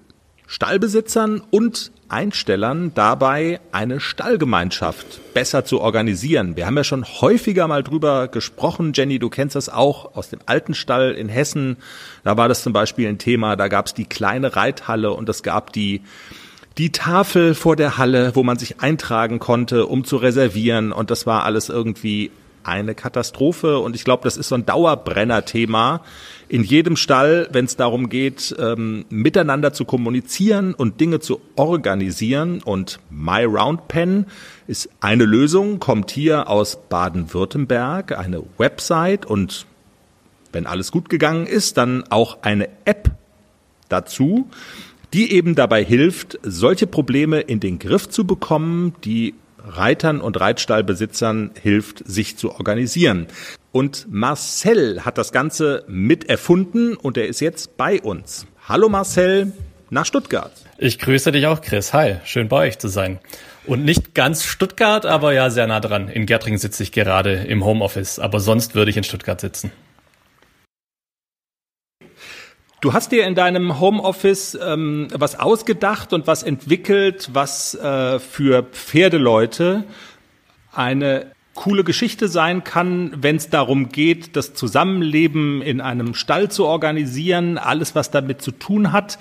Stallbesitzern 0.46 1.42
und 1.50 1.90
Einstellern 2.08 2.92
dabei, 2.94 3.60
eine 3.72 4.00
Stallgemeinschaft 4.00 5.34
besser 5.34 5.64
zu 5.64 5.80
organisieren. 5.80 6.56
Wir 6.56 6.66
haben 6.66 6.76
ja 6.76 6.84
schon 6.84 7.04
häufiger 7.04 7.68
mal 7.68 7.82
drüber 7.82 8.28
gesprochen. 8.28 8.92
Jenny, 8.94 9.18
du 9.18 9.28
kennst 9.28 9.56
das 9.56 9.68
auch 9.68 10.16
aus 10.16 10.30
dem 10.30 10.40
alten 10.46 10.74
Stall 10.74 11.12
in 11.12 11.28
Hessen. 11.28 11.76
Da 12.24 12.36
war 12.36 12.48
das 12.48 12.62
zum 12.62 12.72
Beispiel 12.72 13.08
ein 13.08 13.18
Thema. 13.18 13.56
Da 13.56 13.68
gab 13.68 13.86
es 13.86 13.94
die 13.94 14.06
kleine 14.06 14.56
Reithalle 14.56 15.12
und 15.12 15.28
es 15.28 15.42
gab 15.42 15.72
die 15.72 16.02
die 16.78 16.92
Tafel 16.92 17.54
vor 17.54 17.74
der 17.74 17.98
Halle, 17.98 18.36
wo 18.36 18.44
man 18.44 18.56
sich 18.56 18.80
eintragen 18.80 19.40
konnte, 19.40 19.86
um 19.86 20.04
zu 20.04 20.16
reservieren. 20.16 20.92
Und 20.92 21.10
das 21.10 21.26
war 21.26 21.42
alles 21.44 21.68
irgendwie 21.68 22.30
eine 22.64 22.94
Katastrophe. 22.94 23.78
Und 23.78 23.94
ich 23.94 24.04
glaube, 24.04 24.24
das 24.24 24.36
ist 24.36 24.48
so 24.48 24.54
ein 24.54 24.66
Dauerbrenner-Thema 24.66 26.02
in 26.48 26.64
jedem 26.64 26.96
Stall, 26.96 27.48
wenn 27.52 27.66
es 27.66 27.76
darum 27.76 28.08
geht, 28.08 28.54
ähm, 28.58 29.04
miteinander 29.10 29.72
zu 29.72 29.84
kommunizieren 29.84 30.74
und 30.74 31.00
Dinge 31.00 31.20
zu 31.20 31.40
organisieren. 31.56 32.62
Und 32.62 33.00
My 33.10 33.44
Round 33.44 33.88
Pen 33.88 34.26
ist 34.66 34.88
eine 35.00 35.24
Lösung, 35.24 35.78
kommt 35.78 36.10
hier 36.10 36.48
aus 36.48 36.78
Baden-Württemberg, 36.88 38.18
eine 38.18 38.42
Website 38.56 39.26
und 39.26 39.66
wenn 40.52 40.66
alles 40.66 40.90
gut 40.90 41.08
gegangen 41.08 41.46
ist, 41.46 41.76
dann 41.76 42.04
auch 42.08 42.38
eine 42.42 42.68
App 42.84 43.10
dazu, 43.88 44.48
die 45.12 45.32
eben 45.32 45.54
dabei 45.54 45.84
hilft, 45.84 46.38
solche 46.42 46.86
Probleme 46.86 47.40
in 47.40 47.60
den 47.60 47.78
Griff 47.78 48.08
zu 48.08 48.26
bekommen, 48.26 48.94
die 49.04 49.34
Reitern 49.66 50.20
und 50.20 50.40
Reitstallbesitzern 50.40 51.52
hilft, 51.60 52.06
sich 52.06 52.36
zu 52.36 52.52
organisieren. 52.52 53.26
Und 53.72 54.06
Marcel 54.10 55.04
hat 55.04 55.18
das 55.18 55.32
Ganze 55.32 55.84
mit 55.88 56.28
erfunden 56.28 56.96
und 56.96 57.16
er 57.16 57.28
ist 57.28 57.40
jetzt 57.40 57.76
bei 57.76 58.00
uns. 58.00 58.46
Hallo 58.68 58.88
Marcel 58.88 59.52
nach 59.90 60.06
Stuttgart. 60.06 60.52
Ich 60.78 60.98
grüße 60.98 61.32
dich 61.32 61.46
auch, 61.46 61.60
Chris. 61.60 61.92
Hi, 61.92 62.16
schön 62.24 62.48
bei 62.48 62.68
euch 62.68 62.78
zu 62.78 62.88
sein. 62.88 63.18
Und 63.66 63.84
nicht 63.84 64.14
ganz 64.14 64.44
Stuttgart, 64.44 65.04
aber 65.04 65.32
ja 65.32 65.50
sehr 65.50 65.66
nah 65.66 65.80
dran. 65.80 66.08
In 66.08 66.26
Gärtringen 66.26 66.58
sitze 66.58 66.82
ich 66.82 66.92
gerade 66.92 67.34
im 67.34 67.64
Homeoffice, 67.64 68.18
aber 68.18 68.40
sonst 68.40 68.74
würde 68.74 68.90
ich 68.90 68.96
in 68.96 69.04
Stuttgart 69.04 69.40
sitzen. 69.40 69.70
Du 72.80 72.92
hast 72.92 73.10
dir 73.10 73.26
in 73.26 73.34
deinem 73.34 73.80
Homeoffice 73.80 74.56
ähm, 74.60 75.08
was 75.12 75.38
ausgedacht 75.38 76.12
und 76.12 76.28
was 76.28 76.44
entwickelt, 76.44 77.30
was 77.32 77.74
äh, 77.74 78.20
für 78.20 78.62
Pferdeleute 78.62 79.84
eine 80.72 81.32
coole 81.54 81.82
Geschichte 81.82 82.28
sein 82.28 82.62
kann, 82.62 83.12
wenn 83.16 83.34
es 83.34 83.50
darum 83.50 83.88
geht, 83.88 84.36
das 84.36 84.54
Zusammenleben 84.54 85.60
in 85.60 85.80
einem 85.80 86.14
Stall 86.14 86.52
zu 86.52 86.66
organisieren, 86.66 87.58
alles, 87.58 87.96
was 87.96 88.12
damit 88.12 88.42
zu 88.42 88.52
tun 88.52 88.92
hat, 88.92 89.18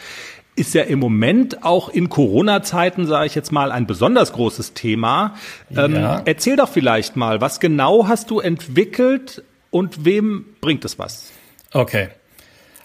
ist 0.56 0.76
ja 0.76 0.84
im 0.84 1.00
Moment 1.00 1.64
auch 1.64 1.90
in 1.90 2.10
Corona-Zeiten, 2.10 3.08
sage 3.08 3.26
ich 3.26 3.34
jetzt 3.34 3.52
mal, 3.52 3.72
ein 3.72 3.88
besonders 3.88 4.34
großes 4.34 4.74
Thema. 4.74 5.34
Ähm, 5.76 5.96
ja. 5.96 6.22
Erzähl 6.26 6.58
doch 6.58 6.70
vielleicht 6.70 7.16
mal, 7.16 7.42
was 7.42 7.60
genau 7.60 8.08
hast 8.08 8.30
du 8.30 8.40
entwickelt 8.40 9.44
und 9.72 10.06
wem 10.06 10.46
bringt 10.62 10.86
es 10.86 11.00
was? 11.00 11.32
Okay. 11.74 12.10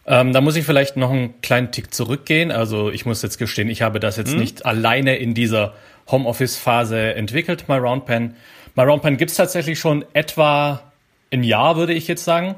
Ähm, 0.06 0.32
da 0.32 0.40
muss 0.40 0.56
ich 0.56 0.64
vielleicht 0.64 0.96
noch 0.96 1.10
einen 1.10 1.40
kleinen 1.42 1.70
Tick 1.70 1.94
zurückgehen. 1.94 2.50
Also 2.50 2.90
ich 2.90 3.06
muss 3.06 3.22
jetzt 3.22 3.38
gestehen, 3.38 3.68
ich 3.68 3.82
habe 3.82 4.00
das 4.00 4.16
jetzt 4.16 4.32
hm. 4.32 4.40
nicht 4.40 4.66
alleine 4.66 5.16
in 5.16 5.34
dieser 5.34 5.74
Homeoffice-Phase 6.10 7.14
entwickelt, 7.14 7.68
MyRoundPen. 7.68 8.34
MyRoundPen 8.74 9.16
gibt 9.16 9.30
es 9.30 9.36
tatsächlich 9.36 9.78
schon 9.78 10.04
etwa 10.12 10.82
ein 11.30 11.44
Jahr, 11.44 11.76
würde 11.76 11.92
ich 11.92 12.08
jetzt 12.08 12.24
sagen. 12.24 12.56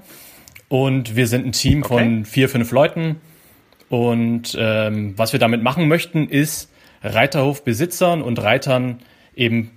Und 0.69 1.17
wir 1.17 1.27
sind 1.27 1.47
ein 1.47 1.53
Team 1.53 1.83
okay. 1.83 1.89
von 1.89 2.25
vier, 2.25 2.49
fünf 2.49 2.71
Leuten. 2.71 3.21
Und 3.89 4.57
ähm, 4.59 5.15
was 5.17 5.33
wir 5.33 5.41
damit 5.41 5.63
machen 5.63 5.87
möchten, 5.87 6.29
ist 6.29 6.71
Reiterhofbesitzern 7.03 8.23
und 8.23 8.43
Reitern 8.43 9.01
eben 9.37 9.71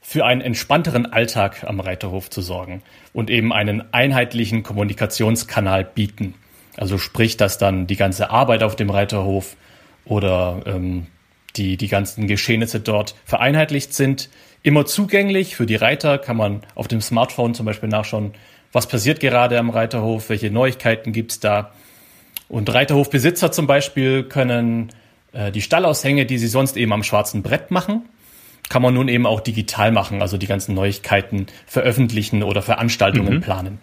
für 0.00 0.26
einen 0.26 0.40
entspannteren 0.40 1.06
Alltag 1.06 1.64
am 1.64 1.78
Reiterhof 1.78 2.28
zu 2.28 2.42
sorgen 2.42 2.82
und 3.12 3.30
eben 3.30 3.52
einen 3.52 3.94
einheitlichen 3.94 4.64
Kommunikationskanal 4.64 5.84
bieten. 5.84 6.34
Also 6.76 6.98
sprich, 6.98 7.36
dass 7.36 7.58
dann 7.58 7.86
die 7.86 7.96
ganze 7.96 8.30
Arbeit 8.30 8.62
auf 8.62 8.76
dem 8.76 8.90
Reiterhof 8.90 9.56
oder 10.04 10.62
ähm, 10.66 11.06
die, 11.56 11.76
die 11.76 11.88
ganzen 11.88 12.26
Geschehnisse 12.26 12.80
dort 12.80 13.14
vereinheitlicht 13.24 13.94
sind. 13.94 14.30
Immer 14.62 14.86
zugänglich 14.86 15.56
für 15.56 15.66
die 15.66 15.76
Reiter 15.76 16.18
kann 16.18 16.36
man 16.36 16.62
auf 16.74 16.88
dem 16.88 17.00
Smartphone 17.00 17.54
zum 17.54 17.66
Beispiel 17.66 17.88
nachschauen, 17.88 18.32
was 18.72 18.86
passiert 18.86 19.20
gerade 19.20 19.58
am 19.58 19.70
Reiterhof, 19.70 20.30
welche 20.30 20.50
Neuigkeiten 20.50 21.12
gibt's 21.12 21.40
da. 21.40 21.72
Und 22.48 22.72
Reiterhofbesitzer 22.72 23.52
zum 23.52 23.66
Beispiel 23.66 24.24
können 24.24 24.90
äh, 25.32 25.52
die 25.52 25.62
Stallaushänge, 25.62 26.26
die 26.26 26.38
sie 26.38 26.48
sonst 26.48 26.76
eben 26.76 26.92
am 26.92 27.02
schwarzen 27.02 27.42
Brett 27.42 27.70
machen, 27.70 28.02
kann 28.68 28.82
man 28.82 28.94
nun 28.94 29.08
eben 29.08 29.26
auch 29.26 29.40
digital 29.40 29.92
machen, 29.92 30.22
also 30.22 30.38
die 30.38 30.46
ganzen 30.46 30.74
Neuigkeiten 30.74 31.46
veröffentlichen 31.66 32.42
oder 32.42 32.62
Veranstaltungen 32.62 33.34
mhm. 33.34 33.40
planen. 33.40 33.78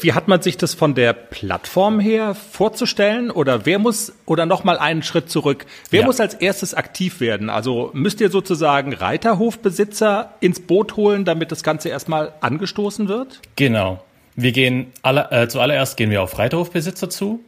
Wie 0.00 0.12
hat 0.12 0.28
man 0.28 0.40
sich 0.40 0.56
das 0.56 0.74
von 0.74 0.94
der 0.94 1.12
Plattform 1.12 2.00
her 2.00 2.34
vorzustellen? 2.34 3.30
Oder 3.30 3.66
wer 3.66 3.78
muss, 3.78 4.12
oder 4.26 4.46
nochmal 4.46 4.78
einen 4.78 5.02
Schritt 5.02 5.30
zurück, 5.30 5.66
wer 5.90 6.00
ja. 6.00 6.06
muss 6.06 6.20
als 6.20 6.34
erstes 6.34 6.74
aktiv 6.74 7.20
werden? 7.20 7.50
Also 7.50 7.90
müsst 7.92 8.20
ihr 8.20 8.30
sozusagen 8.30 8.94
Reiterhofbesitzer 8.94 10.34
ins 10.40 10.60
Boot 10.60 10.96
holen, 10.96 11.24
damit 11.24 11.52
das 11.52 11.62
Ganze 11.62 11.88
erstmal 11.88 12.32
angestoßen 12.40 13.08
wird? 13.08 13.40
Genau. 13.56 14.02
Wir 14.34 14.52
gehen 14.52 14.92
alle, 15.02 15.30
äh, 15.30 15.48
zuallererst 15.48 15.96
gehen 15.96 16.10
wir 16.10 16.22
auf 16.22 16.38
Reiterhofbesitzer 16.38 17.10
zu 17.10 17.40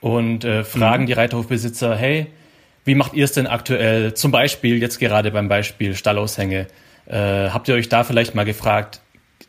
und 0.00 0.44
äh, 0.44 0.62
fragen 0.62 1.04
mhm. 1.04 1.06
die 1.08 1.12
Reiterhofbesitzer, 1.14 1.96
hey, 1.96 2.28
wie 2.84 2.94
macht 2.94 3.14
ihr 3.14 3.24
es 3.24 3.32
denn 3.32 3.46
aktuell? 3.46 4.14
Zum 4.14 4.30
Beispiel 4.30 4.80
jetzt 4.80 5.00
gerade 5.00 5.30
beim 5.30 5.48
Beispiel 5.48 5.94
Stallaushänge. 5.94 6.66
Äh, 7.06 7.48
habt 7.50 7.68
ihr 7.68 7.74
euch 7.74 7.88
da 7.88 8.04
vielleicht 8.04 8.34
mal 8.34 8.44
gefragt, 8.44 9.00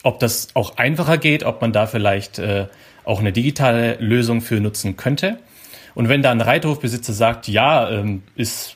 ob 0.06 0.20
das 0.20 0.50
auch 0.54 0.78
einfacher 0.78 1.18
geht, 1.18 1.44
ob 1.44 1.62
man 1.62 1.74
da 1.74 1.88
vielleicht 1.88 2.38
äh, 2.38 2.68
auch 3.06 3.20
eine 3.20 3.32
digitale 3.32 3.96
Lösung 3.96 4.42
für 4.42 4.62
nutzen 4.62 4.98
könnte. 4.98 5.40
Und 5.96 6.10
wenn 6.10 6.22
da 6.22 6.30
ein 6.30 6.42
Reiterhofbesitzer 6.42 7.12
sagt, 7.12 7.48
ja, 7.48 7.90
ähm, 7.90 8.22
ist, 8.36 8.76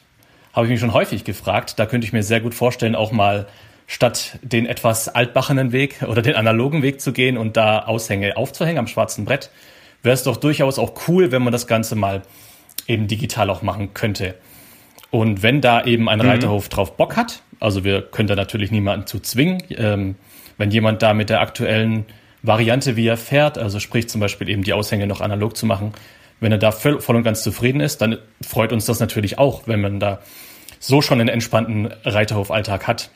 habe 0.54 0.66
ich 0.66 0.72
mich 0.72 0.80
schon 0.80 0.94
häufig 0.94 1.26
gefragt, 1.26 1.78
da 1.78 1.86
könnte 1.86 2.08
ich 2.08 2.14
mir 2.14 2.24
sehr 2.24 2.42
gut 2.42 2.56
vorstellen, 2.56 2.96
auch 2.96 3.12
mal 3.12 3.46
statt 3.86 4.40
den 4.42 4.66
etwas 4.66 5.08
altbachenen 5.08 5.72
Weg 5.72 6.02
oder 6.08 6.24
den 6.24 6.34
analogen 6.34 6.82
Weg 6.82 7.00
zu 7.00 7.14
gehen 7.14 7.38
und 7.38 7.58
da 7.58 7.84
Aushänge 7.86 8.36
aufzuhängen 8.36 8.80
am 8.80 8.88
schwarzen 8.88 9.26
Brett, 9.26 9.52
wäre 10.02 10.16
es 10.16 10.24
doch 10.24 10.38
durchaus 10.38 10.80
auch 10.80 10.94
cool, 11.08 11.32
wenn 11.32 11.44
man 11.44 11.54
das 11.54 11.68
Ganze 11.68 11.96
mal 11.96 12.24
eben 12.88 13.08
digital 13.08 13.52
auch 13.52 13.62
machen 13.62 13.94
könnte. 13.94 14.34
Und 15.12 15.44
wenn 15.44 15.62
da 15.62 15.84
eben 15.84 16.10
ein 16.10 16.20
mhm. 16.20 16.26
Reiterhof 16.26 16.70
drauf 16.70 16.98
Bock 16.98 17.16
hat, 17.16 17.44
also 17.60 17.84
wir 17.84 18.02
können 18.02 18.28
da 18.28 18.36
natürlich 18.36 18.72
niemanden 18.72 19.06
zu 19.06 19.20
zwingen, 19.20 19.62
ähm, 19.78 20.16
wenn 20.60 20.70
jemand 20.70 21.02
da 21.02 21.16
mit 21.16 21.32
der 21.32 21.42
aktuellen 21.42 22.06
Variante, 22.44 22.96
wie 22.96 23.08
er 23.08 23.18
fährt, 23.18 23.58
also 23.58 23.80
sprich 23.80 24.08
zum 24.08 24.22
Beispiel 24.22 24.50
eben 24.50 24.64
die 24.64 24.74
Aushänge 24.74 25.08
noch 25.08 25.22
analog 25.22 25.58
zu 25.58 25.66
machen, 25.66 25.94
wenn 26.40 26.52
er 26.52 26.58
da 26.58 26.72
voll, 26.72 26.96
und 26.96 27.24
ganz 27.24 27.42
zufrieden 27.42 27.82
ist, 27.82 28.02
dann 28.02 28.18
freut 28.46 28.72
uns 28.72 28.86
das 28.86 29.00
natürlich 29.00 29.40
auch, 29.40 29.68
wenn 29.68 29.82
man 29.82 30.00
da 30.00 30.22
so 30.80 31.02
schon 31.02 31.20
einen 31.20 31.30
entspannten 31.30 31.88
Reiterhofalltag 32.04 32.88
hat. 32.88 33.10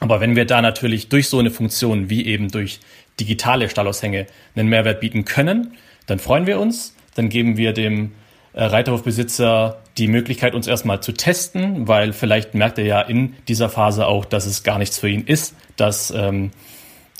Aber 0.00 0.20
wenn 0.20 0.36
wir 0.36 0.44
da 0.44 0.60
natürlich 0.60 1.08
durch 1.08 1.28
so 1.28 1.38
eine 1.38 1.50
Funktion 1.50 2.10
wie 2.10 2.26
eben 2.26 2.48
durch 2.48 2.80
digitale 3.18 3.68
Stallaushänge 3.68 4.26
einen 4.54 4.68
Mehrwert 4.68 5.00
bieten 5.00 5.24
können, 5.24 5.74
dann 6.06 6.18
freuen 6.18 6.46
wir 6.46 6.60
uns. 6.60 6.96
Dann 7.14 7.28
geben 7.28 7.56
wir 7.56 7.72
dem 7.72 8.12
Reiterhofbesitzer 8.54 9.78
die 9.98 10.08
Möglichkeit, 10.08 10.54
uns 10.54 10.66
erstmal 10.66 11.02
zu 11.02 11.12
testen, 11.12 11.88
weil 11.88 12.12
vielleicht 12.12 12.54
merkt 12.54 12.78
er 12.78 12.84
ja 12.84 13.00
in 13.00 13.34
dieser 13.48 13.68
Phase 13.68 14.06
auch, 14.06 14.24
dass 14.24 14.46
es 14.46 14.62
gar 14.62 14.78
nichts 14.78 14.98
für 14.98 15.08
ihn 15.08 15.24
ist, 15.24 15.54
dass 15.76 16.10
ähm, 16.10 16.50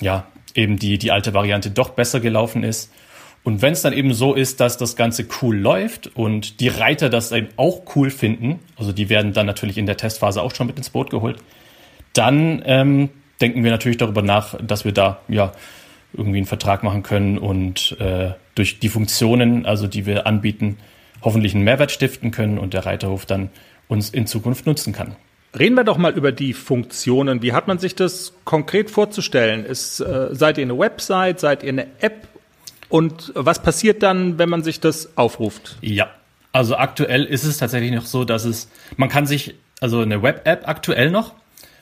ja, 0.00 0.26
eben 0.54 0.78
die, 0.78 0.98
die 0.98 1.10
alte 1.10 1.34
Variante 1.34 1.70
doch 1.70 1.90
besser 1.90 2.20
gelaufen 2.20 2.64
ist. 2.64 2.92
Und 3.44 3.60
wenn 3.60 3.72
es 3.72 3.82
dann 3.82 3.92
eben 3.92 4.14
so 4.14 4.34
ist, 4.34 4.60
dass 4.60 4.76
das 4.76 4.94
Ganze 4.94 5.26
cool 5.40 5.56
läuft 5.56 6.14
und 6.14 6.60
die 6.60 6.68
Reiter 6.68 7.08
das 7.08 7.32
eben 7.32 7.48
auch 7.56 7.82
cool 7.96 8.10
finden, 8.10 8.60
also 8.76 8.92
die 8.92 9.08
werden 9.08 9.32
dann 9.32 9.46
natürlich 9.46 9.78
in 9.78 9.86
der 9.86 9.96
Testphase 9.96 10.40
auch 10.40 10.54
schon 10.54 10.68
mit 10.68 10.76
ins 10.76 10.90
Boot 10.90 11.10
geholt, 11.10 11.38
dann 12.12 12.62
ähm, 12.66 13.10
denken 13.40 13.64
wir 13.64 13.70
natürlich 13.70 13.98
darüber 13.98 14.22
nach, 14.22 14.54
dass 14.62 14.84
wir 14.84 14.92
da 14.92 15.20
ja 15.28 15.52
irgendwie 16.12 16.38
einen 16.38 16.46
Vertrag 16.46 16.84
machen 16.84 17.02
können 17.02 17.38
und 17.38 17.96
äh, 17.98 18.32
durch 18.54 18.78
die 18.78 18.90
Funktionen, 18.90 19.66
also 19.66 19.86
die 19.86 20.06
wir 20.06 20.26
anbieten, 20.26 20.76
hoffentlich 21.22 21.54
einen 21.54 21.64
Mehrwert 21.64 21.90
stiften 21.90 22.30
können 22.30 22.58
und 22.58 22.74
der 22.74 22.86
Reiterhof 22.86 23.26
dann 23.26 23.50
uns 23.88 24.10
in 24.10 24.26
Zukunft 24.26 24.66
nutzen 24.66 24.92
kann. 24.92 25.16
Reden 25.58 25.74
wir 25.74 25.84
doch 25.84 25.98
mal 25.98 26.12
über 26.12 26.32
die 26.32 26.54
Funktionen. 26.54 27.42
Wie 27.42 27.52
hat 27.52 27.68
man 27.68 27.78
sich 27.78 27.94
das 27.94 28.32
konkret 28.44 28.90
vorzustellen? 28.90 29.66
Ist, 29.66 30.00
äh, 30.00 30.28
seid 30.32 30.56
ihr 30.56 30.64
eine 30.64 30.78
Website, 30.78 31.40
seid 31.40 31.62
ihr 31.62 31.68
eine 31.70 31.86
App? 32.00 32.26
Und 32.88 33.32
was 33.34 33.62
passiert 33.62 34.02
dann, 34.02 34.38
wenn 34.38 34.48
man 34.48 34.62
sich 34.62 34.80
das 34.80 35.16
aufruft? 35.16 35.76
Ja, 35.82 36.10
also 36.52 36.76
aktuell 36.76 37.24
ist 37.24 37.44
es 37.44 37.58
tatsächlich 37.58 37.92
noch 37.92 38.06
so, 38.06 38.24
dass 38.24 38.44
es, 38.44 38.70
man 38.96 39.08
kann 39.08 39.26
sich, 39.26 39.54
also 39.80 40.00
eine 40.00 40.22
Web-App 40.22 40.68
aktuell 40.68 41.10
noch, 41.10 41.34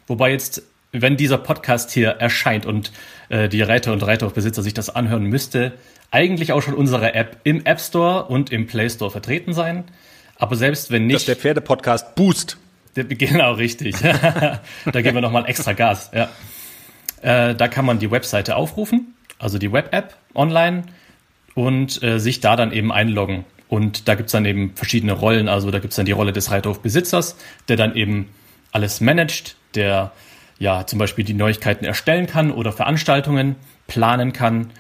wobei 0.07 0.31
jetzt, 0.31 0.63
wenn 0.93 1.17
dieser 1.17 1.39
Podcast 1.39 1.91
hier 1.91 2.09
erscheint 2.09 2.67
und 2.67 2.93
äh, 3.29 3.49
die 3.49 3.63
Reiter 3.63 3.93
und 3.93 4.03
Reiterhofbesitzer 4.03 4.63
sich 4.63 4.75
das 4.75 4.91
anhören 4.91 5.25
müsste, 5.25 5.73
eigentlich 6.11 6.53
auch 6.53 6.63
schon 6.63 6.75
unsere 6.75 7.15
App 7.15 7.39
im 7.45 7.65
App 7.65 7.81
Store 7.81 8.25
und 8.25 8.51
im 8.51 8.67
Play 8.67 8.91
Store 8.91 9.11
vertreten 9.11 9.53
sein. 9.53 9.85
Aber 10.37 10.57
selbst 10.57 10.91
wenn 10.91 11.07
nicht. 11.07 11.17
Das 11.17 11.23
ist 11.23 11.29
der 11.29 11.37
Pferdepodcast 11.37 12.15
Boost. 12.15 12.57
Genau, 12.95 13.53
richtig. 13.53 13.97
da 14.01 14.61
geben 15.01 15.15
wir 15.15 15.21
nochmal 15.21 15.49
extra 15.49 15.75
Gas. 15.75 16.11
Ja. 16.13 16.29
Äh, 17.23 17.55
da 17.55 17.69
kann 17.69 17.85
man 17.85 17.99
die 17.99 18.11
Webseite 18.11 18.57
aufrufen, 18.57 19.15
also 19.39 19.59
die 19.59 19.73
Web-App 19.73 20.17
online 20.35 20.85
und 21.55 22.03
äh, 22.03 22.19
sich 22.19 22.41
da 22.41 22.57
dann 22.57 22.73
eben 22.73 22.91
einloggen. 22.91 23.45
Und 23.69 24.09
da 24.09 24.17
gibt's 24.17 24.33
dann 24.33 24.45
eben 24.45 24.73
verschiedene 24.75 25.13
Rollen. 25.13 25.49
Also 25.49 25.71
da 25.71 25.79
gibt's 25.79 25.95
dann 25.97 26.07
die 26.07 26.13
Rolle 26.13 26.33
des 26.33 26.51
Reiterhofbesitzers, 26.51 27.37
der 27.69 27.77
dann 27.77 27.95
eben 27.95 28.29
alles 28.73 29.01
managt, 29.01 29.55
der 29.77 30.11
ja 30.61 30.87
zum 30.87 31.01
Beispiel 31.01 31.25
die 31.25 31.35
Neuigkeiten 31.35 31.85
erstellen 31.85 32.27
kann 32.27 32.53
oder 32.53 32.71
Veranstaltungen 32.71 33.57
planen 33.89 34.33
kann. 34.33 34.71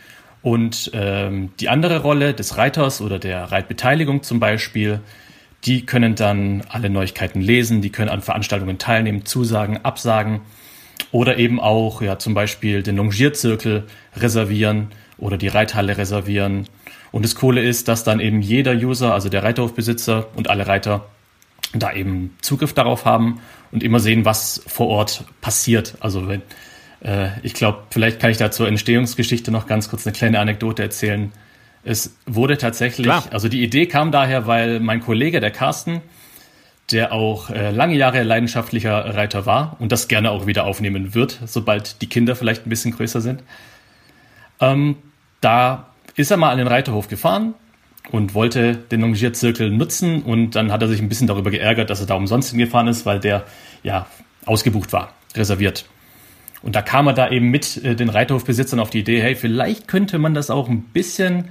Und 0.42 0.92
ähm, 0.94 1.50
die 1.58 1.68
andere 1.68 2.02
Rolle 2.02 2.32
des 2.32 2.56
Reiters 2.56 3.00
oder 3.00 3.18
der 3.18 3.50
Reitbeteiligung 3.50 4.22
zum 4.22 4.38
Beispiel, 4.38 5.00
die 5.64 5.84
können 5.84 6.14
dann 6.14 6.62
alle 6.68 6.88
Neuigkeiten 6.88 7.40
lesen, 7.40 7.82
die 7.82 7.90
können 7.90 8.08
an 8.08 8.22
Veranstaltungen 8.22 8.78
teilnehmen, 8.78 9.26
zusagen, 9.26 9.78
absagen 9.82 10.42
oder 11.12 11.38
eben 11.38 11.58
auch 11.60 12.00
ja 12.02 12.18
zum 12.18 12.34
Beispiel 12.34 12.82
den 12.82 12.96
Longierzirkel 12.96 13.84
reservieren 14.16 14.88
oder 15.18 15.36
die 15.36 15.48
Reithalle 15.48 15.98
reservieren. 15.98 16.68
Und 17.10 17.24
das 17.24 17.34
Coole 17.34 17.62
ist, 17.62 17.88
dass 17.88 18.04
dann 18.04 18.20
eben 18.20 18.40
jeder 18.40 18.72
User, 18.72 19.12
also 19.12 19.28
der 19.28 19.42
Reiterhofbesitzer 19.42 20.28
und 20.36 20.48
alle 20.48 20.66
Reiter, 20.66 21.06
da 21.74 21.92
eben 21.92 22.36
Zugriff 22.40 22.72
darauf 22.72 23.04
haben 23.04 23.40
und 23.70 23.82
immer 23.82 24.00
sehen, 24.00 24.24
was 24.24 24.62
vor 24.66 24.88
Ort 24.88 25.24
passiert. 25.40 25.96
Also 26.00 26.28
wenn, 26.28 26.42
äh, 27.02 27.28
ich 27.42 27.54
glaube, 27.54 27.84
vielleicht 27.90 28.20
kann 28.20 28.30
ich 28.30 28.36
da 28.36 28.50
zur 28.50 28.68
Entstehungsgeschichte 28.68 29.50
noch 29.50 29.66
ganz 29.66 29.88
kurz 29.88 30.06
eine 30.06 30.12
kleine 30.14 30.40
Anekdote 30.40 30.82
erzählen. 30.82 31.32
Es 31.82 32.16
wurde 32.26 32.58
tatsächlich, 32.58 33.06
Klar. 33.06 33.24
also 33.30 33.48
die 33.48 33.62
Idee 33.62 33.86
kam 33.86 34.12
daher, 34.12 34.46
weil 34.46 34.80
mein 34.80 35.00
Kollege, 35.00 35.40
der 35.40 35.50
Carsten, 35.50 36.02
der 36.90 37.12
auch 37.12 37.50
äh, 37.50 37.70
lange 37.70 37.94
Jahre 37.94 38.22
leidenschaftlicher 38.22 39.14
Reiter 39.14 39.46
war 39.46 39.76
und 39.78 39.92
das 39.92 40.08
gerne 40.08 40.30
auch 40.32 40.46
wieder 40.46 40.64
aufnehmen 40.64 41.14
wird, 41.14 41.38
sobald 41.46 42.02
die 42.02 42.08
Kinder 42.08 42.34
vielleicht 42.34 42.66
ein 42.66 42.70
bisschen 42.70 42.92
größer 42.92 43.20
sind. 43.20 43.44
Ähm, 44.60 44.96
da 45.40 45.86
ist 46.16 46.32
er 46.32 46.36
mal 46.36 46.50
an 46.50 46.58
den 46.58 46.66
Reiterhof 46.66 47.08
gefahren 47.08 47.54
und 48.10 48.34
wollte 48.34 48.76
den 48.76 49.02
Longierzirkel 49.02 49.70
nutzen 49.70 50.22
und 50.22 50.56
dann 50.56 50.72
hat 50.72 50.82
er 50.82 50.88
sich 50.88 51.00
ein 51.00 51.08
bisschen 51.08 51.26
darüber 51.26 51.50
geärgert, 51.50 51.90
dass 51.90 52.00
er 52.00 52.06
da 52.06 52.14
umsonst 52.14 52.50
hingefahren 52.50 52.88
ist, 52.88 53.06
weil 53.06 53.20
der 53.20 53.44
ja 53.82 54.06
ausgebucht 54.46 54.92
war, 54.92 55.14
reserviert. 55.36 55.84
Und 56.62 56.76
da 56.76 56.82
kam 56.82 57.06
er 57.06 57.12
da 57.12 57.30
eben 57.30 57.50
mit 57.50 57.82
äh, 57.84 57.94
den 57.94 58.08
Reiterhofbesitzern 58.08 58.80
auf 58.80 58.90
die 58.90 59.00
Idee, 59.00 59.22
hey, 59.22 59.34
vielleicht 59.34 59.88
könnte 59.88 60.18
man 60.18 60.34
das 60.34 60.50
auch 60.50 60.68
ein 60.68 60.82
bisschen 60.82 61.48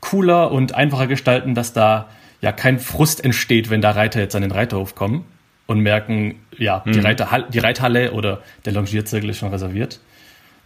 cooler 0.00 0.52
und 0.52 0.74
einfacher 0.74 1.06
gestalten, 1.06 1.54
dass 1.54 1.72
da 1.72 2.08
ja 2.40 2.52
kein 2.52 2.78
Frust 2.78 3.24
entsteht, 3.24 3.68
wenn 3.68 3.80
da 3.80 3.90
Reiter 3.90 4.20
jetzt 4.20 4.36
an 4.36 4.42
den 4.42 4.52
Reiterhof 4.52 4.94
kommen 4.94 5.24
und 5.66 5.80
merken, 5.80 6.36
ja, 6.56 6.82
mhm. 6.84 6.92
die, 6.92 7.00
Reiter, 7.00 7.46
die 7.52 7.58
Reithalle 7.58 8.12
oder 8.12 8.42
der 8.64 8.72
Longierzirkel 8.72 9.30
ist 9.30 9.38
schon 9.38 9.50
reserviert. 9.50 10.00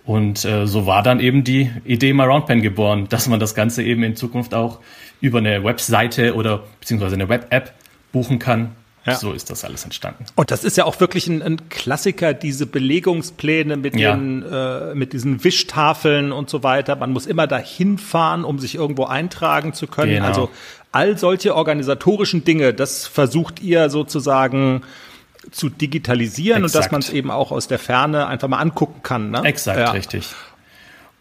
Und 0.04 0.44
äh, 0.44 0.66
so 0.66 0.86
war 0.86 1.02
dann 1.02 1.20
eben 1.20 1.44
die 1.44 1.70
Idee 1.84 2.12
MyRoundPen 2.12 2.62
geboren, 2.62 3.06
dass 3.10 3.28
man 3.28 3.40
das 3.40 3.54
Ganze 3.54 3.82
eben 3.82 4.02
in 4.02 4.16
Zukunft 4.16 4.54
auch 4.54 4.80
über 5.20 5.38
eine 5.38 5.62
Webseite 5.62 6.34
oder 6.34 6.64
beziehungsweise 6.80 7.14
eine 7.14 7.28
Web-App 7.28 7.72
buchen 8.12 8.38
kann 8.38 8.72
ja. 9.04 9.16
So 9.16 9.32
ist 9.32 9.50
das 9.50 9.64
alles 9.64 9.82
entstanden. 9.82 10.26
Und 10.36 10.52
das 10.52 10.62
ist 10.62 10.76
ja 10.76 10.84
auch 10.84 11.00
wirklich 11.00 11.26
ein, 11.26 11.42
ein 11.42 11.68
Klassiker, 11.68 12.34
diese 12.34 12.66
Belegungspläne 12.66 13.76
mit, 13.76 13.96
ja. 13.96 14.14
den, 14.14 14.44
äh, 14.44 14.94
mit 14.94 15.12
diesen 15.12 15.42
Wischtafeln 15.42 16.30
und 16.30 16.48
so 16.48 16.62
weiter. 16.62 16.94
Man 16.94 17.10
muss 17.10 17.26
immer 17.26 17.48
dahin 17.48 17.98
fahren, 17.98 18.44
um 18.44 18.60
sich 18.60 18.76
irgendwo 18.76 19.04
eintragen 19.04 19.72
zu 19.72 19.88
können. 19.88 20.14
Genau. 20.14 20.26
Also 20.26 20.50
all 20.92 21.18
solche 21.18 21.56
organisatorischen 21.56 22.44
Dinge, 22.44 22.74
das 22.74 23.08
versucht 23.08 23.60
ihr 23.60 23.90
sozusagen 23.90 24.82
zu 25.50 25.68
digitalisieren 25.68 26.64
Exakt. 26.64 26.74
und 26.74 26.84
dass 26.84 26.92
man 26.92 27.00
es 27.00 27.10
eben 27.10 27.30
auch 27.30 27.50
aus 27.50 27.68
der 27.68 27.78
Ferne 27.78 28.26
einfach 28.26 28.48
mal 28.48 28.58
angucken 28.58 29.02
kann. 29.02 29.30
Ne? 29.30 29.42
Exakt, 29.44 29.78
ja. 29.78 29.90
richtig. 29.90 30.28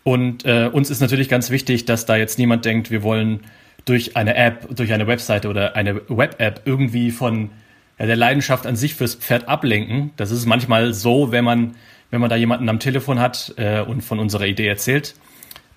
Und 0.03 0.45
äh, 0.45 0.69
uns 0.72 0.89
ist 0.89 0.99
natürlich 0.99 1.30
ganz 1.30 1.49
wichtig, 1.49 1.86
dass 1.86 2.05
da 2.05 2.15
jetzt 2.15 2.39
niemand 2.39 2.65
denkt, 2.65 2.91
wir 2.91 3.03
wollen 3.03 3.41
durch 3.86 4.15
eine 4.15 4.36
App, 4.36 4.76
durch 4.76 4.93
eine 4.93 5.07
Webseite 5.07 5.47
oder 5.47 5.76
eine 5.76 6.01
Web-App 6.07 6.61
irgendwie 6.65 7.11
von 7.11 7.49
ja, 7.99 8.05
der 8.05 8.15
Leidenschaft 8.15 8.65
an 8.65 8.76
sich 8.76 8.95
fürs 8.95 9.15
Pferd 9.15 9.47
ablenken. 9.47 10.11
Das 10.17 10.32
ist 10.32 10.45
manchmal 10.45 10.93
so, 10.93 11.32
wenn 11.32 11.43
man, 11.43 11.76
wenn 12.09 12.22
man 12.22 12.30
da 12.30 12.36
jemanden 12.36 12.69
am 12.69 12.80
Telefon 12.80 13.19
hat 13.19 13.53
äh, 13.57 13.82
und 13.82 14.01
von 14.01 14.19
unserer 14.19 14.45
Idee 14.45 14.67
erzählt, 14.67 15.15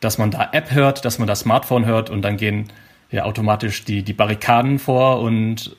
dass 0.01 0.18
man 0.18 0.30
da 0.30 0.51
App 0.53 0.70
hört, 0.72 1.05
dass 1.05 1.18
man 1.18 1.28
da 1.28 1.34
Smartphone 1.34 1.86
hört 1.86 2.11
und 2.11 2.22
dann 2.22 2.36
gehen 2.36 2.68
ja 3.11 3.24
automatisch 3.24 3.84
die, 3.84 4.03
die 4.03 4.12
Barrikaden 4.12 4.78
vor 4.78 5.20
und 5.20 5.76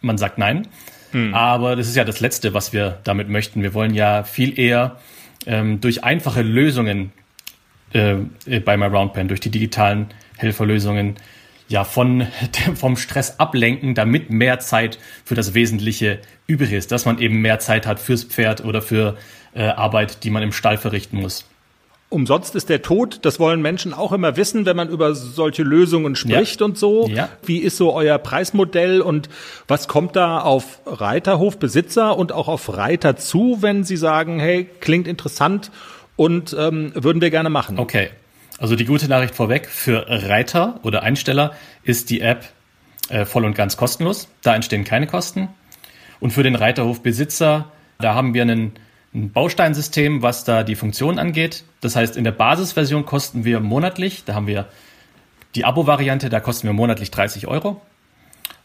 man 0.00 0.18
sagt 0.18 0.38
nein. 0.38 0.66
Hm. 1.12 1.34
Aber 1.34 1.76
das 1.76 1.88
ist 1.88 1.96
ja 1.96 2.04
das 2.04 2.20
Letzte, 2.20 2.54
was 2.54 2.72
wir 2.72 2.98
damit 3.04 3.28
möchten. 3.28 3.62
Wir 3.62 3.74
wollen 3.74 3.94
ja 3.94 4.24
viel 4.24 4.58
eher 4.58 4.96
ähm, 5.46 5.80
durch 5.80 6.04
einfache 6.04 6.42
Lösungen 6.42 7.12
äh, 7.92 8.16
bei 8.64 8.76
MyRoundPen, 8.76 9.28
durch 9.28 9.40
die 9.40 9.50
digitalen 9.50 10.08
Helferlösungen, 10.36 11.16
ja, 11.68 11.84
von, 11.84 12.26
vom 12.74 12.96
Stress 12.96 13.38
ablenken, 13.38 13.94
damit 13.94 14.30
mehr 14.30 14.58
Zeit 14.58 14.98
für 15.24 15.34
das 15.34 15.54
Wesentliche 15.54 16.20
übrig 16.46 16.72
ist, 16.72 16.92
dass 16.92 17.04
man 17.04 17.18
eben 17.18 17.40
mehr 17.40 17.58
Zeit 17.58 17.86
hat 17.86 18.00
fürs 18.00 18.24
Pferd 18.24 18.64
oder 18.64 18.82
für 18.82 19.16
äh, 19.54 19.64
Arbeit, 19.64 20.24
die 20.24 20.30
man 20.30 20.42
im 20.42 20.52
Stall 20.52 20.78
verrichten 20.78 21.18
muss. 21.18 21.46
Umsonst 22.10 22.54
ist 22.54 22.70
der 22.70 22.80
Tod, 22.80 23.18
das 23.22 23.38
wollen 23.38 23.60
Menschen 23.60 23.92
auch 23.92 24.12
immer 24.12 24.36
wissen, 24.38 24.64
wenn 24.64 24.76
man 24.76 24.88
über 24.88 25.14
solche 25.14 25.62
Lösungen 25.62 26.16
spricht 26.16 26.60
ja. 26.60 26.64
und 26.66 26.78
so. 26.78 27.06
Ja. 27.08 27.28
Wie 27.44 27.58
ist 27.58 27.76
so 27.76 27.92
euer 27.92 28.16
Preismodell 28.16 29.02
und 29.02 29.28
was 29.66 29.88
kommt 29.88 30.16
da 30.16 30.40
auf 30.40 30.80
Reiterhofbesitzer 30.86 32.16
und 32.16 32.32
auch 32.32 32.48
auf 32.48 32.74
Reiter 32.74 33.16
zu, 33.16 33.58
wenn 33.60 33.84
sie 33.84 33.98
sagen, 33.98 34.40
hey, 34.40 34.66
klingt 34.80 35.06
interessant 35.06 35.70
und 36.16 36.56
ähm, 36.58 36.92
würden 36.94 37.20
wir 37.20 37.28
gerne 37.30 37.50
machen? 37.50 37.78
Okay, 37.78 38.08
also 38.58 38.74
die 38.74 38.86
gute 38.86 39.08
Nachricht 39.08 39.34
vorweg, 39.34 39.66
für 39.66 40.06
Reiter 40.08 40.80
oder 40.84 41.02
Einsteller 41.02 41.52
ist 41.84 42.08
die 42.08 42.22
App 42.22 42.46
äh, 43.10 43.26
voll 43.26 43.44
und 43.44 43.54
ganz 43.54 43.76
kostenlos. 43.76 44.28
Da 44.42 44.54
entstehen 44.54 44.84
keine 44.84 45.06
Kosten. 45.06 45.48
Und 46.20 46.32
für 46.32 46.42
den 46.42 46.54
Reiterhofbesitzer, 46.54 47.70
da 47.98 48.14
haben 48.14 48.34
wir 48.34 48.42
einen 48.42 48.72
ein 49.18 49.32
Bausteinsystem, 49.32 50.22
was 50.22 50.44
da 50.44 50.62
die 50.62 50.74
Funktion 50.74 51.18
angeht. 51.18 51.64
Das 51.80 51.96
heißt, 51.96 52.16
in 52.16 52.24
der 52.24 52.32
Basisversion 52.32 53.04
kosten 53.04 53.44
wir 53.44 53.60
monatlich, 53.60 54.24
da 54.24 54.34
haben 54.34 54.46
wir 54.46 54.66
die 55.54 55.64
Abo-Variante, 55.64 56.28
da 56.28 56.40
kosten 56.40 56.66
wir 56.66 56.72
monatlich 56.72 57.10
30 57.10 57.46
Euro. 57.46 57.80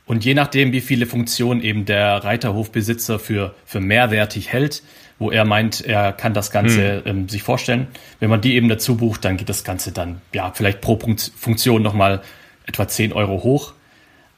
Und 0.06 0.26
je 0.26 0.34
nachdem, 0.34 0.74
wie 0.74 0.82
viele 0.82 1.06
Funktionen 1.06 1.62
eben 1.62 1.86
der 1.86 2.24
Reiterhofbesitzer 2.24 3.20
für, 3.20 3.56
für 3.66 3.80
mehrwertig 3.80 4.52
hält, 4.52 4.84
wo 5.18 5.32
er 5.32 5.46
meint, 5.46 5.82
er 5.82 6.12
kann 6.12 6.34
das 6.34 6.52
Ganze 6.52 6.98
hm. 6.98 7.02
ähm, 7.06 7.30
sich 7.30 7.44
vorstellen, 7.44 7.88
wenn 8.20 8.30
man 8.30 8.42
die 8.42 8.56
eben 8.56 8.68
dazu 8.68 8.98
bucht, 8.98 9.24
dann 9.24 9.38
geht 9.38 9.50
das 9.50 9.64
Ganze 9.64 9.92
dann, 9.92 10.22
ja, 10.34 10.52
vielleicht 10.54 10.82
pro 10.82 11.00
Funktion 11.36 11.82
nochmal 11.82 12.22
etwa 12.66 12.88
10 12.88 13.14
Euro 13.14 13.44
hoch. 13.44 13.74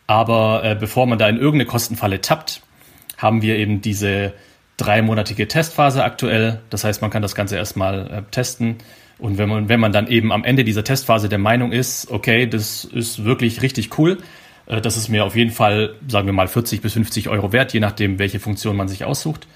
Aber 0.07 0.63
äh, 0.63 0.75
bevor 0.75 1.07
man 1.07 1.17
da 1.17 1.27
in 1.27 1.37
irgendeine 1.37 1.65
Kostenfalle 1.65 2.21
tappt, 2.21 2.61
haben 3.17 3.41
wir 3.41 3.57
eben 3.57 3.81
diese 3.81 4.33
dreimonatige 4.77 5.47
Testphase 5.47 6.03
aktuell. 6.03 6.61
Das 6.69 6.83
heißt, 6.83 7.01
man 7.01 7.11
kann 7.11 7.21
das 7.21 7.35
Ganze 7.35 7.55
erstmal 7.55 8.11
äh, 8.11 8.21
testen. 8.31 8.77
Und 9.17 9.37
wenn 9.37 9.47
man, 9.47 9.69
wenn 9.69 9.79
man 9.79 9.93
dann 9.93 10.07
eben 10.07 10.31
am 10.31 10.43
Ende 10.43 10.63
dieser 10.63 10.83
Testphase 10.83 11.29
der 11.29 11.39
Meinung 11.39 11.71
ist, 11.71 12.11
okay, 12.11 12.47
das 12.47 12.83
ist 12.83 13.23
wirklich 13.23 13.61
richtig 13.61 13.97
cool, 13.97 14.17
äh, 14.65 14.81
das 14.81 14.97
ist 14.97 15.09
mir 15.09 15.23
auf 15.23 15.35
jeden 15.35 15.51
Fall, 15.51 15.95
sagen 16.07 16.27
wir 16.27 16.33
mal, 16.33 16.47
40 16.47 16.81
bis 16.81 16.93
50 16.93 17.29
Euro 17.29 17.53
wert, 17.53 17.73
je 17.73 17.79
nachdem, 17.79 18.19
welche 18.19 18.39
Funktion 18.39 18.75
man 18.75 18.87
sich 18.87 19.05
aussucht, 19.05 19.47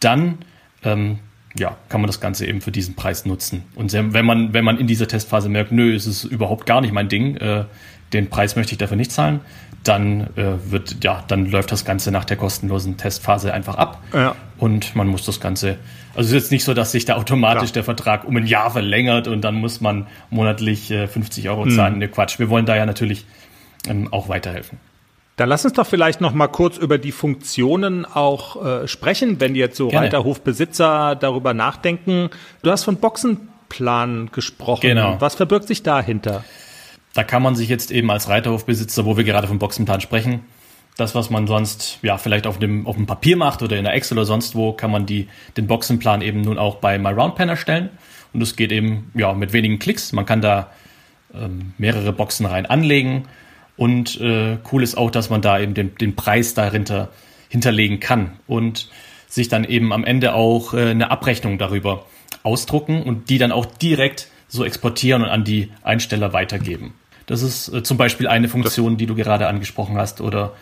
dann 0.00 0.38
ähm, 0.84 1.18
ja, 1.58 1.76
kann 1.88 2.00
man 2.00 2.08
das 2.08 2.20
Ganze 2.20 2.46
eben 2.46 2.60
für 2.60 2.70
diesen 2.70 2.94
Preis 2.94 3.26
nutzen. 3.26 3.64
Und 3.74 3.92
wenn 3.92 4.24
man, 4.24 4.52
wenn 4.52 4.64
man 4.64 4.78
in 4.78 4.86
dieser 4.86 5.08
Testphase 5.08 5.48
merkt, 5.48 5.72
nö, 5.72 5.94
es 5.94 6.06
ist 6.06 6.24
überhaupt 6.24 6.66
gar 6.66 6.80
nicht 6.80 6.92
mein 6.92 7.08
Ding, 7.08 7.36
äh, 7.36 7.64
den 8.12 8.28
Preis 8.30 8.56
möchte 8.56 8.72
ich 8.72 8.78
dafür 8.78 8.96
nicht 8.96 9.12
zahlen, 9.12 9.40
dann 9.82 10.28
äh, 10.36 10.70
wird, 10.70 11.02
ja, 11.02 11.24
dann 11.28 11.46
läuft 11.46 11.72
das 11.72 11.84
Ganze 11.84 12.10
nach 12.10 12.24
der 12.24 12.36
kostenlosen 12.36 12.96
Testphase 12.96 13.52
einfach 13.52 13.76
ab. 13.76 14.02
Ja. 14.12 14.34
Und 14.58 14.96
man 14.96 15.06
muss 15.06 15.24
das 15.24 15.40
Ganze, 15.40 15.76
also 16.14 16.22
es 16.22 16.26
ist 16.28 16.32
jetzt 16.32 16.52
nicht 16.52 16.64
so, 16.64 16.74
dass 16.74 16.92
sich 16.92 17.04
da 17.04 17.16
automatisch 17.16 17.70
Klar. 17.70 17.72
der 17.72 17.84
Vertrag 17.84 18.24
um 18.24 18.36
ein 18.36 18.46
Jahr 18.46 18.70
verlängert 18.70 19.28
und 19.28 19.42
dann 19.42 19.54
muss 19.54 19.80
man 19.80 20.06
monatlich 20.30 20.90
äh, 20.90 21.06
50 21.06 21.48
Euro 21.48 21.68
zahlen. 21.68 21.94
Hm. 21.94 21.98
Ne, 22.00 22.08
Quatsch. 22.08 22.38
Wir 22.38 22.48
wollen 22.48 22.66
da 22.66 22.76
ja 22.76 22.86
natürlich 22.86 23.26
ähm, 23.88 24.12
auch 24.12 24.28
weiterhelfen. 24.28 24.78
Dann 25.36 25.50
lass 25.50 25.64
uns 25.66 25.74
doch 25.74 25.86
vielleicht 25.86 26.22
noch 26.22 26.32
mal 26.32 26.48
kurz 26.48 26.78
über 26.78 26.96
die 26.96 27.12
Funktionen 27.12 28.06
auch 28.06 28.64
äh, 28.64 28.88
sprechen, 28.88 29.38
wenn 29.38 29.54
jetzt 29.54 29.76
so 29.76 29.88
Gerne. 29.88 30.06
Reiterhofbesitzer 30.06 31.14
darüber 31.14 31.52
nachdenken. 31.52 32.30
Du 32.62 32.70
hast 32.70 32.84
von 32.84 32.96
Boxenplan 32.96 34.30
gesprochen. 34.32 34.80
Genau. 34.80 35.16
Was 35.20 35.34
verbirgt 35.34 35.68
sich 35.68 35.82
dahinter? 35.82 36.42
Da 37.12 37.22
kann 37.22 37.42
man 37.42 37.54
sich 37.54 37.68
jetzt 37.68 37.90
eben 37.90 38.10
als 38.10 38.28
Reiterhofbesitzer, 38.28 39.04
wo 39.04 39.18
wir 39.18 39.24
gerade 39.24 39.46
vom 39.46 39.58
Boxenplan 39.58 40.00
sprechen, 40.00 40.40
das, 40.96 41.14
was 41.14 41.28
man 41.28 41.46
sonst 41.46 41.98
ja 42.00 42.16
vielleicht 42.16 42.46
auf 42.46 42.58
dem, 42.58 42.86
auf 42.86 42.96
dem 42.96 43.06
Papier 43.06 43.36
macht 43.36 43.62
oder 43.62 43.76
in 43.76 43.84
der 43.84 43.92
Excel 43.92 44.16
oder 44.16 44.24
sonst 44.24 44.54
wo, 44.54 44.72
kann 44.72 44.90
man 44.90 45.04
die, 45.04 45.28
den 45.58 45.66
Boxenplan 45.66 46.22
eben 46.22 46.40
nun 46.40 46.56
auch 46.56 46.76
bei 46.76 46.98
MyRoundPan 46.98 47.50
erstellen. 47.50 47.90
Und 48.32 48.42
es 48.42 48.56
geht 48.56 48.72
eben 48.72 49.12
ja 49.14 49.34
mit 49.34 49.52
wenigen 49.52 49.78
Klicks. 49.78 50.12
Man 50.12 50.24
kann 50.24 50.40
da 50.40 50.70
ähm, 51.34 51.74
mehrere 51.76 52.12
Boxen 52.12 52.46
rein 52.46 52.64
anlegen. 52.64 53.26
Und 53.76 54.20
äh, 54.20 54.58
cool 54.72 54.82
ist 54.82 54.96
auch, 54.96 55.10
dass 55.10 55.30
man 55.30 55.42
da 55.42 55.58
eben 55.58 55.74
den, 55.74 55.94
den 55.96 56.16
Preis 56.16 56.54
dahinter 56.54 57.10
hinterlegen 57.48 58.00
kann 58.00 58.32
und 58.46 58.88
sich 59.28 59.48
dann 59.48 59.64
eben 59.64 59.92
am 59.92 60.04
Ende 60.04 60.34
auch 60.34 60.74
äh, 60.74 60.90
eine 60.90 61.10
Abrechnung 61.10 61.58
darüber 61.58 62.06
ausdrucken 62.42 63.02
und 63.02 63.28
die 63.28 63.38
dann 63.38 63.52
auch 63.52 63.66
direkt 63.66 64.28
so 64.48 64.64
exportieren 64.64 65.22
und 65.22 65.28
an 65.28 65.44
die 65.44 65.70
Einsteller 65.82 66.32
weitergeben. 66.32 66.94
Das 67.26 67.42
ist 67.42 67.68
äh, 67.68 67.82
zum 67.82 67.98
Beispiel 67.98 68.28
eine 68.28 68.48
Funktion, 68.48 68.96
die 68.96 69.06
du 69.06 69.14
gerade 69.14 69.48
angesprochen 69.48 69.98
hast, 69.98 70.20
oder 70.20 70.54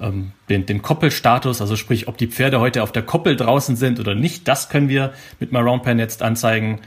ähm, 0.00 0.32
den, 0.48 0.66
den 0.66 0.82
Koppelstatus, 0.82 1.60
also 1.60 1.76
sprich, 1.76 2.08
ob 2.08 2.18
die 2.18 2.26
Pferde 2.26 2.60
heute 2.60 2.82
auf 2.82 2.92
der 2.92 3.02
Koppel 3.02 3.36
draußen 3.36 3.76
sind 3.76 4.00
oder 4.00 4.14
nicht, 4.14 4.48
das 4.48 4.68
können 4.68 4.88
wir 4.88 5.12
mit 5.38 5.52
MyRoundPan 5.52 5.98
jetzt 5.98 6.22
anzeigen. 6.22 6.80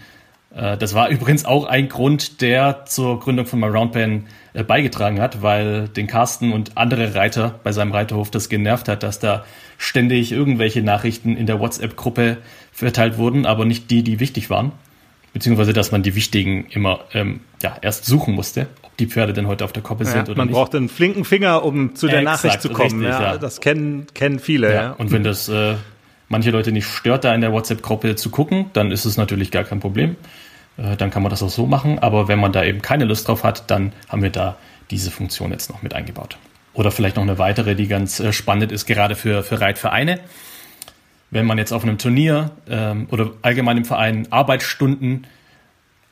Äh, 0.55 0.77
das 0.77 0.93
war 0.93 1.09
übrigens 1.09 1.45
auch 1.45 1.65
ein 1.65 1.89
Grund, 1.89 2.41
der 2.41 2.85
zur 2.85 3.19
Gründung 3.19 3.45
von 3.45 3.59
MyRoundPan 3.59 4.25
äh, 4.53 4.63
beigetragen 4.63 5.19
hat, 5.19 5.41
weil 5.41 5.87
den 5.87 6.07
Carsten 6.07 6.53
und 6.53 6.77
andere 6.77 7.15
Reiter 7.15 7.59
bei 7.63 7.71
seinem 7.71 7.91
Reiterhof 7.91 8.31
das 8.31 8.49
genervt 8.49 8.87
hat, 8.87 9.03
dass 9.03 9.19
da 9.19 9.45
ständig 9.77 10.31
irgendwelche 10.31 10.81
Nachrichten 10.81 11.35
in 11.35 11.45
der 11.45 11.59
WhatsApp-Gruppe 11.59 12.37
verteilt 12.71 13.17
wurden, 13.17 13.45
aber 13.45 13.65
nicht 13.65 13.91
die, 13.91 14.03
die 14.03 14.19
wichtig 14.19 14.49
waren 14.49 14.71
beziehungsweise 15.33 15.73
dass 15.73 15.91
man 15.91 16.03
die 16.03 16.15
wichtigen 16.15 16.67
immer 16.69 17.01
ähm, 17.13 17.41
ja, 17.61 17.75
erst 17.81 18.05
suchen 18.05 18.35
musste, 18.35 18.67
ob 18.83 18.95
die 18.97 19.07
Pferde 19.07 19.33
denn 19.33 19.47
heute 19.47 19.65
auf 19.65 19.73
der 19.73 19.83
Koppel 19.83 20.05
ja, 20.05 20.13
sind 20.13 20.29
oder 20.29 20.37
man 20.37 20.47
nicht. 20.47 20.53
Man 20.53 20.63
braucht 20.63 20.75
einen 20.75 20.89
flinken 20.89 21.25
Finger, 21.25 21.63
um 21.63 21.95
zu 21.95 22.07
der 22.07 22.19
Exakt, 22.19 22.43
Nachricht 22.43 22.61
zu 22.61 22.69
kommen. 22.69 23.03
Richtig, 23.03 23.19
ja, 23.19 23.33
ja. 23.33 23.37
Das 23.37 23.59
kennen, 23.59 24.07
kennen 24.13 24.39
viele. 24.39 24.73
Ja. 24.73 24.91
Und 24.91 25.11
wenn 25.11 25.23
das 25.23 25.49
äh, 25.49 25.75
manche 26.29 26.51
Leute 26.51 26.71
nicht 26.71 26.85
stört, 26.85 27.23
da 27.23 27.33
in 27.33 27.41
der 27.41 27.51
WhatsApp-Gruppe 27.51 28.15
zu 28.15 28.29
gucken, 28.29 28.65
dann 28.73 28.91
ist 28.91 29.05
es 29.05 29.17
natürlich 29.17 29.51
gar 29.51 29.63
kein 29.63 29.79
Problem. 29.79 30.15
Äh, 30.77 30.95
dann 30.97 31.09
kann 31.09 31.23
man 31.23 31.29
das 31.29 31.43
auch 31.43 31.49
so 31.49 31.65
machen. 31.65 31.99
Aber 31.99 32.27
wenn 32.27 32.39
man 32.39 32.51
da 32.51 32.63
eben 32.63 32.81
keine 32.81 33.05
Lust 33.05 33.27
drauf 33.27 33.43
hat, 33.43 33.69
dann 33.69 33.93
haben 34.09 34.23
wir 34.23 34.29
da 34.29 34.57
diese 34.91 35.11
Funktion 35.11 35.51
jetzt 35.51 35.69
noch 35.69 35.81
mit 35.81 35.93
eingebaut. 35.93 36.37
Oder 36.73 36.91
vielleicht 36.91 37.17
noch 37.17 37.23
eine 37.23 37.37
weitere, 37.37 37.75
die 37.75 37.87
ganz 37.87 38.19
äh, 38.19 38.33
spannend 38.33 38.71
ist, 38.71 38.85
gerade 38.85 39.15
für, 39.15 39.43
für 39.43 39.61
Reitvereine 39.61 40.19
wenn 41.33 41.45
man 41.45 41.57
jetzt 41.57 41.73
auf 41.73 41.83
einem 41.83 41.97
Turnier 41.97 42.51
ähm, 42.69 43.07
oder 43.11 43.31
allgemein 43.41 43.77
im 43.77 43.85
Verein 43.85 44.27
Arbeitsstunden 44.29 45.25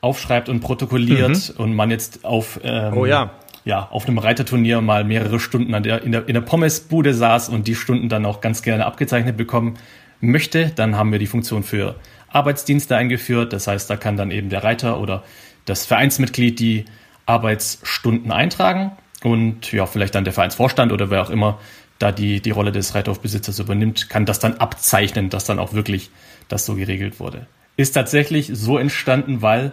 aufschreibt 0.00 0.48
und 0.48 0.60
protokolliert 0.60 1.54
mhm. 1.54 1.62
und 1.62 1.74
man 1.74 1.90
jetzt 1.90 2.24
auf, 2.24 2.60
ähm, 2.62 2.96
oh 2.96 3.06
ja. 3.06 3.30
Ja, 3.64 3.86
auf 3.92 4.08
einem 4.08 4.18
Reiterturnier 4.18 4.80
mal 4.80 5.04
mehrere 5.04 5.38
Stunden 5.38 5.80
der, 5.84 6.02
in, 6.02 6.10
der, 6.10 6.26
in 6.26 6.34
der 6.34 6.40
Pommesbude 6.40 7.14
saß 7.14 7.48
und 7.48 7.68
die 7.68 7.76
Stunden 7.76 8.08
dann 8.08 8.26
auch 8.26 8.40
ganz 8.40 8.62
gerne 8.62 8.84
abgezeichnet 8.84 9.36
bekommen 9.36 9.78
möchte, 10.22 10.72
dann 10.74 10.96
haben 10.96 11.12
wir 11.12 11.18
die 11.18 11.26
Funktion 11.26 11.62
für 11.62 11.96
Arbeitsdienste 12.28 12.96
eingeführt. 12.96 13.52
Das 13.52 13.66
heißt, 13.66 13.90
da 13.90 13.96
kann 13.96 14.16
dann 14.16 14.30
eben 14.30 14.48
der 14.48 14.64
Reiter 14.64 14.98
oder 14.98 15.22
das 15.66 15.84
Vereinsmitglied 15.84 16.58
die 16.58 16.84
Arbeitsstunden 17.26 18.32
eintragen 18.32 18.92
und 19.22 19.70
ja, 19.72 19.86
vielleicht 19.86 20.14
dann 20.14 20.24
der 20.24 20.32
Vereinsvorstand 20.32 20.92
oder 20.92 21.10
wer 21.10 21.22
auch 21.22 21.30
immer 21.30 21.58
da 21.98 22.10
die, 22.10 22.40
die 22.40 22.50
Rolle 22.50 22.72
des 22.72 22.94
Reithofbesitzers 22.94 23.58
übernimmt, 23.60 24.10
kann 24.10 24.26
das 24.26 24.40
dann 24.40 24.54
abzeichnen, 24.54 25.30
dass 25.30 25.44
dann 25.44 25.58
auch 25.58 25.72
wirklich 25.72 26.10
das 26.48 26.66
so 26.66 26.74
geregelt 26.74 27.20
wurde. 27.20 27.46
Ist 27.76 27.92
tatsächlich 27.92 28.50
so 28.52 28.76
entstanden, 28.76 29.40
weil, 29.40 29.72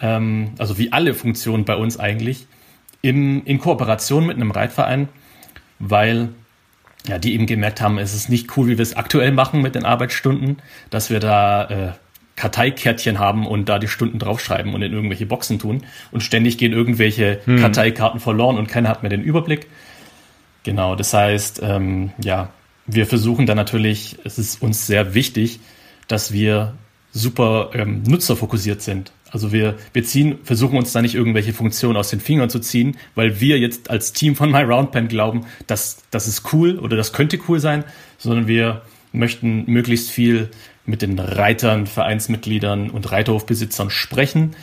ähm, 0.00 0.52
also 0.58 0.78
wie 0.78 0.92
alle 0.92 1.12
Funktionen 1.12 1.64
bei 1.64 1.76
uns 1.76 2.00
eigentlich, 2.00 2.46
im, 3.02 3.44
in 3.44 3.58
Kooperation 3.58 4.26
mit 4.26 4.36
einem 4.36 4.50
Reitverein, 4.50 5.08
weil 5.78 6.30
ja, 7.06 7.18
die 7.18 7.34
eben 7.34 7.46
gemerkt 7.46 7.80
haben, 7.80 7.98
es 7.98 8.14
ist 8.14 8.28
nicht 8.28 8.56
cool, 8.56 8.68
wie 8.68 8.78
wir 8.78 8.82
es 8.82 8.96
aktuell 8.96 9.32
machen 9.32 9.60
mit 9.60 9.74
den 9.74 9.84
Arbeitsstunden, 9.84 10.58
dass 10.90 11.10
wir 11.10 11.20
da 11.20 11.64
äh, 11.68 11.92
Karteikärtchen 12.36 13.18
haben 13.18 13.46
und 13.46 13.68
da 13.68 13.78
die 13.78 13.88
Stunden 13.88 14.18
draufschreiben 14.18 14.74
und 14.74 14.82
in 14.82 14.92
irgendwelche 14.92 15.26
Boxen 15.26 15.58
tun. 15.58 15.82
Und 16.10 16.22
ständig 16.22 16.58
gehen 16.58 16.72
irgendwelche 16.72 17.40
hm. 17.44 17.58
Karteikarten 17.58 18.20
verloren 18.20 18.56
und 18.56 18.68
keiner 18.68 18.88
hat 18.88 19.02
mehr 19.02 19.10
den 19.10 19.22
Überblick. 19.22 19.66
Genau, 20.62 20.94
das 20.94 21.12
heißt, 21.12 21.60
ähm, 21.62 22.12
ja, 22.22 22.50
wir 22.86 23.06
versuchen 23.06 23.46
dann 23.46 23.56
natürlich, 23.56 24.16
es 24.24 24.38
ist 24.38 24.62
uns 24.62 24.86
sehr 24.86 25.14
wichtig, 25.14 25.60
dass 26.08 26.32
wir 26.32 26.74
super 27.12 27.70
ähm, 27.74 28.02
nutzerfokussiert 28.04 28.80
sind. 28.82 29.12
Also 29.32 29.50
wir, 29.50 29.76
wir 29.92 30.04
ziehen, 30.04 30.38
versuchen 30.44 30.76
uns 30.76 30.92
da 30.92 31.02
nicht 31.02 31.14
irgendwelche 31.14 31.52
Funktionen 31.52 31.96
aus 31.96 32.10
den 32.10 32.20
Fingern 32.20 32.50
zu 32.50 32.60
ziehen, 32.60 32.96
weil 33.14 33.40
wir 33.40 33.58
jetzt 33.58 33.90
als 33.90 34.12
Team 34.12 34.36
von 34.36 34.50
MyRoundPen 34.50 35.08
glauben, 35.08 35.46
dass 35.66 36.04
das 36.10 36.28
ist 36.28 36.52
cool 36.52 36.78
oder 36.78 36.96
das 36.96 37.12
könnte 37.12 37.38
cool 37.48 37.58
sein, 37.58 37.84
sondern 38.18 38.46
wir 38.46 38.82
möchten 39.12 39.64
möglichst 39.66 40.10
viel 40.10 40.50
mit 40.84 41.02
den 41.02 41.18
Reitern, 41.18 41.86
Vereinsmitgliedern 41.86 42.90
und 42.90 43.10
Reiterhofbesitzern 43.10 43.90
sprechen 43.90 44.54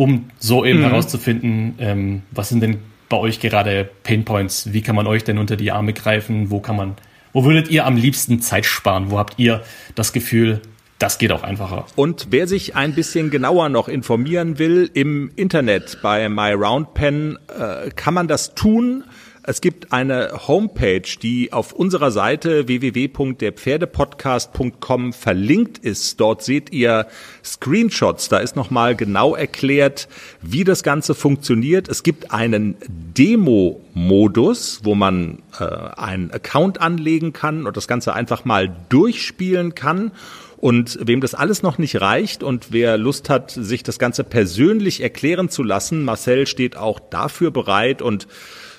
um 0.00 0.30
so 0.38 0.64
eben 0.64 0.78
mhm. 0.78 0.84
herauszufinden, 0.84 1.74
ähm, 1.78 2.22
was 2.30 2.48
sind 2.48 2.62
denn 2.62 2.78
bei 3.10 3.18
euch 3.18 3.38
gerade 3.38 3.90
Painpoints? 4.02 4.72
Wie 4.72 4.80
kann 4.80 4.96
man 4.96 5.06
euch 5.06 5.24
denn 5.24 5.36
unter 5.36 5.56
die 5.56 5.72
Arme 5.72 5.92
greifen? 5.92 6.50
Wo 6.50 6.58
kann 6.60 6.74
man, 6.74 6.94
wo 7.34 7.44
würdet 7.44 7.68
ihr 7.68 7.84
am 7.84 7.96
liebsten 7.96 8.40
Zeit 8.40 8.64
sparen? 8.64 9.10
Wo 9.10 9.18
habt 9.18 9.38
ihr 9.38 9.62
das 9.94 10.14
Gefühl, 10.14 10.62
das 11.00 11.18
geht 11.18 11.32
auch 11.32 11.42
einfacher. 11.42 11.86
Und 11.96 12.28
wer 12.30 12.46
sich 12.46 12.76
ein 12.76 12.94
bisschen 12.94 13.30
genauer 13.30 13.70
noch 13.70 13.88
informieren 13.88 14.58
will, 14.58 14.90
im 14.92 15.32
Internet 15.34 15.98
bei 16.02 16.28
MyRoundPen 16.28 17.38
äh, 17.48 17.88
kann 17.96 18.12
man 18.14 18.28
das 18.28 18.54
tun. 18.54 19.02
Es 19.42 19.62
gibt 19.62 19.94
eine 19.94 20.46
Homepage, 20.46 21.00
die 21.22 21.54
auf 21.54 21.72
unserer 21.72 22.10
Seite 22.10 22.68
www.derpferdepodcast.com 22.68 25.14
verlinkt 25.14 25.78
ist. 25.78 26.20
Dort 26.20 26.42
seht 26.42 26.70
ihr 26.70 27.06
Screenshots. 27.42 28.28
Da 28.28 28.36
ist 28.36 28.54
nochmal 28.54 28.94
genau 28.94 29.34
erklärt, 29.34 30.06
wie 30.42 30.64
das 30.64 30.82
Ganze 30.82 31.14
funktioniert. 31.14 31.88
Es 31.88 32.02
gibt 32.02 32.30
einen 32.30 32.76
Demo-Modus, 33.16 34.80
wo 34.84 34.94
man 34.94 35.38
äh, 35.58 35.64
einen 35.64 36.30
Account 36.30 36.82
anlegen 36.82 37.32
kann 37.32 37.66
und 37.66 37.78
das 37.78 37.88
Ganze 37.88 38.12
einfach 38.12 38.44
mal 38.44 38.70
durchspielen 38.90 39.74
kann. 39.74 40.12
Und 40.60 40.98
wem 41.00 41.22
das 41.22 41.34
alles 41.34 41.62
noch 41.62 41.78
nicht 41.78 42.00
reicht 42.00 42.42
und 42.42 42.66
wer 42.70 42.98
Lust 42.98 43.30
hat, 43.30 43.50
sich 43.50 43.82
das 43.82 43.98
Ganze 43.98 44.24
persönlich 44.24 45.02
erklären 45.02 45.48
zu 45.48 45.62
lassen, 45.62 46.04
Marcel 46.04 46.46
steht 46.46 46.76
auch 46.76 47.00
dafür 47.00 47.50
bereit 47.50 48.02
und 48.02 48.28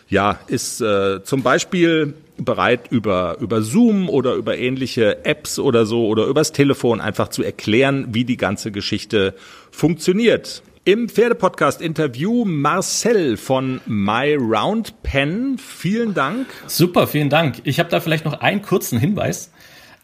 ja, 0.07 0.39
ist 0.47 0.81
äh, 0.81 1.23
zum 1.23 1.41
Beispiel 1.41 2.13
bereit, 2.37 2.91
über, 2.91 3.37
über 3.39 3.61
Zoom 3.61 4.09
oder 4.09 4.35
über 4.35 4.57
ähnliche 4.57 5.25
Apps 5.25 5.57
oder 5.57 5.85
so 5.85 6.05
oder 6.07 6.25
übers 6.25 6.51
Telefon 6.51 7.01
einfach 7.01 7.29
zu 7.29 7.43
erklären, 7.43 8.07
wie 8.11 8.25
die 8.25 8.37
ganze 8.37 8.71
Geschichte 8.71 9.33
funktioniert. 9.71 10.61
Im 10.83 11.09
Pferdepodcast-Interview 11.09 12.43
Marcel 12.43 13.37
von 13.37 13.81
My 13.85 14.33
Round 14.33 15.01
Pen. 15.03 15.57
Vielen 15.59 16.13
Dank. 16.13 16.47
Super, 16.67 17.07
vielen 17.07 17.29
Dank. 17.29 17.61
Ich 17.63 17.79
habe 17.79 17.89
da 17.89 17.99
vielleicht 17.99 18.25
noch 18.25 18.41
einen 18.41 18.63
kurzen 18.63 18.99
Hinweis 18.99 19.51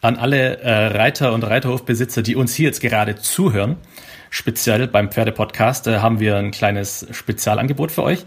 an 0.00 0.16
alle 0.16 0.58
äh, 0.60 0.86
Reiter 0.96 1.32
und 1.32 1.44
Reiterhofbesitzer, 1.44 2.22
die 2.22 2.36
uns 2.36 2.54
hier 2.54 2.66
jetzt 2.66 2.80
gerade 2.80 3.16
zuhören. 3.16 3.76
Speziell 4.30 4.86
beim 4.86 5.10
Pferdepodcast 5.10 5.86
äh, 5.86 5.98
haben 5.98 6.20
wir 6.20 6.36
ein 6.36 6.50
kleines 6.50 7.06
Spezialangebot 7.10 7.90
für 7.90 8.02
euch. 8.02 8.24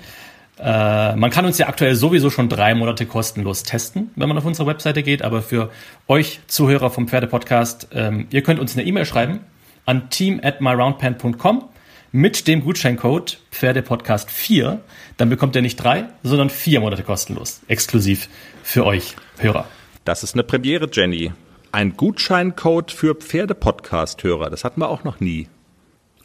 Äh, 0.60 1.16
man 1.16 1.30
kann 1.32 1.46
uns 1.46 1.58
ja 1.58 1.68
aktuell 1.68 1.96
sowieso 1.96 2.30
schon 2.30 2.50
drei 2.50 2.76
Monate 2.76 3.06
kostenlos 3.06 3.64
testen, 3.64 4.12
wenn 4.16 4.28
man 4.28 4.38
auf 4.38 4.46
unsere 4.46 4.68
Webseite 4.68 5.04
geht. 5.04 5.22
Aber 5.22 5.42
für 5.42 5.72
euch 6.08 6.40
Zuhörer 6.48 6.90
vom 6.90 7.08
Pferdepodcast, 7.08 7.90
ähm, 7.94 8.28
ihr 8.32 8.44
könnt 8.44 8.60
uns 8.60 8.76
eine 8.76 8.86
E-Mail 8.86 9.06
schreiben 9.06 9.42
an 9.86 10.10
team 10.10 10.40
at 10.44 10.62
myroundpen.com 10.62 11.66
mit 12.12 12.48
dem 12.48 12.64
Gutscheincode 12.64 13.40
Pferdepodcast 13.52 14.30
4. 14.30 14.80
Dann 15.18 15.30
bekommt 15.30 15.56
ihr 15.56 15.62
nicht 15.62 15.78
drei, 15.78 16.06
sondern 16.24 16.50
vier 16.50 16.80
Monate 16.80 17.04
kostenlos. 17.04 17.62
Exklusiv 17.68 18.30
für 18.64 18.86
euch 18.86 19.16
Hörer. 19.38 19.66
Das 20.06 20.24
ist 20.24 20.34
eine 20.34 20.44
Premiere, 20.44 20.90
Jenny. 20.92 21.32
Ein 21.72 21.96
Gutscheincode 21.96 22.92
für 22.92 23.16
Pferdepodcast-Hörer. 23.16 24.50
Das 24.50 24.64
hatten 24.64 24.82
wir 24.82 24.90
auch 24.90 25.04
noch 25.04 25.20
nie. 25.20 25.48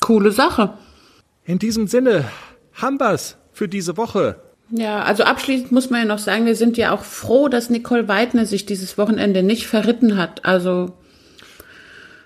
Coole 0.01 0.33
Sache. 0.33 0.75
In 1.45 1.59
diesem 1.59 1.87
Sinne, 1.87 2.25
haben 2.75 2.99
wir's 2.99 3.37
für 3.53 3.69
diese 3.69 3.97
Woche. 3.97 4.41
Ja, 4.71 5.03
also 5.03 5.23
abschließend 5.23 5.71
muss 5.71 5.91
man 5.91 6.01
ja 6.01 6.07
noch 6.07 6.19
sagen, 6.19 6.47
wir 6.47 6.57
sind 6.57 6.77
ja 6.77 6.93
auch 6.93 7.05
froh, 7.05 7.49
dass 7.49 7.71
Nicole 7.71 8.09
Weidner 8.09 8.47
sich 8.47 8.67
dieses 8.67 8.99
Wochenende 8.99 9.43
nicht 9.45 9.69
verritten 9.69 10.17
hat. 10.17 10.45
Also 10.45 10.95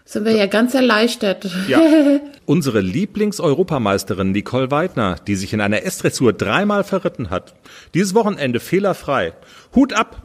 sind 0.06 0.24
wir 0.24 0.32
ja 0.32 0.46
ganz 0.46 0.74
erleichtert. 0.74 1.48
Ja. 1.68 1.80
Unsere 2.46 2.80
Lieblings-Europameisterin 2.80 4.32
Nicole 4.32 4.70
Weidner, 4.70 5.16
die 5.26 5.36
sich 5.36 5.52
in 5.52 5.60
einer 5.60 5.84
S-Dressur 5.84 6.32
dreimal 6.32 6.82
verritten 6.82 7.30
hat. 7.30 7.54
Dieses 7.94 8.14
Wochenende 8.14 8.58
fehlerfrei. 8.58 9.34
Hut 9.74 9.92
ab. 9.92 10.22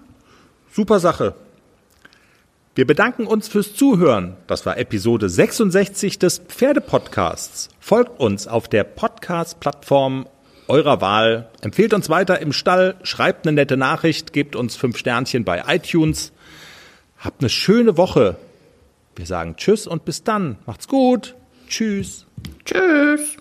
Super 0.71 0.99
Sache. 0.99 1.35
Wir 2.76 2.86
bedanken 2.86 3.26
uns 3.26 3.47
fürs 3.47 3.73
Zuhören. 3.73 4.36
Das 4.47 4.65
war 4.65 4.78
Episode 4.78 5.30
66 5.30 6.19
des 6.19 6.39
Pferdepodcasts. 6.39 7.69
Folgt 7.80 8.19
uns 8.19 8.49
auf 8.49 8.67
der 8.67 8.84
Podcast-Plattform 8.84 10.28
eurer 10.67 10.99
Wahl. 10.99 11.49
Empfehlt 11.61 11.93
uns 11.93 12.09
weiter 12.09 12.41
im 12.41 12.51
Stall, 12.51 12.95
schreibt 13.03 13.47
eine 13.47 13.55
nette 13.55 13.78
Nachricht, 13.78 14.34
gebt 14.34 14.57
uns 14.57 14.76
fünf 14.76 14.97
Sternchen 14.97 15.45
bei 15.45 15.63
iTunes. 15.67 16.34
Habt 17.17 17.39
eine 17.39 17.49
schöne 17.49 17.95
Woche. 17.95 18.36
Wir 19.15 19.26
sagen 19.26 19.55
Tschüss 19.55 19.88
und 19.88 20.03
bis 20.03 20.26
dann. 20.26 20.57
Macht's 20.65 20.89
gut. 20.89 21.34
Tschüss. 21.69 22.26
Tschüss. 22.65 23.34